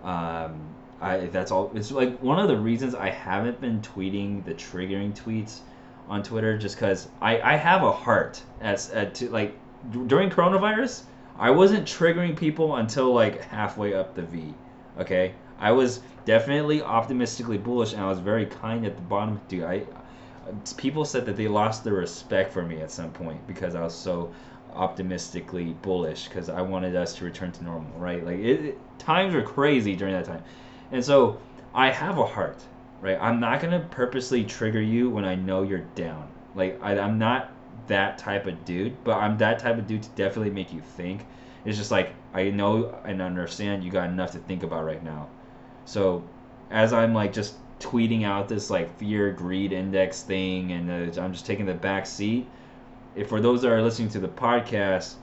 Um, 0.03 0.61
I 1.01 1.27
that's 1.27 1.51
all. 1.51 1.71
It's 1.75 1.91
like 1.91 2.19
one 2.21 2.39
of 2.39 2.49
the 2.49 2.57
reasons 2.57 2.95
I 2.95 3.11
haven't 3.11 3.61
been 3.61 3.81
tweeting 3.81 4.45
the 4.45 4.55
triggering 4.55 5.15
tweets 5.15 5.61
on 6.09 6.23
Twitter, 6.23 6.59
just 6.59 6.77
because 6.77 7.09
I 7.21 7.41
I 7.41 7.57
have 7.57 7.83
a 7.83 7.93
heart 7.93 8.43
as 8.61 8.91
at 8.91 9.15
to 9.17 9.31
like 9.31 9.57
during 10.07 10.31
coronavirus. 10.31 11.03
I 11.41 11.51
wasn't 11.51 11.87
triggering 11.87 12.37
people 12.37 12.77
until 12.77 13.15
like 13.15 13.43
halfway 13.45 13.95
up 13.95 14.15
the 14.15 14.23
V. 14.23 14.55
Okay, 14.99 15.35
I 15.59 15.73
was 15.73 16.01
definitely 16.27 16.83
optimistically 16.83 17.57
bullish, 17.57 17.95
and 17.95 18.03
I 18.03 18.07
was 18.07 18.19
very 18.19 18.45
kind 18.45 18.85
at 18.85 18.95
the 18.95 19.03
bottom. 19.03 19.41
Dude, 19.49 19.65
I 19.65 19.85
people 20.77 21.07
said 21.07 21.25
that 21.25 21.37
they 21.37 21.49
lost 21.49 21.83
their 21.83 21.95
respect 21.95 22.53
for 22.53 22.63
me 22.63 22.83
at 22.83 22.91
some 22.91 23.11
point 23.11 23.47
because 23.47 23.75
I 23.75 23.81
was 23.83 23.95
so 23.95 24.33
optimistically 24.75 25.73
bullish 25.81 26.29
because 26.29 26.51
I 26.51 26.61
wanted 26.61 26.95
us 26.95 27.17
to 27.17 27.25
return 27.25 27.53
to 27.53 27.65
normal, 27.65 27.99
right? 27.99 28.23
Like 28.23 28.39
it, 28.39 28.79
times 28.99 29.35
were 29.35 29.43
crazy 29.43 29.97
during 29.97 30.13
that 30.13 30.27
time, 30.27 30.43
and 30.93 31.03
so 31.03 31.41
I 31.75 31.91
have 31.91 32.19
a 32.19 32.27
heart, 32.27 32.59
right? 33.01 33.19
I'm 33.19 33.41
not 33.41 33.63
gonna 33.63 33.81
purposely 33.91 34.45
trigger 34.45 34.83
you 34.83 35.09
when 35.09 35.25
I 35.25 35.37
know 35.37 35.63
you're 35.63 35.87
down. 35.95 36.29
Like 36.55 36.79
I, 36.83 36.99
I'm 36.99 37.19
not 37.19 37.51
that 37.87 38.19
type 38.19 38.47
of 38.47 38.65
dude, 38.65 39.03
but 39.05 39.17
I'm 39.17 39.39
that 39.39 39.59
type 39.59 39.79
of 39.79 39.87
dude 39.87 40.03
to 40.03 40.09
definitely 40.11 40.51
make 40.51 40.73
you 40.73 40.81
think. 40.81 41.27
It's 41.65 41.77
just 41.77 41.91
like 41.91 42.15
I 42.33 42.51
know 42.51 42.99
and 43.05 43.21
understand 43.21 43.85
you 43.85 43.91
got 43.91 44.09
enough 44.09 44.33
to 44.33 44.39
think 44.39 44.63
about 44.63 44.85
right 44.85 45.03
now. 45.03 45.29
So 45.85 46.25
as 46.71 46.93
I'm 46.93 47.15
like 47.15 47.33
just 47.33 47.57
tweeting 47.81 48.25
out 48.25 48.49
this 48.49 48.71
like 48.71 48.97
fear 48.99 49.33
greed 49.33 49.73
index 49.73 50.23
thing 50.23 50.73
and 50.73 51.17
uh, 51.17 51.21
I'm 51.21 51.33
just 51.33 51.47
taking 51.47 51.67
the 51.67 51.75
back 51.75 52.07
seat 52.07 52.47
if 53.15 53.29
for 53.29 53.41
those 53.41 53.63
that 53.63 53.71
are 53.71 53.83
listening 53.83 54.09
to 54.11 54.21
the 54.21 54.29
podcast, 54.29 55.15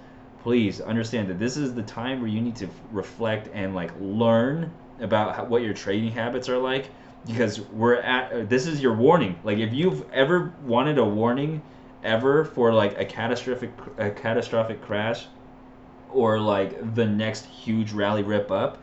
please 0.41 0.82
understand 0.82 1.30
that 1.30 1.39
this 1.39 1.58
is 1.58 1.74
the 1.74 1.84
time 1.84 2.20
where 2.20 2.30
you 2.30 2.41
need 2.41 2.56
to 2.58 2.70
reflect 2.91 3.50
and 3.54 3.74
like 3.76 3.91
learn 4.00 4.72
about 5.00 5.36
how, 5.36 5.46
what 5.46 5.62
your 5.62 5.74
trading 5.74 6.12
habits 6.12 6.50
are 6.50 6.58
like 6.58 6.89
because 7.26 7.60
we're 7.60 7.96
at 7.96 8.32
uh, 8.32 8.43
this 8.46 8.65
is 8.65 8.82
your 8.82 8.93
warning 8.93 9.38
like 9.43 9.58
if 9.58 9.74
you've 9.74 10.10
ever 10.12 10.54
wanted 10.63 10.98
a 10.98 11.04
warning 11.04 11.62
ever 12.08 12.46
for 12.46 12.74
like 12.74 12.98
a 12.98 13.06
catastrophic 13.06 13.72
a 13.98 14.10
catastrophic 14.10 14.82
crash 14.82 15.28
or 16.12 16.39
like 16.39 16.96
the 16.96 17.06
next 17.06 17.46
huge 17.46 17.91
rally 17.91 18.24
rip 18.24 18.50
up 18.50 18.82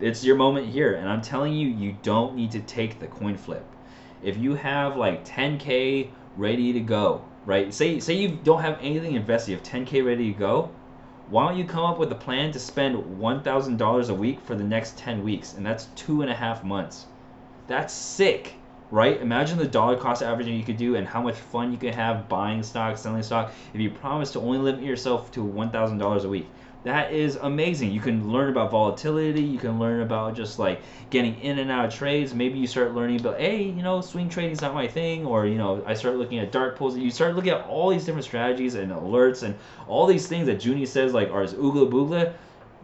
it's 0.00 0.22
your 0.22 0.36
moment 0.36 0.66
here 0.68 0.94
and 0.94 1.08
i'm 1.08 1.22
telling 1.22 1.52
you 1.52 1.68
you 1.68 1.96
don't 2.02 2.36
need 2.36 2.50
to 2.50 2.60
take 2.60 3.00
the 3.00 3.06
coin 3.06 3.36
flip 3.36 3.66
if 4.22 4.36
you 4.36 4.54
have 4.54 4.96
like 4.96 5.24
10k 5.24 6.10
ready 6.36 6.72
to 6.72 6.80
go 6.80 7.24
right? 7.48 7.72
Say 7.72 7.98
say 7.98 8.12
you 8.12 8.38
don't 8.44 8.60
have 8.60 8.78
anything 8.82 9.14
invested, 9.14 9.52
you 9.52 9.56
have 9.56 9.66
10k 9.66 10.04
ready 10.04 10.32
to 10.32 10.38
go. 10.38 10.70
Why 11.30 11.48
don't 11.48 11.58
you 11.58 11.64
come 11.64 11.84
up 11.84 11.98
with 11.98 12.12
a 12.12 12.14
plan 12.14 12.52
to 12.52 12.58
spend 12.58 12.96
$1,000 12.96 14.08
a 14.08 14.14
week 14.14 14.40
for 14.40 14.54
the 14.54 14.64
next 14.64 14.96
10 14.98 15.22
weeks, 15.24 15.54
and 15.54 15.64
that's 15.64 15.86
two 15.96 16.22
and 16.22 16.30
a 16.30 16.34
half 16.34 16.62
months. 16.62 17.06
That's 17.66 17.92
sick, 17.92 18.54
right? 18.90 19.20
Imagine 19.20 19.58
the 19.58 19.66
dollar 19.66 19.96
cost 19.96 20.22
averaging 20.22 20.56
you 20.56 20.64
could 20.64 20.76
do 20.76 20.96
and 20.96 21.06
how 21.06 21.22
much 21.22 21.36
fun 21.36 21.72
you 21.72 21.78
could 21.78 21.94
have 21.94 22.28
buying 22.28 22.62
stock, 22.62 22.96
selling 22.96 23.22
stock. 23.22 23.52
If 23.74 23.80
you 23.80 23.90
promise 23.90 24.32
to 24.32 24.40
only 24.40 24.58
limit 24.58 24.82
yourself 24.82 25.30
to 25.32 25.44
$1,000 25.44 26.24
a 26.24 26.28
week, 26.28 26.48
that 26.84 27.12
is 27.12 27.36
amazing. 27.36 27.90
You 27.90 28.00
can 28.00 28.30
learn 28.32 28.50
about 28.50 28.70
volatility. 28.70 29.42
You 29.42 29.58
can 29.58 29.78
learn 29.78 30.00
about 30.00 30.36
just 30.36 30.58
like 30.58 30.80
getting 31.10 31.38
in 31.40 31.58
and 31.58 31.70
out 31.70 31.86
of 31.86 31.94
trades. 31.94 32.32
Maybe 32.32 32.58
you 32.58 32.66
start 32.66 32.94
learning 32.94 33.20
about, 33.20 33.38
hey, 33.38 33.64
you 33.64 33.82
know, 33.82 34.00
swing 34.00 34.28
trading 34.28 34.52
is 34.52 34.60
not 34.60 34.74
my 34.74 34.86
thing, 34.86 35.26
or 35.26 35.46
you 35.46 35.58
know, 35.58 35.82
I 35.86 35.94
start 35.94 36.16
looking 36.16 36.38
at 36.38 36.52
dark 36.52 36.78
pools. 36.78 36.96
You 36.96 37.10
start 37.10 37.34
looking 37.34 37.50
at 37.50 37.66
all 37.66 37.90
these 37.90 38.04
different 38.04 38.24
strategies 38.24 38.74
and 38.74 38.92
alerts 38.92 39.42
and 39.42 39.56
all 39.88 40.06
these 40.06 40.28
things 40.28 40.46
that 40.46 40.64
Junie 40.64 40.86
says 40.86 41.12
like 41.12 41.30
are 41.30 41.44
oogla 41.44 41.90
boogla. 41.90 42.32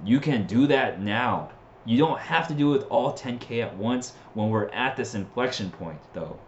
You 0.04 0.18
can 0.18 0.46
do 0.46 0.66
that 0.66 1.00
now. 1.00 1.50
You 1.86 1.98
don't 1.98 2.18
have 2.18 2.48
to 2.48 2.54
do 2.54 2.74
it 2.74 2.78
with 2.78 2.86
all 2.90 3.12
10k 3.12 3.62
at 3.62 3.76
once 3.76 4.12
when 4.34 4.48
we're 4.48 4.68
at 4.68 4.96
this 4.96 5.14
inflection 5.14 5.70
point, 5.70 5.98
though. 6.12 6.38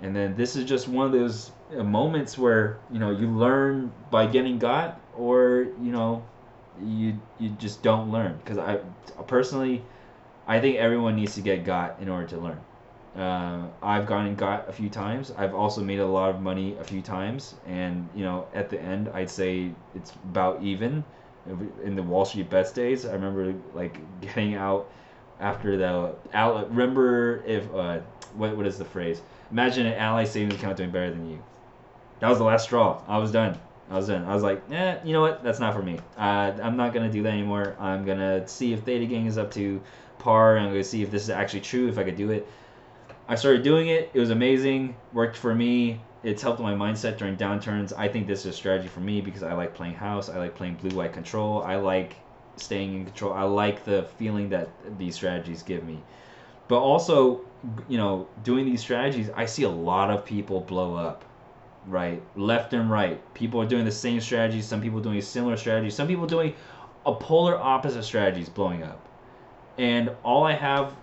And 0.00 0.14
then 0.14 0.36
this 0.36 0.56
is 0.56 0.64
just 0.64 0.88
one 0.88 1.06
of 1.06 1.12
those 1.12 1.50
uh, 1.76 1.82
moments 1.82 2.36
where 2.36 2.78
you 2.92 2.98
know 2.98 3.10
you 3.10 3.28
learn 3.28 3.92
by 4.10 4.26
getting 4.26 4.58
got, 4.58 5.00
or 5.16 5.66
you 5.82 5.90
know 5.90 6.22
you 6.84 7.18
you 7.38 7.48
just 7.50 7.82
don't 7.82 8.12
learn 8.12 8.38
because 8.38 8.58
I 8.58 8.76
personally 9.26 9.82
I 10.46 10.60
think 10.60 10.76
everyone 10.76 11.16
needs 11.16 11.34
to 11.34 11.40
get 11.40 11.64
got 11.64 11.98
in 12.00 12.08
order 12.08 12.26
to 12.28 12.36
learn. 12.38 12.60
Uh, 13.16 13.66
I've 13.82 14.06
gone 14.06 14.26
and 14.26 14.36
got 14.36 14.68
a 14.68 14.72
few 14.72 14.90
times. 14.90 15.32
I've 15.36 15.54
also 15.54 15.82
made 15.82 16.00
a 16.00 16.06
lot 16.06 16.30
of 16.30 16.42
money 16.42 16.76
a 16.78 16.84
few 16.84 17.00
times, 17.00 17.54
and 17.66 18.08
you 18.14 18.24
know, 18.24 18.46
at 18.54 18.68
the 18.68 18.80
end, 18.80 19.08
I'd 19.08 19.30
say 19.30 19.72
it's 19.94 20.12
about 20.30 20.62
even. 20.62 21.02
In 21.84 21.94
the 21.94 22.02
Wall 22.02 22.24
Street 22.24 22.50
bets 22.50 22.72
days, 22.72 23.06
I 23.06 23.12
remember 23.12 23.54
like 23.74 23.98
getting 24.20 24.54
out 24.54 24.90
after 25.40 25.76
the 25.76 26.14
out. 26.34 26.70
Remember 26.70 27.42
if 27.46 27.72
uh, 27.74 28.00
what 28.34 28.56
what 28.56 28.66
is 28.66 28.78
the 28.78 28.84
phrase? 28.84 29.20
Imagine 29.50 29.86
an 29.86 29.94
ally 29.94 30.24
savings 30.24 30.54
account 30.54 30.76
doing 30.76 30.90
better 30.90 31.10
than 31.10 31.30
you. 31.30 31.42
That 32.20 32.28
was 32.28 32.38
the 32.38 32.44
last 32.44 32.64
straw. 32.64 33.02
I 33.06 33.18
was 33.18 33.30
done. 33.30 33.58
I 33.90 33.96
was 33.96 34.08
done. 34.08 34.24
I 34.24 34.34
was 34.34 34.42
like, 34.42 34.62
eh, 34.72 34.98
you 35.04 35.12
know 35.12 35.20
what? 35.20 35.44
That's 35.44 35.60
not 35.60 35.74
for 35.74 35.82
me. 35.82 35.98
Uh, 36.16 36.52
I'm 36.62 36.76
not 36.76 36.92
gonna 36.92 37.10
do 37.10 37.22
that 37.22 37.32
anymore. 37.32 37.76
I'm 37.78 38.04
gonna 38.04 38.48
see 38.48 38.72
if 38.72 38.82
Theta 38.82 39.06
Gang 39.06 39.26
is 39.26 39.38
up 39.38 39.52
to 39.52 39.80
par, 40.18 40.58
I'm 40.58 40.70
gonna 40.70 40.82
see 40.82 41.02
if 41.02 41.10
this 41.10 41.22
is 41.22 41.30
actually 41.30 41.60
true. 41.60 41.88
If 41.88 41.98
I 41.98 42.04
could 42.04 42.16
do 42.16 42.30
it. 42.30 42.46
I 43.28 43.34
started 43.34 43.62
doing 43.62 43.88
it. 43.88 44.10
It 44.14 44.20
was 44.20 44.30
amazing. 44.30 44.96
Worked 45.12 45.36
for 45.36 45.54
me. 45.54 46.00
It's 46.22 46.42
helped 46.42 46.60
my 46.60 46.74
mindset 46.74 47.18
during 47.18 47.36
downturns. 47.36 47.92
I 47.96 48.08
think 48.08 48.26
this 48.26 48.40
is 48.40 48.46
a 48.46 48.52
strategy 48.52 48.88
for 48.88 49.00
me 49.00 49.20
because 49.20 49.42
I 49.42 49.52
like 49.52 49.74
playing 49.74 49.94
house. 49.94 50.28
I 50.28 50.38
like 50.38 50.54
playing 50.54 50.74
blue 50.74 50.96
white 50.96 51.12
control. 51.12 51.62
I 51.62 51.76
like 51.76 52.16
staying 52.56 52.94
in 52.94 53.04
control. 53.04 53.32
I 53.32 53.42
like 53.42 53.84
the 53.84 54.04
feeling 54.18 54.48
that 54.50 54.68
these 54.98 55.14
strategies 55.14 55.62
give 55.62 55.84
me. 55.84 56.00
But 56.68 56.78
also, 56.78 57.42
you 57.88 57.96
know, 57.96 58.26
doing 58.42 58.66
these 58.66 58.80
strategies, 58.80 59.30
I 59.36 59.46
see 59.46 59.62
a 59.62 59.70
lot 59.70 60.10
of 60.10 60.24
people 60.24 60.60
blow 60.60 60.96
up 60.96 61.24
right? 61.86 62.20
Left 62.36 62.72
and 62.72 62.90
right. 62.90 63.20
People 63.34 63.60
are 63.60 63.66
doing 63.66 63.84
the 63.84 63.92
same 63.92 64.20
strategies. 64.20 64.66
Some 64.66 64.80
people 64.80 65.00
doing 65.00 65.20
similar 65.22 65.56
strategies. 65.56 65.94
Some 65.94 66.08
people 66.08 66.26
doing 66.26 66.54
a 67.04 67.14
polar 67.14 67.56
opposite 67.56 68.02
strategies 68.02 68.48
blowing 68.48 68.82
up. 68.82 69.00
And 69.78 70.10
all 70.24 70.44
I 70.44 70.52
have 70.52 70.94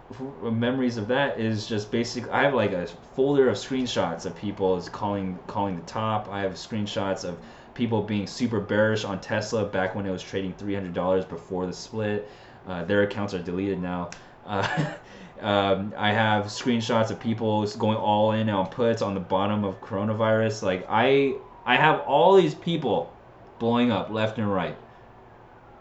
memories 0.42 0.98
of 0.98 1.08
that 1.10 1.40
is 1.40 1.68
just 1.68 1.92
basic. 1.92 2.28
I 2.30 2.44
have 2.44 2.54
like 2.56 2.72
a 2.72 2.88
folder 3.16 3.50
of 3.50 3.56
screenshots 3.58 4.26
of 4.26 4.36
people 4.36 4.78
is 4.78 4.90
calling 4.90 5.38
calling 5.48 5.76
the 5.76 5.84
top. 5.84 6.28
I 6.30 6.42
have 6.42 6.54
screenshots 6.54 7.24
of 7.24 7.38
people 7.76 8.02
being 8.02 8.26
super 8.28 8.60
bearish 8.60 9.04
on 9.04 9.20
Tesla 9.22 9.66
back 9.66 9.94
when 9.96 10.06
it 10.06 10.12
was 10.12 10.24
trading 10.24 10.54
three 10.54 10.74
hundred 10.74 10.94
dollars 10.94 11.24
before 11.26 11.68
the 11.68 11.74
split. 11.74 12.30
Uh, 12.68 12.84
their 12.86 13.04
accounts 13.04 13.34
are 13.34 13.42
deleted 13.42 13.82
now. 13.82 14.10
Uh, 14.46 14.68
Um, 15.42 15.94
I 15.98 16.14
have 16.14 16.46
screenshots 16.46 17.12
of 17.12 17.20
people 17.20 17.68
going 17.78 17.98
all 17.98 18.32
in 18.32 18.50
on 18.50 18.68
puts 18.68 19.02
on 19.02 19.14
the 19.14 19.20
bottom 19.20 19.66
of 19.66 19.82
coronavirus. 19.82 20.64
Like 20.64 20.86
I, 20.90 21.36
I 21.66 21.76
have 21.76 22.00
all 22.02 22.36
these 22.36 22.56
people 22.56 23.12
blowing 23.60 23.92
up 23.92 24.10
left 24.10 24.38
and 24.38 24.52
right, 24.52 24.78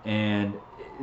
and 0.05 0.55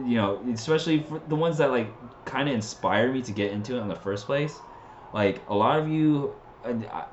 you 0.05 0.15
know, 0.15 0.41
especially 0.53 1.03
for 1.03 1.21
the 1.27 1.35
ones 1.35 1.57
that 1.57 1.71
like 1.71 1.87
kind 2.25 2.49
of 2.49 2.55
inspired 2.55 3.13
me 3.13 3.21
to 3.21 3.31
get 3.31 3.51
into 3.51 3.77
it 3.77 3.81
in 3.81 3.87
the 3.87 3.95
first 3.95 4.25
place. 4.25 4.57
Like 5.13 5.41
a 5.47 5.55
lot 5.55 5.79
of 5.79 5.87
you, 5.87 6.35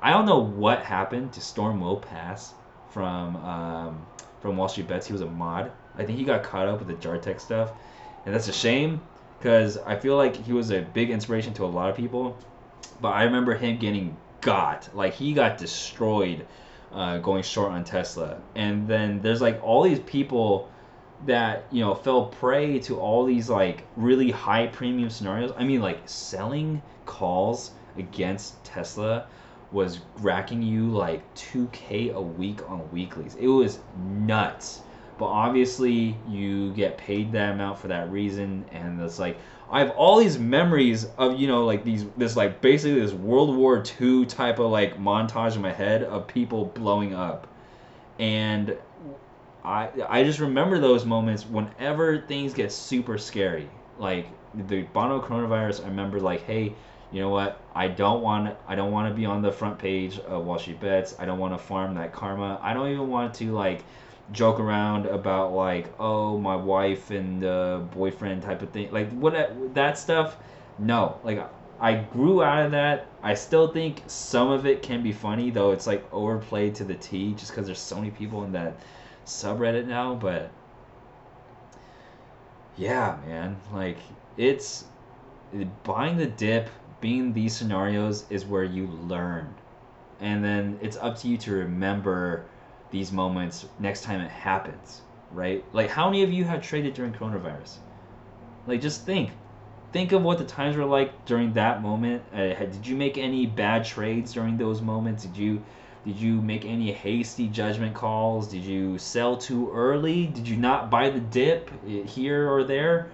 I 0.03 0.11
don't 0.11 0.27
know 0.27 0.39
what 0.39 0.81
happened 0.81 1.33
to 1.35 1.41
Storm 1.41 1.81
Will 1.81 1.97
Pass 1.97 2.55
from 2.91 3.37
um, 3.37 4.07
from 4.41 4.57
Wall 4.57 4.69
Street 4.69 4.89
Bets. 4.89 5.07
He 5.07 5.13
was 5.13 5.23
a 5.23 5.27
mod. 5.27 5.73
I 5.97 6.05
think 6.05 6.19
he 6.19 6.25
got 6.25 6.43
caught 6.43 6.69
up 6.69 6.79
with 6.79 6.89
the 6.89 6.95
Jartek 6.95 7.41
stuff, 7.41 7.71
and 8.25 8.35
that's 8.35 8.49
a 8.49 8.53
shame 8.53 9.01
because 9.39 9.79
I 9.79 9.97
feel 9.97 10.17
like 10.17 10.37
he 10.37 10.53
was 10.53 10.71
a 10.71 10.83
big 10.83 11.11
inspiration 11.11 11.55
to 11.55 11.65
a 11.65 11.67
lot 11.67 11.91
of 11.91 11.97
people. 11.97 12.37
But 13.01 13.09
I 13.11 13.25
remember 13.25 13.55
him 13.55 13.79
getting 13.79 14.17
got 14.41 14.89
like 14.95 15.15
he 15.15 15.33
got 15.33 15.59
destroyed 15.59 16.47
uh, 16.93 17.19
going 17.19 17.43
short 17.43 17.73
on 17.73 17.85
Tesla, 17.85 18.41
and 18.55 18.87
then 18.87 19.21
there's 19.21 19.41
like 19.41 19.63
all 19.63 19.83
these 19.83 20.01
people 20.01 20.71
that 21.25 21.65
you 21.71 21.81
know 21.81 21.95
fell 21.95 22.27
prey 22.27 22.79
to 22.81 22.99
all 22.99 23.25
these 23.25 23.49
like 23.49 23.87
really 23.97 24.31
high 24.31 24.67
premium 24.67 25.11
scenarios. 25.11 25.53
I 25.57 25.65
mean, 25.65 25.81
like 25.81 26.01
selling 26.07 26.83
calls 27.07 27.71
against 27.97 28.63
Tesla 28.65 29.27
was 29.73 30.01
racking 30.19 30.63
you 30.63 30.89
like 30.89 31.23
2k 31.35 32.15
a 32.15 32.21
week 32.21 32.69
on 32.71 32.91
weeklies. 32.93 33.35
It 33.37 33.49
was 33.49 33.79
nuts. 33.99 34.81
But 35.19 35.27
obviously, 35.27 36.17
you 36.29 36.73
get 36.75 36.99
paid 36.99 37.33
that 37.33 37.55
amount 37.55 37.79
for 37.79 37.89
that 37.89 38.11
reason, 38.11 38.67
and 38.71 39.01
it's 39.01 39.19
like 39.19 39.39
I 39.71 39.81
have 39.81 39.91
all 39.91 40.19
these 40.19 40.39
memories 40.39 41.07
of 41.17 41.41
you 41.41 41.49
know 41.49 41.65
like 41.65 41.85
these 41.85 42.05
this 42.17 42.37
like 42.37 42.61
basically 42.61 43.01
this 43.01 43.13
World 43.13 43.57
War 43.57 43.83
II 44.01 44.27
type 44.27 44.59
of 44.59 44.71
like 44.71 44.99
montage 44.99 45.57
in 45.57 45.63
my 45.63 45.73
head 45.73 46.03
of 46.03 46.27
people 46.27 46.67
blowing 46.67 47.15
up, 47.15 47.47
and 48.19 48.77
I 49.67 49.91
I 50.09 50.23
just 50.25 50.39
remember 50.39 50.79
those 50.79 51.05
moments 51.05 51.45
whenever 51.45 52.21
things 52.23 52.55
get 52.55 52.73
super 52.73 53.19
scary. 53.19 53.69
Like 53.99 54.29
the 54.55 54.83
Bono 54.83 55.21
coronavirus, 55.21 55.85
I 55.85 55.89
remember 55.89 56.21
like, 56.21 56.43
hey, 56.43 56.75
you 57.11 57.21
know 57.21 57.31
what? 57.31 57.61
I 57.75 57.89
don't 57.89 58.23
want 58.23 58.57
I 58.69 58.77
don't 58.77 58.93
want 58.93 59.09
to 59.13 59.15
be 59.15 59.27
on 59.27 59.43
the 59.43 59.53
front 59.53 59.79
page 59.79 60.19
of 60.21 60.45
Wall 60.47 60.59
Street 60.59 60.81
Bets. 60.81 61.17
I 61.19 61.27
don't 61.27 61.39
want 61.39 61.53
to 61.55 61.59
farm 61.59 61.95
that 61.97 62.13
karma. 62.13 62.61
I 62.63 62.73
don't 62.75 62.91
even 62.91 63.09
want 63.09 63.35
to 63.35 63.53
like 63.53 63.85
joke 64.33 64.59
around 64.61 65.07
about 65.07 65.53
like 65.53 65.93
oh 66.01 66.39
my 66.39 66.57
wife 66.57 67.11
and 67.11 67.45
uh, 67.45 67.79
boyfriend 67.93 68.43
type 68.43 68.61
of 68.61 68.71
thing 68.71 68.91
like 68.91 69.09
what 69.13 69.35
that 69.75 69.97
stuff 69.97 70.37
no 70.79 71.17
like 71.23 71.39
i 71.79 71.95
grew 71.95 72.43
out 72.43 72.65
of 72.65 72.73
that 72.73 73.07
i 73.23 73.33
still 73.35 73.69
think 73.69 74.03
some 74.09 74.51
of 74.51 74.67
it 74.67 74.83
can 74.83 75.03
be 75.03 75.13
funny 75.13 75.51
though 75.51 75.71
it's 75.71 75.87
like 75.87 76.05
overplayed 76.13 76.75
to 76.75 76.83
the 76.83 76.95
t 76.95 77.35
just 77.35 77.53
because 77.53 77.67
there's 77.67 77.79
so 77.79 77.97
many 77.97 78.11
people 78.11 78.43
in 78.43 78.51
that 78.51 78.77
subreddit 79.27 79.87
now 79.87 80.15
but 80.15 80.51
yeah 82.77 83.19
man 83.27 83.57
like 83.73 83.99
it's 84.37 84.85
buying 85.85 86.17
the 86.17 86.27
dip 86.27 86.71
being 87.01 87.33
these 87.33 87.55
scenarios 87.55 88.25
is 88.31 88.45
where 88.45 88.65
you 88.65 88.87
learn 88.87 89.53
and 90.21 90.43
then 90.43 90.79
it's 90.81 90.97
up 90.97 91.19
to 91.19 91.29
you 91.29 91.37
to 91.37 91.53
remember 91.53 92.45
these 92.91 93.13
moments 93.13 93.67
next 93.79 94.03
time 94.03 94.21
it 94.21 94.31
happens, 94.31 95.03
right? 95.33 95.65
Like, 95.73 95.91
how 95.91 96.07
many 96.07 96.23
of 96.23 96.33
you 96.33 96.45
have 96.45 96.63
traded 96.63 96.95
during 96.95 97.13
coronavirus? 97.13 97.77
Like, 98.67 98.81
just 98.81 99.05
think. 99.05 99.31
Think 99.93 100.13
of 100.13 100.23
what 100.23 100.39
the 100.39 100.45
times 100.45 100.77
were 100.77 100.85
like 100.85 101.25
during 101.25 101.53
that 101.55 101.83
moment. 101.83 102.23
Uh, 102.33 102.49
did 102.55 102.87
you 102.87 102.97
make 102.97 103.19
any 103.19 103.47
bad 103.47 103.85
trades 103.85 104.33
during 104.33 104.57
those 104.57 104.83
moments? 104.83 105.25
Did 105.25 105.37
you 105.37 105.63
did 106.07 106.17
you 106.17 106.41
make 106.41 106.65
any 106.65 106.93
hasty 106.93 107.49
judgment 107.49 107.95
calls? 107.95 108.49
Did 108.49 108.63
you 108.63 108.97
sell 108.97 109.37
too 109.37 109.71
early? 109.73 110.27
Did 110.27 110.49
you 110.49 110.57
not 110.57 110.91
buy 110.91 111.11
the 111.11 111.21
dip 111.21 111.71
here 111.85 112.51
or 112.51 112.65
there? 112.65 113.11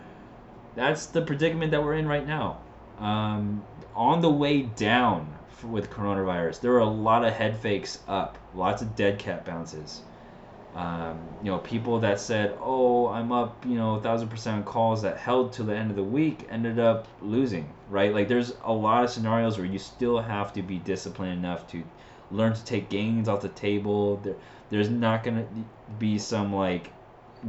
That's 0.77 1.07
the 1.07 1.23
predicament 1.23 1.73
that 1.73 1.83
we're 1.83 1.95
in 1.95 2.07
right 2.07 2.27
now. 2.27 2.59
Um, 2.99 3.65
on 3.97 4.21
the 4.21 4.31
way 4.31 4.63
down, 4.63 5.33
with 5.65 5.91
coronavirus. 5.91 6.61
There 6.61 6.73
were 6.73 6.79
a 6.79 6.85
lot 6.85 7.25
of 7.25 7.33
head 7.33 7.57
fakes 7.57 8.01
up, 8.09 8.39
lots 8.55 8.83
of 8.83 8.97
dead 8.97 9.19
cat 9.19 9.45
bounces. 9.45 10.03
Um, 10.75 11.21
you 11.43 11.51
know, 11.51 11.59
people 11.59 12.01
that 12.01 12.19
said, 12.19 12.57
"Oh, 12.61 13.09
I'm 13.09 13.31
up," 13.31 13.65
you 13.67 13.75
know, 13.77 14.01
thousand 14.01 14.29
percent 14.29 14.57
on 14.57 14.65
calls 14.65 15.03
that 15.03 15.19
held 15.19 15.53
till 15.53 15.67
the 15.67 15.77
end 15.77 15.91
of 15.91 15.97
the 15.97 16.03
week 16.03 16.47
ended 16.51 16.79
up 16.79 17.07
losing. 17.21 17.69
Right? 17.91 18.13
Like, 18.13 18.29
there's 18.29 18.55
a 18.65 18.73
lot 18.73 19.05
of 19.05 19.11
scenarios 19.11 19.59
where 19.59 19.67
you 19.67 19.79
still 19.79 20.19
have 20.19 20.53
to 20.55 20.63
be 20.63 20.79
disciplined 20.79 21.33
enough 21.33 21.67
to 21.69 21.83
learn 22.33 22.55
to 22.55 22.65
take 22.65 22.89
gains 22.89 23.29
off 23.29 23.43
the 23.43 23.49
table. 23.51 24.17
There, 24.17 24.35
there's 24.71 24.91
not 24.91 25.23
gonna 25.25 25.47
be 25.99 26.19
some 26.19 26.55
like 26.55 26.91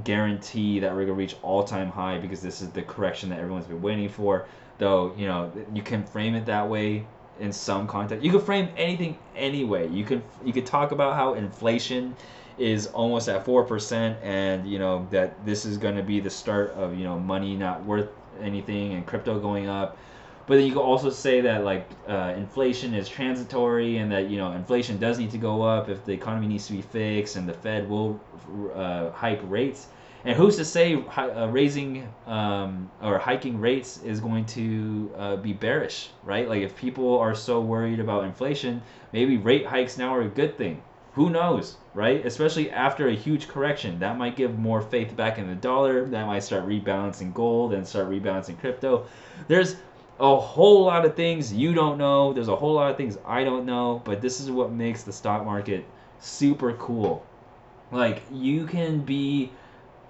guarantee 0.04 0.80
that 0.80 0.94
we're 0.94 1.06
gonna 1.06 1.14
reach 1.14 1.36
all-time 1.42 1.90
high 1.90 2.18
because 2.18 2.42
this 2.42 2.62
is 2.62 2.70
the 2.70 2.82
correction 2.82 3.30
that 3.30 3.40
everyone's 3.40 3.66
been 3.66 3.82
waiting 3.82 4.10
for. 4.10 4.46
Though 4.78 5.14
you 5.18 5.28
know 5.28 5.52
you 5.74 5.82
can 5.82 6.04
frame 6.04 6.36
it 6.36 6.46
that 6.48 6.68
way 6.68 7.06
in 7.40 7.52
some 7.52 7.88
context. 7.88 8.24
You 8.24 8.32
can 8.32 8.42
frame 8.42 8.70
anything 8.78 9.18
anyway. 9.36 9.90
You 9.90 10.06
could 10.06 10.24
you 10.44 10.54
could 10.54 10.66
talk 10.66 10.92
about 10.92 11.16
how 11.16 11.34
inflation 11.34 12.16
is 12.58 12.88
almost 12.88 13.30
at 13.30 13.46
four 13.46 13.64
percent, 13.64 14.18
and 14.22 14.68
you 14.68 14.80
know 14.80 15.08
that 15.12 15.46
this 15.46 15.66
is 15.66 15.78
going 15.78 15.96
to 15.96 16.04
be 16.04 16.20
the 16.20 16.30
start 16.30 16.72
of 16.72 16.98
you 16.98 17.04
know 17.04 17.20
money 17.20 17.56
not 17.56 17.84
worth 17.86 18.10
anything 18.42 18.94
and 18.94 19.06
crypto 19.06 19.40
going 19.40 19.68
up. 19.68 19.98
But 20.46 20.56
then 20.56 20.66
you 20.66 20.74
could 20.74 20.82
also 20.82 21.10
say 21.10 21.42
that 21.42 21.64
like 21.64 21.88
uh, 22.08 22.34
inflation 22.36 22.94
is 22.94 23.08
transitory, 23.08 23.98
and 23.98 24.12
that 24.12 24.30
you 24.30 24.38
know 24.38 24.52
inflation 24.52 24.98
does 24.98 25.18
need 25.18 25.32
to 25.32 25.38
go 25.38 25.62
up 25.62 25.90
if 25.90 26.04
the 26.06 26.12
economy 26.12 26.48
needs 26.48 26.68
to 26.68 26.74
be 26.74 26.82
fixed, 26.82 27.38
and 27.38 27.48
the 27.48 27.54
Fed 27.54 27.90
will 27.90 28.20
uh, 28.76 29.12
hike 29.12 29.42
rates. 29.44 29.88
And 30.26 30.38
who's 30.38 30.56
to 30.56 30.66
say 30.66 31.04
uh, 31.18 31.48
raising 31.52 32.08
um, 32.28 32.90
or 33.02 33.18
hiking 33.18 33.60
rates 33.60 34.02
is 34.04 34.22
going 34.22 34.46
to 34.48 35.12
uh, 35.18 35.36
be 35.36 35.52
bearish, 35.52 36.12
right? 36.24 36.48
Like 36.48 36.62
if 36.62 36.76
people 36.78 37.20
are 37.20 37.36
so 37.36 37.60
worried 37.60 38.00
about 38.00 38.24
inflation, 38.24 38.82
maybe 39.12 39.36
rate 39.38 39.66
hikes 39.66 39.98
now 39.98 40.16
are 40.16 40.22
a 40.22 40.30
good 40.30 40.58
thing. 40.58 40.82
Who 41.16 41.30
knows, 41.30 41.76
right? 41.94 42.26
Especially 42.26 42.72
after 42.72 43.08
a 43.08 43.16
huge 43.16 43.48
correction, 43.48 44.00
that 44.00 44.18
might 44.18 44.36
give 44.36 44.58
more 44.58 44.82
faith 44.82 45.16
back 45.16 45.38
in 45.38 45.48
the 45.48 45.56
dollar. 45.56 46.06
That 46.06 46.26
might 46.26 46.44
start 46.44 46.68
rebalancing 46.68 47.34
gold 47.34 47.74
and 47.74 47.86
start 47.86 48.10
rebalancing 48.10 48.60
crypto. 48.60 49.06
There's 49.48 49.76
a 50.24 50.40
whole 50.40 50.86
lot 50.86 51.06
of 51.06 51.16
things 51.16 51.52
you 51.52 51.74
don't 51.74 51.98
know. 51.98 52.32
There's 52.32 52.48
a 52.48 52.56
whole 52.56 52.74
lot 52.74 52.90
of 52.90 52.96
things 52.96 53.18
I 53.26 53.44
don't 53.44 53.66
know, 53.66 54.02
but 54.06 54.22
this 54.22 54.40
is 54.40 54.50
what 54.50 54.72
makes 54.72 55.04
the 55.04 55.12
stock 55.12 55.44
market 55.44 55.86
super 56.20 56.74
cool. 56.74 57.26
Like 57.92 58.22
you 58.32 58.66
can 58.66 59.02
be 59.02 59.52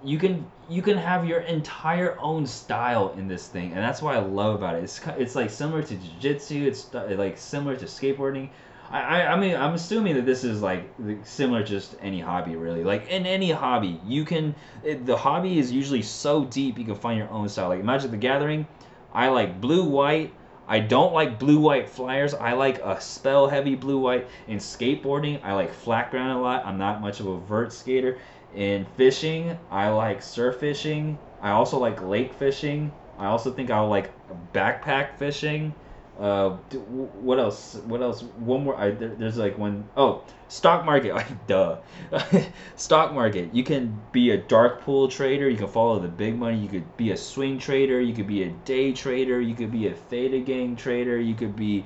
you 0.04 0.18
can 0.18 0.46
you 0.68 0.82
can 0.82 0.96
have 0.96 1.26
your 1.26 1.40
entire 1.40 2.16
own 2.20 2.46
style 2.46 3.12
in 3.18 3.26
this 3.26 3.48
thing, 3.48 3.72
and 3.72 3.82
that's 3.82 4.00
what 4.00 4.14
I 4.14 4.20
love 4.20 4.54
about 4.54 4.76
it. 4.76 4.84
It's 4.84 5.00
it's 5.18 5.34
like 5.34 5.50
similar 5.50 5.82
to 5.82 5.96
jiu-jitsu. 5.96 6.64
It's 6.64 6.94
uh, 6.94 7.12
like 7.18 7.36
similar 7.36 7.74
to 7.76 7.84
skateboarding. 7.84 8.50
I, 8.90 9.22
I, 9.22 9.36
mean 9.36 9.56
I'm 9.56 9.74
assuming 9.74 10.14
that 10.14 10.26
this 10.26 10.44
is 10.44 10.62
like 10.62 10.88
similar 11.24 11.64
just 11.64 11.96
any 12.00 12.20
hobby 12.20 12.54
really. 12.54 12.84
Like 12.84 13.08
in 13.08 13.26
any 13.26 13.50
hobby, 13.50 14.00
you 14.06 14.24
can 14.24 14.54
it, 14.84 15.06
the 15.06 15.16
hobby 15.16 15.58
is 15.58 15.72
usually 15.72 16.02
so 16.02 16.44
deep 16.44 16.78
you 16.78 16.84
can 16.84 16.94
find 16.94 17.18
your 17.18 17.30
own 17.30 17.48
style. 17.48 17.68
Like 17.68 17.82
Magic 17.82 18.12
the 18.12 18.16
Gathering, 18.16 18.68
I 19.14 19.28
like 19.28 19.60
blue 19.60 19.84
white. 19.84 20.32
I 20.66 20.80
don't 20.80 21.12
like 21.12 21.38
blue 21.38 21.60
white 21.60 21.88
flyers. 21.88 22.34
I 22.34 22.54
like 22.54 22.78
a 22.78 23.00
spell 23.00 23.48
heavy 23.48 23.74
blue 23.74 23.98
white. 23.98 24.26
In 24.48 24.58
skateboarding, 24.58 25.40
I 25.44 25.54
like 25.54 25.72
flat 25.72 26.10
ground 26.10 26.38
a 26.38 26.40
lot. 26.40 26.66
I'm 26.66 26.78
not 26.78 27.00
much 27.00 27.20
of 27.20 27.26
a 27.26 27.38
vert 27.38 27.72
skater. 27.72 28.18
In 28.54 28.86
fishing, 28.96 29.58
I 29.70 29.90
like 29.90 30.22
surf 30.22 30.56
fishing. 30.56 31.18
I 31.42 31.50
also 31.50 31.78
like 31.78 32.02
lake 32.02 32.32
fishing. 32.34 32.92
I 33.18 33.26
also 33.26 33.52
think 33.52 33.70
I 33.70 33.80
like 33.80 34.10
backpack 34.52 35.16
fishing. 35.18 35.74
Uh, 36.18 36.50
what 36.50 37.40
else? 37.40 37.74
What 37.86 38.00
else? 38.00 38.22
One 38.22 38.64
more. 38.64 38.76
I, 38.76 38.92
there, 38.92 39.08
there's 39.08 39.36
like 39.36 39.58
one 39.58 39.88
oh 39.96 40.24
stock 40.48 40.84
market. 40.84 41.14
Like 41.14 41.46
duh. 41.46 41.78
stock 42.76 43.12
market. 43.12 43.52
You 43.52 43.64
can 43.64 44.00
be 44.12 44.30
a 44.30 44.38
dark 44.38 44.82
pool 44.82 45.08
trader. 45.08 45.48
You 45.48 45.56
can 45.56 45.68
follow 45.68 45.98
the 45.98 46.08
big 46.08 46.38
money. 46.38 46.58
You 46.58 46.68
could 46.68 46.96
be 46.96 47.10
a 47.10 47.16
swing 47.16 47.58
trader. 47.58 48.00
You 48.00 48.14
could 48.14 48.28
be 48.28 48.44
a 48.44 48.50
day 48.64 48.92
trader. 48.92 49.40
You 49.40 49.54
could 49.54 49.72
be 49.72 49.88
a 49.88 49.94
theta 49.94 50.38
gang 50.38 50.76
trader. 50.76 51.18
You 51.18 51.34
could 51.34 51.56
be 51.56 51.84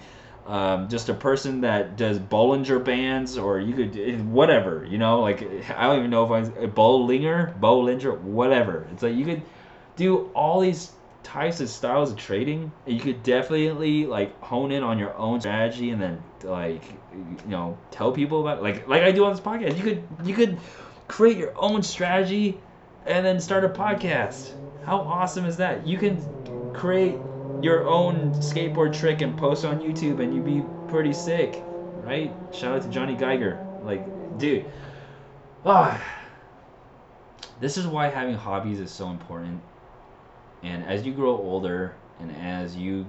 um, 0.49 0.89
just 0.89 1.11
a 1.11 1.15
person 1.15 1.61
that 1.61 1.97
does 1.97 2.19
Bollinger 2.19 2.83
Bands, 2.83 3.37
or 3.37 3.61
you 3.61 3.75
could 3.75 4.27
whatever, 4.27 4.85
you 4.89 4.97
know, 4.97 5.21
like 5.21 5.43
I 5.71 5.87
don't 5.87 5.99
even 5.99 6.11
know 6.11 6.25
if 6.25 6.31
I'm 6.31 6.65
a 6.65 6.67
Bollinger, 6.67 7.59
Bollinger, 7.61 8.19
whatever. 8.23 8.89
It's 8.91 9.03
like 9.03 9.15
you 9.15 9.27
could 9.27 9.43
do 9.97 10.31
all 10.35 10.61
these 10.61 10.93
types 11.23 11.61
of 11.61 11.69
styles 11.69 12.11
of 12.11 12.17
trading. 12.17 12.73
You 12.87 13.01
could 13.01 13.23
definitely 13.23 14.07
like 14.07 14.41
hone 14.43 14.73
in 14.73 14.83
on 14.83 14.99
your 14.99 15.17
own 15.17 15.41
strategy, 15.41 15.91
and 15.91 16.01
then 16.01 16.23
like 16.43 16.83
you 17.13 17.51
know 17.51 17.77
tell 17.91 18.13
people 18.13 18.41
about 18.41 18.59
it. 18.59 18.63
like 18.63 18.89
like 18.89 19.03
I 19.03 19.13
do 19.13 19.25
on 19.25 19.33
this 19.33 19.41
podcast. 19.41 19.77
You 19.77 19.83
could 19.83 20.03
you 20.25 20.35
could 20.35 20.59
create 21.09 21.37
your 21.37 21.53
own 21.57 21.83
strategy 21.83 22.61
and 23.07 23.25
then 23.25 23.41
start 23.41 23.65
a 23.65 23.69
podcast. 23.69 24.51
How 24.83 24.99
awesome 24.99 25.45
is 25.45 25.57
that? 25.59 25.87
You 25.87 25.99
can 25.99 26.25
create 26.73 27.19
your 27.61 27.87
own 27.87 28.33
skateboard 28.33 28.93
trick 28.93 29.21
and 29.21 29.37
post 29.37 29.65
on 29.65 29.81
YouTube, 29.81 30.21
and 30.21 30.35
you'd 30.35 30.45
be 30.45 30.63
pretty 30.87 31.13
sick, 31.13 31.63
right? 32.05 32.35
Shout 32.53 32.77
out 32.77 32.83
to 32.83 32.89
Jonny 32.89 33.17
Giger. 33.17 33.59
Like, 33.83 34.07
dude, 34.39 34.65
ah, 35.65 36.01
this 37.61 37.77
is 37.77 37.87
why 37.87 38.09
having 38.09 38.35
hobbies 38.35 38.81
is 38.81 38.91
so 38.91 39.11
important. 39.11 39.61
And 40.63 40.85
as 40.85 41.07
you 41.07 41.13
grow 41.13 41.37
older, 41.37 41.95
and 42.21 42.35
as 42.37 42.77
you 42.77 43.07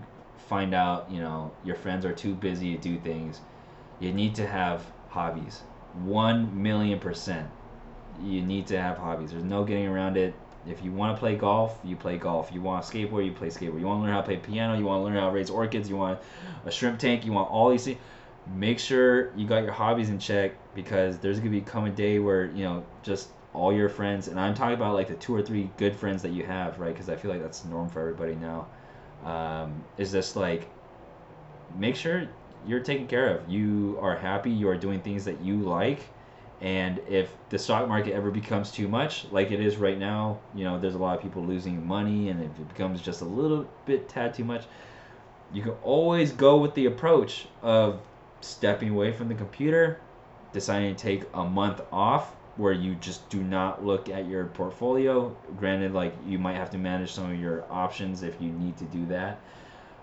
find 0.47 0.73
out, 0.73 1.09
you 1.11 1.19
know, 1.19 1.51
your 1.63 1.75
friends 1.75 2.05
are 2.05 2.13
too 2.13 2.33
busy 2.33 2.75
to 2.75 2.81
do 2.81 2.99
things, 2.99 3.41
you 3.99 4.11
need 4.13 4.35
to 4.35 4.47
have 4.47 4.83
hobbies. 5.09 5.61
One 6.03 6.61
million 6.61 6.99
percent. 6.99 7.49
You 8.21 8.41
need 8.41 8.67
to 8.67 8.79
have 8.79 8.97
hobbies. 8.97 9.31
There's 9.31 9.43
no 9.43 9.63
getting 9.63 9.87
around 9.87 10.17
it. 10.17 10.33
If 10.67 10.83
you 10.83 10.91
want 10.91 11.15
to 11.15 11.19
play 11.19 11.35
golf, 11.35 11.79
you 11.83 11.95
play 11.95 12.17
golf. 12.17 12.51
You 12.53 12.61
want 12.61 12.83
to 12.83 12.91
skateboard, 12.91 13.25
you 13.25 13.31
play 13.31 13.47
skateboard. 13.47 13.79
You 13.79 13.87
want 13.87 13.99
to 13.99 14.03
learn 14.03 14.11
how 14.11 14.21
to 14.21 14.25
play 14.25 14.37
piano, 14.37 14.77
you 14.77 14.85
want 14.85 14.99
to 14.99 15.03
learn 15.05 15.15
how 15.15 15.29
to 15.29 15.35
raise 15.35 15.49
orchids, 15.49 15.89
you 15.89 15.95
want 15.95 16.19
a 16.65 16.71
shrimp 16.71 16.99
tank, 16.99 17.25
you 17.25 17.31
want 17.31 17.49
all 17.49 17.69
these 17.69 17.85
things. 17.85 17.97
Make 18.55 18.79
sure 18.79 19.31
you 19.35 19.47
got 19.47 19.63
your 19.63 19.71
hobbies 19.71 20.09
in 20.09 20.19
check 20.19 20.53
because 20.75 21.19
there's 21.19 21.39
gonna 21.39 21.51
be 21.51 21.61
come 21.61 21.85
a 21.85 21.89
day 21.89 22.19
where 22.19 22.45
you 22.47 22.63
know 22.63 22.83
just 23.03 23.29
all 23.53 23.73
your 23.73 23.89
friends, 23.89 24.27
and 24.27 24.39
I'm 24.39 24.53
talking 24.53 24.75
about 24.75 24.93
like 24.93 25.07
the 25.07 25.15
two 25.15 25.35
or 25.35 25.41
three 25.41 25.69
good 25.77 25.95
friends 25.95 26.21
that 26.21 26.31
you 26.31 26.45
have, 26.45 26.79
right? 26.79 26.93
Because 26.93 27.09
I 27.09 27.15
feel 27.15 27.31
like 27.31 27.41
that's 27.41 27.61
the 27.61 27.69
norm 27.69 27.89
for 27.89 27.99
everybody 28.01 28.35
now. 28.35 28.67
Um, 29.25 29.83
is 29.97 30.11
just 30.11 30.35
like 30.35 30.69
make 31.77 31.95
sure 31.95 32.29
you're 32.65 32.79
taken 32.79 33.07
care 33.07 33.35
of. 33.35 33.49
You 33.49 33.97
are 34.01 34.15
happy. 34.15 34.51
You 34.51 34.69
are 34.69 34.77
doing 34.77 35.01
things 35.01 35.25
that 35.25 35.41
you 35.41 35.57
like. 35.57 36.01
And 36.61 36.99
if 37.07 37.31
the 37.49 37.57
stock 37.57 37.87
market 37.87 38.13
ever 38.13 38.31
becomes 38.31 38.71
too 38.71 38.87
much, 38.87 39.25
like 39.31 39.51
it 39.51 39.61
is 39.61 39.77
right 39.77 39.97
now, 39.97 40.39
you 40.53 40.65
know, 40.65 40.77
there's 40.77 40.95
a 40.95 40.97
lot 40.97 41.15
of 41.15 41.23
people 41.23 41.43
losing 41.43 41.85
money, 41.87 42.29
and 42.29 42.41
if 42.41 42.51
it 42.59 42.67
becomes 42.67 43.01
just 43.01 43.21
a 43.21 43.25
little 43.25 43.65
bit 43.85 44.09
tad 44.09 44.33
too 44.33 44.43
much, 44.43 44.65
you 45.53 45.61
can 45.61 45.71
always 45.83 46.33
go 46.33 46.57
with 46.57 46.73
the 46.75 46.85
approach 46.85 47.47
of 47.61 48.01
stepping 48.41 48.89
away 48.89 49.13
from 49.13 49.29
the 49.29 49.35
computer, 49.35 50.01
deciding 50.51 50.95
to 50.95 51.01
take 51.01 51.23
a 51.33 51.45
month 51.45 51.81
off 51.93 52.35
where 52.59 52.73
you 52.73 52.93
just 52.95 53.27
do 53.29 53.41
not 53.41 53.85
look 53.85 54.09
at 54.09 54.27
your 54.27 54.45
portfolio. 54.47 55.33
Granted, 55.57 55.93
like 55.93 56.13
you 56.27 56.37
might 56.37 56.55
have 56.55 56.69
to 56.71 56.77
manage 56.77 57.13
some 57.13 57.31
of 57.31 57.39
your 57.39 57.63
options 57.71 58.21
if 58.21 58.39
you 58.41 58.51
need 58.51 58.77
to 58.77 58.83
do 58.85 59.05
that. 59.05 59.39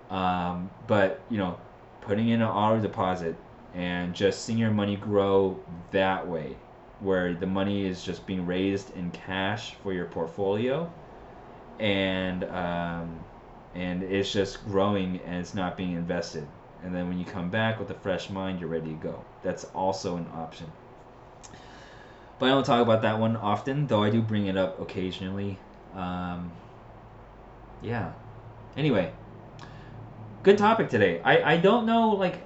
Um, 0.08 0.70
but 0.86 1.20
you 1.28 1.36
know, 1.36 1.58
putting 2.00 2.30
in 2.30 2.40
an 2.40 2.48
auto 2.48 2.80
deposit 2.80 3.36
and 3.74 4.14
just 4.14 4.46
seeing 4.46 4.58
your 4.58 4.70
money 4.70 4.96
grow 4.96 5.58
that 5.90 6.26
way, 6.26 6.56
where 7.00 7.34
the 7.34 7.46
money 7.46 7.84
is 7.84 8.02
just 8.02 8.26
being 8.26 8.46
raised 8.46 8.96
in 8.96 9.10
cash 9.10 9.74
for 9.82 9.92
your 9.92 10.06
portfolio, 10.06 10.90
and 11.78 12.42
um, 12.44 13.20
and 13.74 14.02
it's 14.02 14.32
just 14.32 14.64
growing 14.66 15.20
and 15.26 15.36
it's 15.36 15.52
not 15.52 15.76
being 15.76 15.92
invested. 15.92 16.46
And 16.82 16.94
then 16.94 17.06
when 17.06 17.18
you 17.18 17.26
come 17.26 17.50
back 17.50 17.78
with 17.78 17.90
a 17.90 17.94
fresh 17.94 18.30
mind, 18.30 18.60
you're 18.60 18.70
ready 18.70 18.90
to 18.90 18.94
go. 18.94 19.22
That's 19.42 19.64
also 19.74 20.16
an 20.16 20.26
option. 20.34 20.72
But 22.38 22.46
I 22.46 22.48
don't 22.50 22.64
talk 22.64 22.82
about 22.82 23.02
that 23.02 23.18
one 23.18 23.36
often, 23.36 23.86
though 23.86 24.02
I 24.02 24.10
do 24.10 24.20
bring 24.20 24.46
it 24.46 24.56
up 24.56 24.80
occasionally. 24.80 25.58
Um, 25.94 26.50
yeah. 27.82 28.12
Anyway, 28.76 29.12
good 30.42 30.58
topic 30.58 30.90
today. 30.90 31.20
I, 31.24 31.54
I 31.54 31.56
don't 31.56 31.86
know, 31.86 32.10
like, 32.10 32.36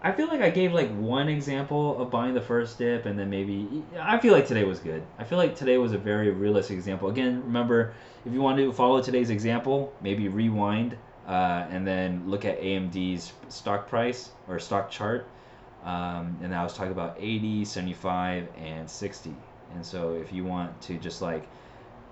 I 0.00 0.12
feel 0.12 0.28
like 0.28 0.40
I 0.40 0.50
gave, 0.50 0.72
like, 0.72 0.94
one 0.96 1.28
example 1.28 2.00
of 2.00 2.10
buying 2.10 2.34
the 2.34 2.40
first 2.40 2.78
dip, 2.78 3.06
and 3.06 3.18
then 3.18 3.30
maybe. 3.30 3.82
I 3.98 4.18
feel 4.18 4.32
like 4.32 4.46
today 4.46 4.64
was 4.64 4.78
good. 4.78 5.02
I 5.18 5.24
feel 5.24 5.38
like 5.38 5.56
today 5.56 5.76
was 5.78 5.92
a 5.92 5.98
very 5.98 6.30
realistic 6.30 6.76
example. 6.76 7.08
Again, 7.08 7.42
remember, 7.44 7.94
if 8.24 8.32
you 8.32 8.40
want 8.40 8.58
to 8.58 8.72
follow 8.72 9.02
today's 9.02 9.30
example, 9.30 9.92
maybe 10.00 10.28
rewind 10.28 10.96
uh, 11.26 11.66
and 11.70 11.86
then 11.86 12.22
look 12.26 12.44
at 12.44 12.60
AMD's 12.60 13.32
stock 13.48 13.88
price 13.88 14.30
or 14.48 14.58
stock 14.58 14.90
chart 14.90 15.26
um, 15.84 16.36
and 16.42 16.54
I 16.54 16.62
was 16.62 16.74
talking 16.74 16.92
about 16.92 17.16
80, 17.18 17.64
75, 17.64 18.48
and 18.56 18.88
60. 18.88 19.34
And 19.74 19.84
so 19.84 20.14
if 20.14 20.32
you 20.32 20.44
want 20.44 20.80
to 20.82 20.98
just 20.98 21.22
like, 21.22 21.48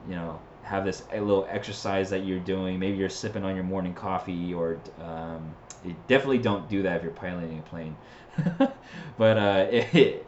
you 0.09 0.15
know, 0.15 0.41
have 0.63 0.85
this 0.85 1.05
a 1.13 1.21
little 1.21 1.47
exercise 1.49 2.11
that 2.11 2.25
you're 2.25 2.41
doing, 2.41 2.79
maybe 2.79 2.97
you're 2.97 3.09
sipping 3.09 3.45
on 3.45 3.55
your 3.55 3.65
morning 3.65 3.95
coffee, 3.95 4.53
or 4.55 4.79
um, 5.03 5.55
definitely 6.09 6.39
don't 6.39 6.69
do 6.69 6.83
that 6.83 6.97
if 6.97 7.03
you're 7.03 7.13
piloting 7.13 7.59
a 7.59 7.63
plane, 7.63 7.97
but 9.19 9.37
uh, 9.37 9.67
it, 9.71 10.27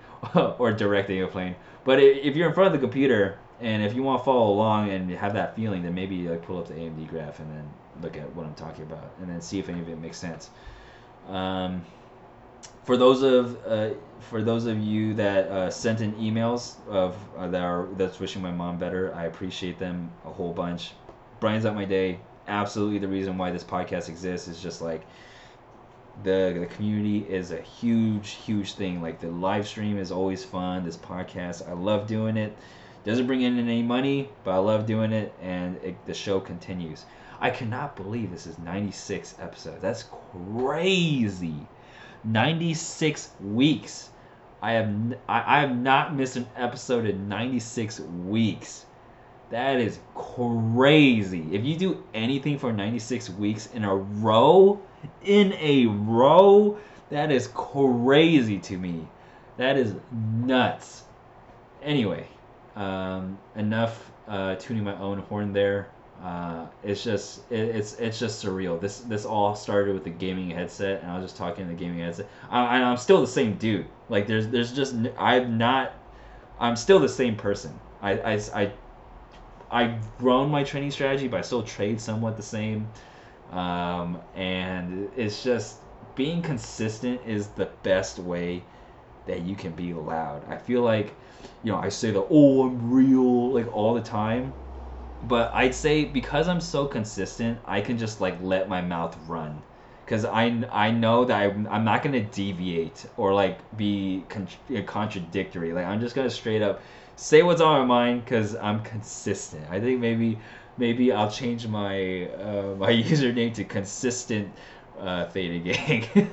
or 0.59 0.73
directing 0.73 1.23
a 1.23 1.27
plane. 1.27 1.57
But 1.85 2.01
if 2.01 2.37
you're 2.37 2.49
in 2.49 2.55
front 2.55 2.73
of 2.75 2.81
the 2.81 2.87
computer 2.87 3.39
and 3.61 3.83
if 3.83 3.95
you 3.95 4.03
want 4.03 4.21
to 4.21 4.25
follow 4.25 4.53
along 4.53 4.91
and 4.91 5.11
have 5.11 5.35
that 5.35 5.55
feeling, 5.57 5.83
then 5.83 5.95
maybe 5.95 6.29
like 6.29 6.43
pull 6.43 6.59
up 6.59 6.69
the 6.69 6.75
AMD 6.75 7.09
graph 7.09 7.39
and 7.39 7.51
then 7.51 7.69
look 8.03 8.17
at 8.17 8.35
what 8.35 8.47
I'm 8.47 8.55
talking 8.55 8.83
about, 8.83 9.13
and 9.21 9.29
then 9.29 9.41
see 9.41 9.59
if 9.59 9.69
any 9.69 9.81
of 9.81 9.89
it 9.89 9.99
makes 9.99 10.19
sense. 10.19 10.51
Um, 11.29 11.85
for 12.85 12.97
those 12.97 13.23
of 13.23 13.65
uh, 13.67 13.91
for 14.21 14.43
those 14.43 14.67
of 14.67 14.79
you 14.79 15.15
that 15.15 15.47
uh, 15.49 15.71
sent 15.71 16.01
in 16.01 16.15
emails 16.15 16.75
of 16.89 17.17
uh, 17.37 17.49
that 17.49 17.63
are 17.63 17.89
that's 17.97 18.19
wishing 18.19 18.43
my 18.43 18.51
mom 18.51 18.79
better, 18.79 19.15
I 19.15 19.27
appreciate 19.27 19.79
them 19.79 20.11
a 20.25 20.31
whole 20.31 20.53
bunch. 20.53 20.93
Brian's 21.41 21.65
up 21.65 21.75
my 21.75 21.85
day. 21.85 22.21
Absolutely, 22.49 22.99
the 22.99 23.09
reason 23.09 23.39
why 23.39 23.51
this 23.51 23.65
podcast 23.65 24.09
exists 24.09 24.49
is 24.49 24.61
just 24.61 24.83
like 24.83 25.07
the 26.25 26.57
the 26.59 26.67
community 26.67 27.19
is 27.29 27.53
a 27.53 27.61
huge 27.61 28.31
huge 28.31 28.75
thing. 28.75 29.01
Like 29.01 29.21
the 29.21 29.29
live 29.29 29.67
stream 29.67 29.99
is 29.99 30.11
always 30.11 30.45
fun. 30.45 30.85
This 30.85 30.97
podcast, 30.97 31.69
I 31.69 31.73
love 31.73 32.07
doing 32.07 32.37
it. 32.37 32.57
Doesn't 33.05 33.27
bring 33.27 33.43
in 33.43 33.59
any 33.59 33.83
money, 33.83 34.29
but 34.45 34.53
I 34.53 34.59
love 34.59 34.87
doing 34.87 35.13
it, 35.13 35.35
and 35.43 35.77
it, 35.83 35.97
the 36.07 36.15
show 36.15 36.39
continues. 36.39 37.05
I 37.41 37.51
cannot 37.51 37.97
believe 37.97 38.31
this 38.31 38.47
is 38.47 38.57
96 38.61 39.35
episodes. 39.41 39.83
That's 39.83 40.05
crazy. 40.45 41.67
96 42.25 43.31
weeks. 43.41 44.11
I 44.61 44.73
have 44.73 44.89
I, 45.29 45.59
I 45.59 45.61
have 45.61 45.77
not 45.77 46.15
missed 46.15 46.37
an 46.37 46.47
episode 46.57 47.07
in 47.07 47.29
96 47.29 48.01
weeks. 48.01 48.87
That 49.51 49.81
is 49.81 49.99
crazy. 50.15 51.47
If 51.53 51.65
you 51.65 51.77
do 51.77 52.05
anything 52.15 52.59
for 52.59 52.73
96 52.73 53.31
weeks 53.31 53.67
in 53.75 53.85
a 53.85 53.95
row, 53.95 54.81
in 55.25 55.53
a 55.55 55.87
row, 55.87 56.79
that 57.11 57.31
is 57.31 57.49
crazy 57.49 58.59
to 58.61 58.79
me. 58.79 59.07
That 59.59 59.77
is 59.77 59.95
nuts. 60.13 61.03
Anyway, 61.83 62.27
um, 62.77 63.39
enough 63.55 64.11
uh, 64.27 64.55
tuning 64.55 64.85
my 64.85 64.97
own 64.99 65.19
horn 65.19 65.53
there. 65.53 65.91
Uh, 66.23 66.67
it's 66.85 67.03
just 67.03 67.41
it, 67.51 67.75
it's 67.75 67.95
it's 67.95 68.19
just 68.19 68.45
surreal. 68.45 68.81
This 68.81 69.01
this 69.01 69.25
all 69.25 69.57
started 69.57 69.95
with 69.95 70.05
the 70.05 70.11
gaming 70.11 70.51
headset, 70.51 71.03
and 71.03 71.11
I 71.11 71.19
was 71.19 71.25
just 71.25 71.37
talking 71.37 71.65
to 71.65 71.71
the 71.71 71.77
gaming 71.77 71.99
headset. 71.99 72.29
I, 72.49 72.81
I'm 72.81 72.97
still 72.97 73.21
the 73.21 73.27
same 73.27 73.55
dude. 73.55 73.87
Like 74.09 74.29
there's 74.29 74.49
there's 74.49 74.73
just 74.73 74.95
I'm 75.19 75.59
not. 75.59 75.95
I'm 76.61 76.77
still 76.77 77.01
the 77.01 77.09
same 77.09 77.35
person. 77.35 77.73
I 78.01 78.13
I 78.13 78.41
I 78.55 78.73
I've 79.71 80.19
grown 80.19 80.51
my 80.51 80.63
training 80.63 80.93
strategy, 80.93 81.27
but 81.27 81.39
I 81.39 81.41
still 81.41 81.63
trade 81.65 82.01
somewhat 82.01 82.37
the 82.37 82.43
same. 82.43 82.87
Um, 83.51 84.19
and 84.37 85.11
it's 85.17 85.43
just 85.43 85.79
being 86.15 86.41
consistent 86.41 87.21
is 87.27 87.49
the 87.49 87.67
best 87.83 88.19
way 88.19 88.63
that 89.27 89.41
you 89.41 89.57
can 89.57 89.73
be 89.73 89.93
loud. 89.93 90.43
I 90.49 90.57
feel 90.57 90.83
like, 90.83 91.15
you 91.63 91.73
know, 91.73 91.79
I 91.79 91.89
say 91.89 92.11
the 92.11 92.25
oh 92.31 92.67
I'm 92.67 92.93
real 92.93 93.53
like 93.53 93.75
all 93.75 93.95
the 93.95 94.03
time, 94.03 94.53
but 95.23 95.53
I'd 95.55 95.75
say 95.75 96.05
because 96.05 96.49
I'm 96.49 96.61
so 96.61 96.87
consistent, 96.87 97.59
I 97.65 97.81
can 97.81 97.99
just 97.99 98.21
like 98.21 98.39
let 98.43 98.69
my 98.69 98.81
mouth 98.81 99.17
run 99.27 99.63
because 100.05 100.25
I, 100.25 100.63
I 100.71 100.91
know 100.91 101.25
that 101.25 101.37
I, 101.37 101.45
I'm 101.47 101.85
not 101.85 102.03
going 102.03 102.13
to 102.13 102.21
deviate 102.23 103.07
or 103.17 103.33
like 103.33 103.59
be 103.77 104.27
con- 104.29 104.49
contradictory. 104.87 105.73
Like 105.73 105.87
I'm 105.87 106.01
just 106.01 106.15
going 106.15 106.29
to 106.29 106.35
straight 106.35 106.63
up 106.63 106.83
say 107.17 107.43
what's 107.43 107.61
on 107.61 107.81
my 107.81 107.85
mind 107.85 108.25
because 108.25 108.55
I'm 108.57 108.83
consistent. 108.83 109.65
I 109.71 109.81
think 109.81 110.01
maybe 110.01 110.41
maybe 110.77 111.13
I'll 111.13 111.31
change 111.31 111.67
my 111.67 112.27
uh, 112.27 112.75
my 112.77 112.91
username 112.93 113.55
to 113.55 113.65
consistent 113.65 114.55
uh, 114.99 115.27
Theta 115.27 115.59
Gang. 115.61 116.31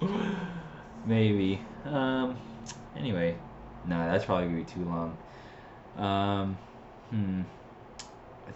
maybe. 1.04 1.62
Um, 1.84 2.36
anyway, 2.96 3.36
nah, 3.84 4.10
that's 4.10 4.24
probably 4.24 4.46
gonna 4.46 4.56
be 4.58 4.64
too 4.64 4.84
long. 4.84 5.16
Um, 5.96 6.58
Hmm. 7.12 7.42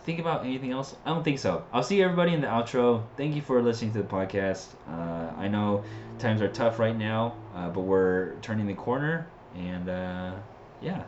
Think 0.04 0.18
about 0.18 0.46
anything 0.46 0.72
else? 0.72 0.96
I 1.04 1.10
don't 1.10 1.22
think 1.22 1.38
so. 1.38 1.64
I'll 1.72 1.82
see 1.82 2.02
everybody 2.02 2.32
in 2.32 2.40
the 2.40 2.46
outro. 2.46 3.02
Thank 3.18 3.34
you 3.34 3.42
for 3.42 3.60
listening 3.60 3.92
to 3.92 3.98
the 3.98 4.08
podcast. 4.08 4.68
Uh, 4.88 5.32
I 5.36 5.46
know 5.48 5.84
times 6.18 6.40
are 6.40 6.48
tough 6.48 6.78
right 6.78 6.96
now, 6.96 7.36
uh, 7.54 7.68
but 7.68 7.82
we're 7.82 8.34
turning 8.36 8.66
the 8.66 8.74
corner, 8.74 9.26
and 9.54 9.90
uh, 9.90 10.32
yeah, 10.80 11.02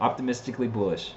optimistically 0.00 0.68
bullish. 0.68 1.14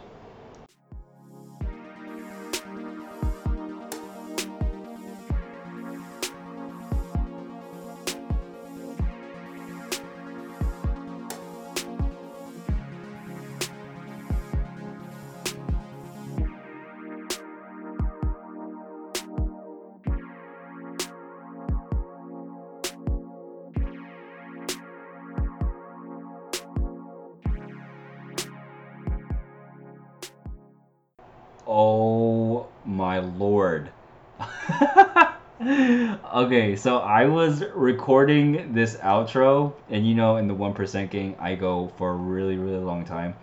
Okay, 36.34 36.75
so 36.75 36.99
I 36.99 37.25
was 37.25 37.63
recording 37.73 38.73
this 38.73 38.95
outro, 38.97 39.73
and 39.89 40.07
you 40.07 40.15
know, 40.15 40.38
in 40.38 40.47
the 40.47 40.55
1% 40.55 41.09
gang, 41.09 41.36
I 41.39 41.55
go 41.55 41.91
for 41.97 42.11
a 42.11 42.15
really, 42.15 42.57
really 42.57 42.84
long 42.84 43.05
time. 43.05 43.36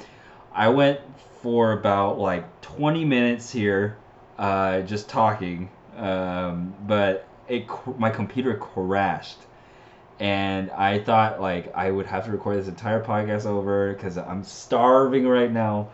I 0.52 0.68
went 0.68 1.00
for 1.42 1.72
about 1.72 2.18
like 2.18 2.60
20 2.62 3.04
minutes 3.04 3.50
here, 3.50 3.96
uh, 4.38 4.80
just 4.82 5.08
talking, 5.08 5.70
um, 5.96 6.74
but 6.86 7.28
it 7.48 7.66
my 7.98 8.10
computer 8.10 8.54
crashed 8.56 9.38
and 10.18 10.70
I 10.70 10.98
thought 10.98 11.40
like 11.40 11.74
I 11.74 11.90
would 11.90 12.06
have 12.06 12.24
to 12.24 12.32
record 12.32 12.58
this 12.58 12.68
entire 12.68 13.02
podcast 13.02 13.46
over 13.46 13.92
because 13.92 14.16
I'm 14.16 14.44
starving 14.44 15.28
right 15.28 15.52
now, 15.52 15.90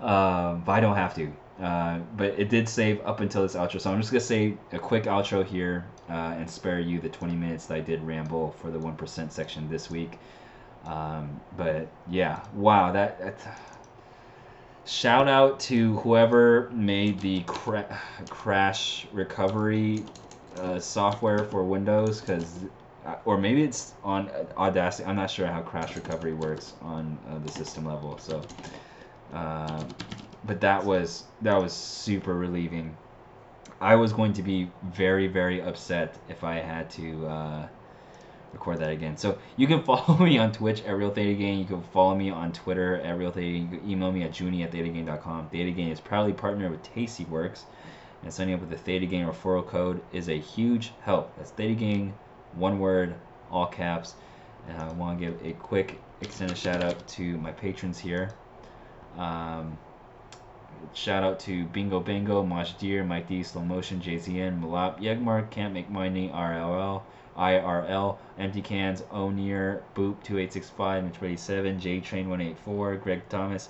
um, 0.00 0.62
but 0.64 0.72
I 0.72 0.80
don't 0.80 0.96
have 0.96 1.14
to. 1.16 1.32
Uh, 1.60 1.98
but 2.16 2.38
it 2.38 2.48
did 2.48 2.68
save 2.68 3.00
up 3.06 3.20
until 3.20 3.42
this 3.42 3.54
outro, 3.54 3.80
so 3.80 3.92
I'm 3.92 4.00
just 4.00 4.12
gonna 4.12 4.20
say 4.20 4.56
a 4.72 4.78
quick 4.78 5.04
outro 5.04 5.44
here 5.44 5.84
uh, 6.08 6.34
and 6.38 6.50
spare 6.50 6.80
you 6.80 7.00
the 7.00 7.08
20 7.08 7.36
minutes 7.36 7.66
that 7.66 7.74
I 7.76 7.80
did 7.80 8.02
ramble 8.02 8.52
for 8.52 8.70
the 8.70 8.78
one 8.80 8.96
percent 8.96 9.32
section 9.32 9.68
this 9.68 9.90
week. 9.90 10.20
Um, 10.84 11.40
but 11.56 11.88
yeah, 12.06 12.42
wow, 12.54 12.92
that, 12.92 13.18
that 13.18 13.40
shout 14.84 15.28
out 15.28 15.60
to 15.60 15.96
whoever 15.98 16.70
made 16.70 17.20
the 17.20 17.42
cra- 17.44 18.00
crash 18.28 19.06
recovery 19.12 20.06
uh, 20.54 20.78
software 20.78 21.44
for 21.44 21.64
Windows 21.64 22.20
because 22.20 22.64
uh, 23.04 23.16
or 23.24 23.36
maybe 23.38 23.62
it's 23.62 23.94
on 24.02 24.30
Audacity. 24.56 25.06
I'm 25.08 25.16
not 25.16 25.30
sure 25.30 25.46
how 25.46 25.60
crash 25.62 25.96
recovery 25.96 26.34
works 26.34 26.74
on 26.80 27.18
uh, 27.28 27.38
the 27.38 27.50
system 27.50 27.84
level. 27.84 28.18
So, 28.18 28.46
uh, 29.32 29.84
but 30.44 30.60
that 30.60 30.84
was 30.84 31.24
that 31.42 31.56
was 31.56 31.72
super 31.72 32.34
relieving. 32.34 32.96
I 33.80 33.96
was 33.96 34.12
going 34.12 34.32
to 34.34 34.42
be 34.42 34.70
very 34.82 35.26
very 35.26 35.60
upset 35.60 36.16
if 36.28 36.44
I 36.44 36.56
had 36.56 36.90
to 36.90 37.26
uh, 37.26 37.68
record 38.54 38.78
that 38.78 38.90
again. 38.90 39.16
So 39.16 39.38
you 39.56 39.66
can 39.66 39.82
follow 39.84 40.16
me 40.16 40.38
on 40.38 40.52
Twitch 40.52 40.82
at 40.84 40.96
Real 40.96 41.10
Theta 41.10 41.34
Gang. 41.34 41.58
You 41.58 41.64
can 41.64 41.82
follow 41.82 42.14
me 42.14 42.30
on 42.30 42.52
Twitter 42.52 42.96
at 43.00 43.18
Real 43.18 43.30
Theta. 43.30 43.46
You 43.46 43.66
can 43.78 43.90
email 43.90 44.10
me 44.10 44.22
at 44.22 44.38
Junie 44.38 44.62
at 44.62 44.70
ThetaGang.com. 44.72 45.48
Theta 45.50 45.70
Gang 45.70 45.90
is 45.90 46.00
proudly 46.00 46.32
partnered 46.32 46.70
with 46.70 46.82
Tastyworks, 46.82 47.62
and 48.22 48.32
signing 48.32 48.54
up 48.54 48.60
with 48.60 48.70
the 48.70 48.78
Theta 48.78 49.06
Gang 49.06 49.26
referral 49.26 49.66
code 49.66 50.00
is 50.12 50.28
a 50.28 50.38
huge 50.38 50.92
help. 51.02 51.36
That's 51.36 51.50
Theta 51.50 52.10
one 52.54 52.78
word, 52.78 53.14
all 53.50 53.66
caps. 53.66 54.14
And 54.68 54.78
I 54.80 54.90
want 54.92 55.18
to 55.18 55.26
give 55.26 55.44
a 55.44 55.52
quick 55.54 56.00
extended 56.20 56.56
shout 56.56 56.82
out 56.82 57.06
to 57.08 57.36
my 57.38 57.52
patrons 57.52 57.98
here. 57.98 58.30
Um, 59.18 59.76
shout 60.92 61.22
out 61.22 61.40
to 61.40 61.64
Bingo 61.66 62.00
Bingo, 62.00 62.42
Maj 62.42 62.76
Deer, 62.78 63.04
Mike 63.04 63.28
D, 63.28 63.42
Slow 63.42 63.62
Motion, 63.62 64.00
JZN, 64.00 64.60
Malap, 64.60 65.00
Yegmar, 65.00 65.48
Can't 65.50 65.72
Make 65.72 65.88
Money, 65.88 66.28
RLL, 66.28 67.02
IRL, 67.36 68.18
Empty 68.38 68.62
Cans, 68.62 69.02
O'Near, 69.12 69.82
Boop 69.94 70.22
2865 70.22 71.04
and 71.04 71.14
27, 71.14 71.80
J 71.80 72.00
Train 72.00 72.28
184, 72.28 72.96
Greg 72.96 73.22
Thomas, 73.28 73.68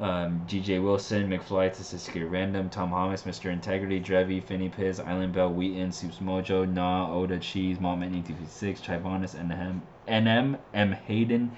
um, 0.00 0.44
GJ 0.48 0.82
Wilson, 0.82 1.28
McFly, 1.28 1.72
Statistically 1.72 2.24
Random, 2.24 2.68
Tom 2.68 2.90
Thomas, 2.90 3.22
Mr. 3.22 3.50
Integrity, 3.52 4.00
Drevi, 4.00 4.42
Finny 4.42 4.68
Piz, 4.68 4.98
Island 4.98 5.32
Bell, 5.32 5.52
Wheaton, 5.52 5.92
Soups 5.92 6.18
Mojo, 6.18 6.68
Na, 6.68 7.12
Oda, 7.12 7.38
Cheese, 7.38 7.78
Malt 7.80 7.98
1956, 8.00 8.80
Chivonis, 8.80 9.36
NM, 9.36 9.80
NM, 10.08 10.58
M. 10.72 10.92
Hayden, 10.92 11.52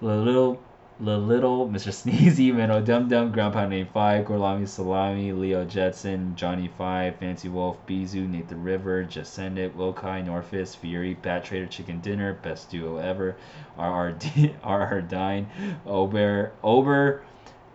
Little, 0.00 0.60
Little, 0.98 1.68
Mr. 1.68 1.92
Sneezy, 1.92 2.50
Menno 2.54 2.82
Dum 2.82 3.06
Dum, 3.06 3.30
Ground 3.30 3.52
Pound 3.52 3.74
85, 3.74 4.24
Gorlami 4.24 4.66
Salami, 4.66 5.30
Leo 5.30 5.62
Jetson, 5.66 6.34
Johnny 6.36 6.68
5, 6.68 7.16
Fancy 7.16 7.50
Wolf, 7.50 7.76
Bizu, 7.86 8.26
Nate 8.26 8.48
the 8.48 8.56
River, 8.56 9.04
Jascendit, 9.04 9.74
Wilkai, 9.74 10.24
Norfist, 10.24 10.78
Fury, 10.78 11.12
Bat 11.12 11.44
Trader 11.44 11.66
Chicken 11.66 12.00
Dinner, 12.00 12.32
Best 12.42 12.70
Duo 12.70 12.96
Ever, 12.96 13.36
RR, 13.78 14.16
RR 14.64 15.00
Dine, 15.08 15.46
Ober, 15.84 16.52
Ober, 16.64 17.22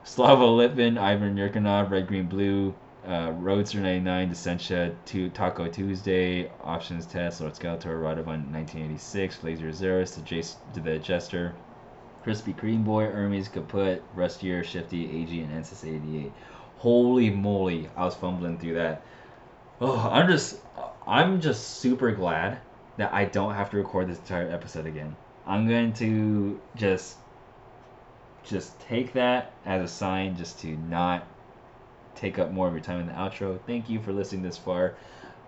Slava 0.04 0.46
Litvin, 0.46 0.98
Ivan 0.98 1.36
Yurkanov, 1.36 1.92
Red 1.92 2.08
Green 2.08 2.26
Blue, 2.26 2.74
uh, 3.08 3.34
Roadster 3.38 3.82
99, 3.82 4.32
Descentia, 4.32 4.96
to 5.06 5.30
Taco 5.30 5.68
Tuesday, 5.68 6.50
Options 6.64 7.06
Test, 7.06 7.40
Lord 7.40 7.54
Skeletor, 7.54 8.02
Radovan 8.02 8.50
1986, 8.52 9.44
Laser 9.44 9.72
Zeros, 9.72 10.16
the, 10.16 10.22
Jace, 10.22 10.56
the 10.74 10.98
Jester, 10.98 11.54
Crispy 12.24 12.54
Cream 12.54 12.84
Boy, 12.84 13.06
Hermes, 13.06 13.50
Kaput, 13.50 14.02
Rustier, 14.16 14.64
Shifty, 14.64 15.22
AG, 15.22 15.40
and 15.40 15.52
Ensys 15.52 15.88
88. 15.88 16.32
Holy 16.78 17.30
moly, 17.30 17.90
I 17.96 18.06
was 18.06 18.16
fumbling 18.16 18.58
through 18.58 18.76
that. 18.76 19.04
Oh, 19.80 20.10
I'm 20.12 20.30
just, 20.30 20.58
I'm 21.08 21.42
just 21.42 21.80
super 21.80 22.12
glad 22.12 22.60
that 22.98 23.14
I 23.14 23.26
don't 23.26 23.56
have 23.56 23.70
to 23.72 23.78
record 23.78 24.08
this 24.08 24.20
entire 24.20 24.52
episode 24.52 24.86
again. 24.86 25.16
I'm 25.46 25.68
going 25.68 25.94
to 25.94 26.60
just 26.76 27.18
just 28.44 28.80
take 28.80 29.14
that 29.14 29.54
as 29.66 29.84
a 29.84 29.88
sign 29.88 30.36
just 30.36 30.60
to 30.60 30.68
not 30.90 31.28
take 32.16 32.40
up 32.40 32.52
more 32.52 32.68
of 32.68 32.74
your 32.74 32.82
time 32.82 33.00
in 33.00 33.08
the 33.08 33.14
outro. 33.14 33.60
Thank 33.68 33.90
you 33.90 34.00
for 34.02 34.12
listening 34.12 34.42
this 34.42 34.58
far. 34.58 34.96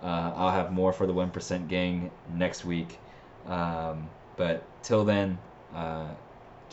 Uh, 0.02 0.32
I'll 0.36 0.52
have 0.52 0.72
more 0.72 0.94
for 0.94 1.08
the 1.08 1.14
1% 1.14 1.68
gang 1.68 2.12
next 2.34 2.66
week. 2.66 3.00
Um, 3.48 4.10
but 4.38 4.64
till 4.84 5.06
then, 5.06 5.38
uh, 5.74 6.10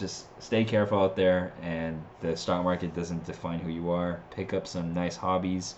just 0.01 0.27
stay 0.43 0.65
careful 0.65 0.99
out 0.99 1.15
there, 1.15 1.53
and 1.63 2.03
the 2.21 2.37
stock 2.37 2.65
market 2.65 2.95
doesn't 2.95 3.25
define 3.27 3.61
who 3.61 3.71
you 3.71 3.91
are. 3.91 4.21
Pick 4.31 4.55
up 4.55 4.67
some 4.67 4.95
nice 4.95 5.17
hobbies 5.17 5.77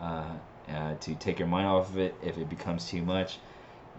uh, 0.00 0.24
uh 0.68 0.94
to 1.00 1.14
take 1.16 1.38
your 1.38 1.48
mind 1.48 1.66
off 1.66 1.90
of 1.90 1.98
it 1.98 2.14
if 2.22 2.38
it 2.38 2.48
becomes 2.48 2.88
too 2.88 3.02
much, 3.02 3.38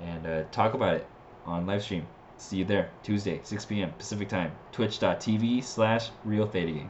and 0.02 0.26
uh, 0.26 0.44
talk 0.52 0.74
about 0.74 0.96
it 0.96 1.08
on 1.46 1.68
live 1.68 1.84
stream. 1.84 2.08
See 2.38 2.58
you 2.58 2.66
there 2.66 2.90
Tuesday, 3.04 3.40
6 3.44 3.66
p.m. 3.66 3.92
Pacific 3.98 4.30
time. 4.30 4.52
Twitch.tv 4.72 5.64
slash 5.64 6.10
Real 6.24 6.48
Theta 6.48 6.72
Gang. 6.72 6.90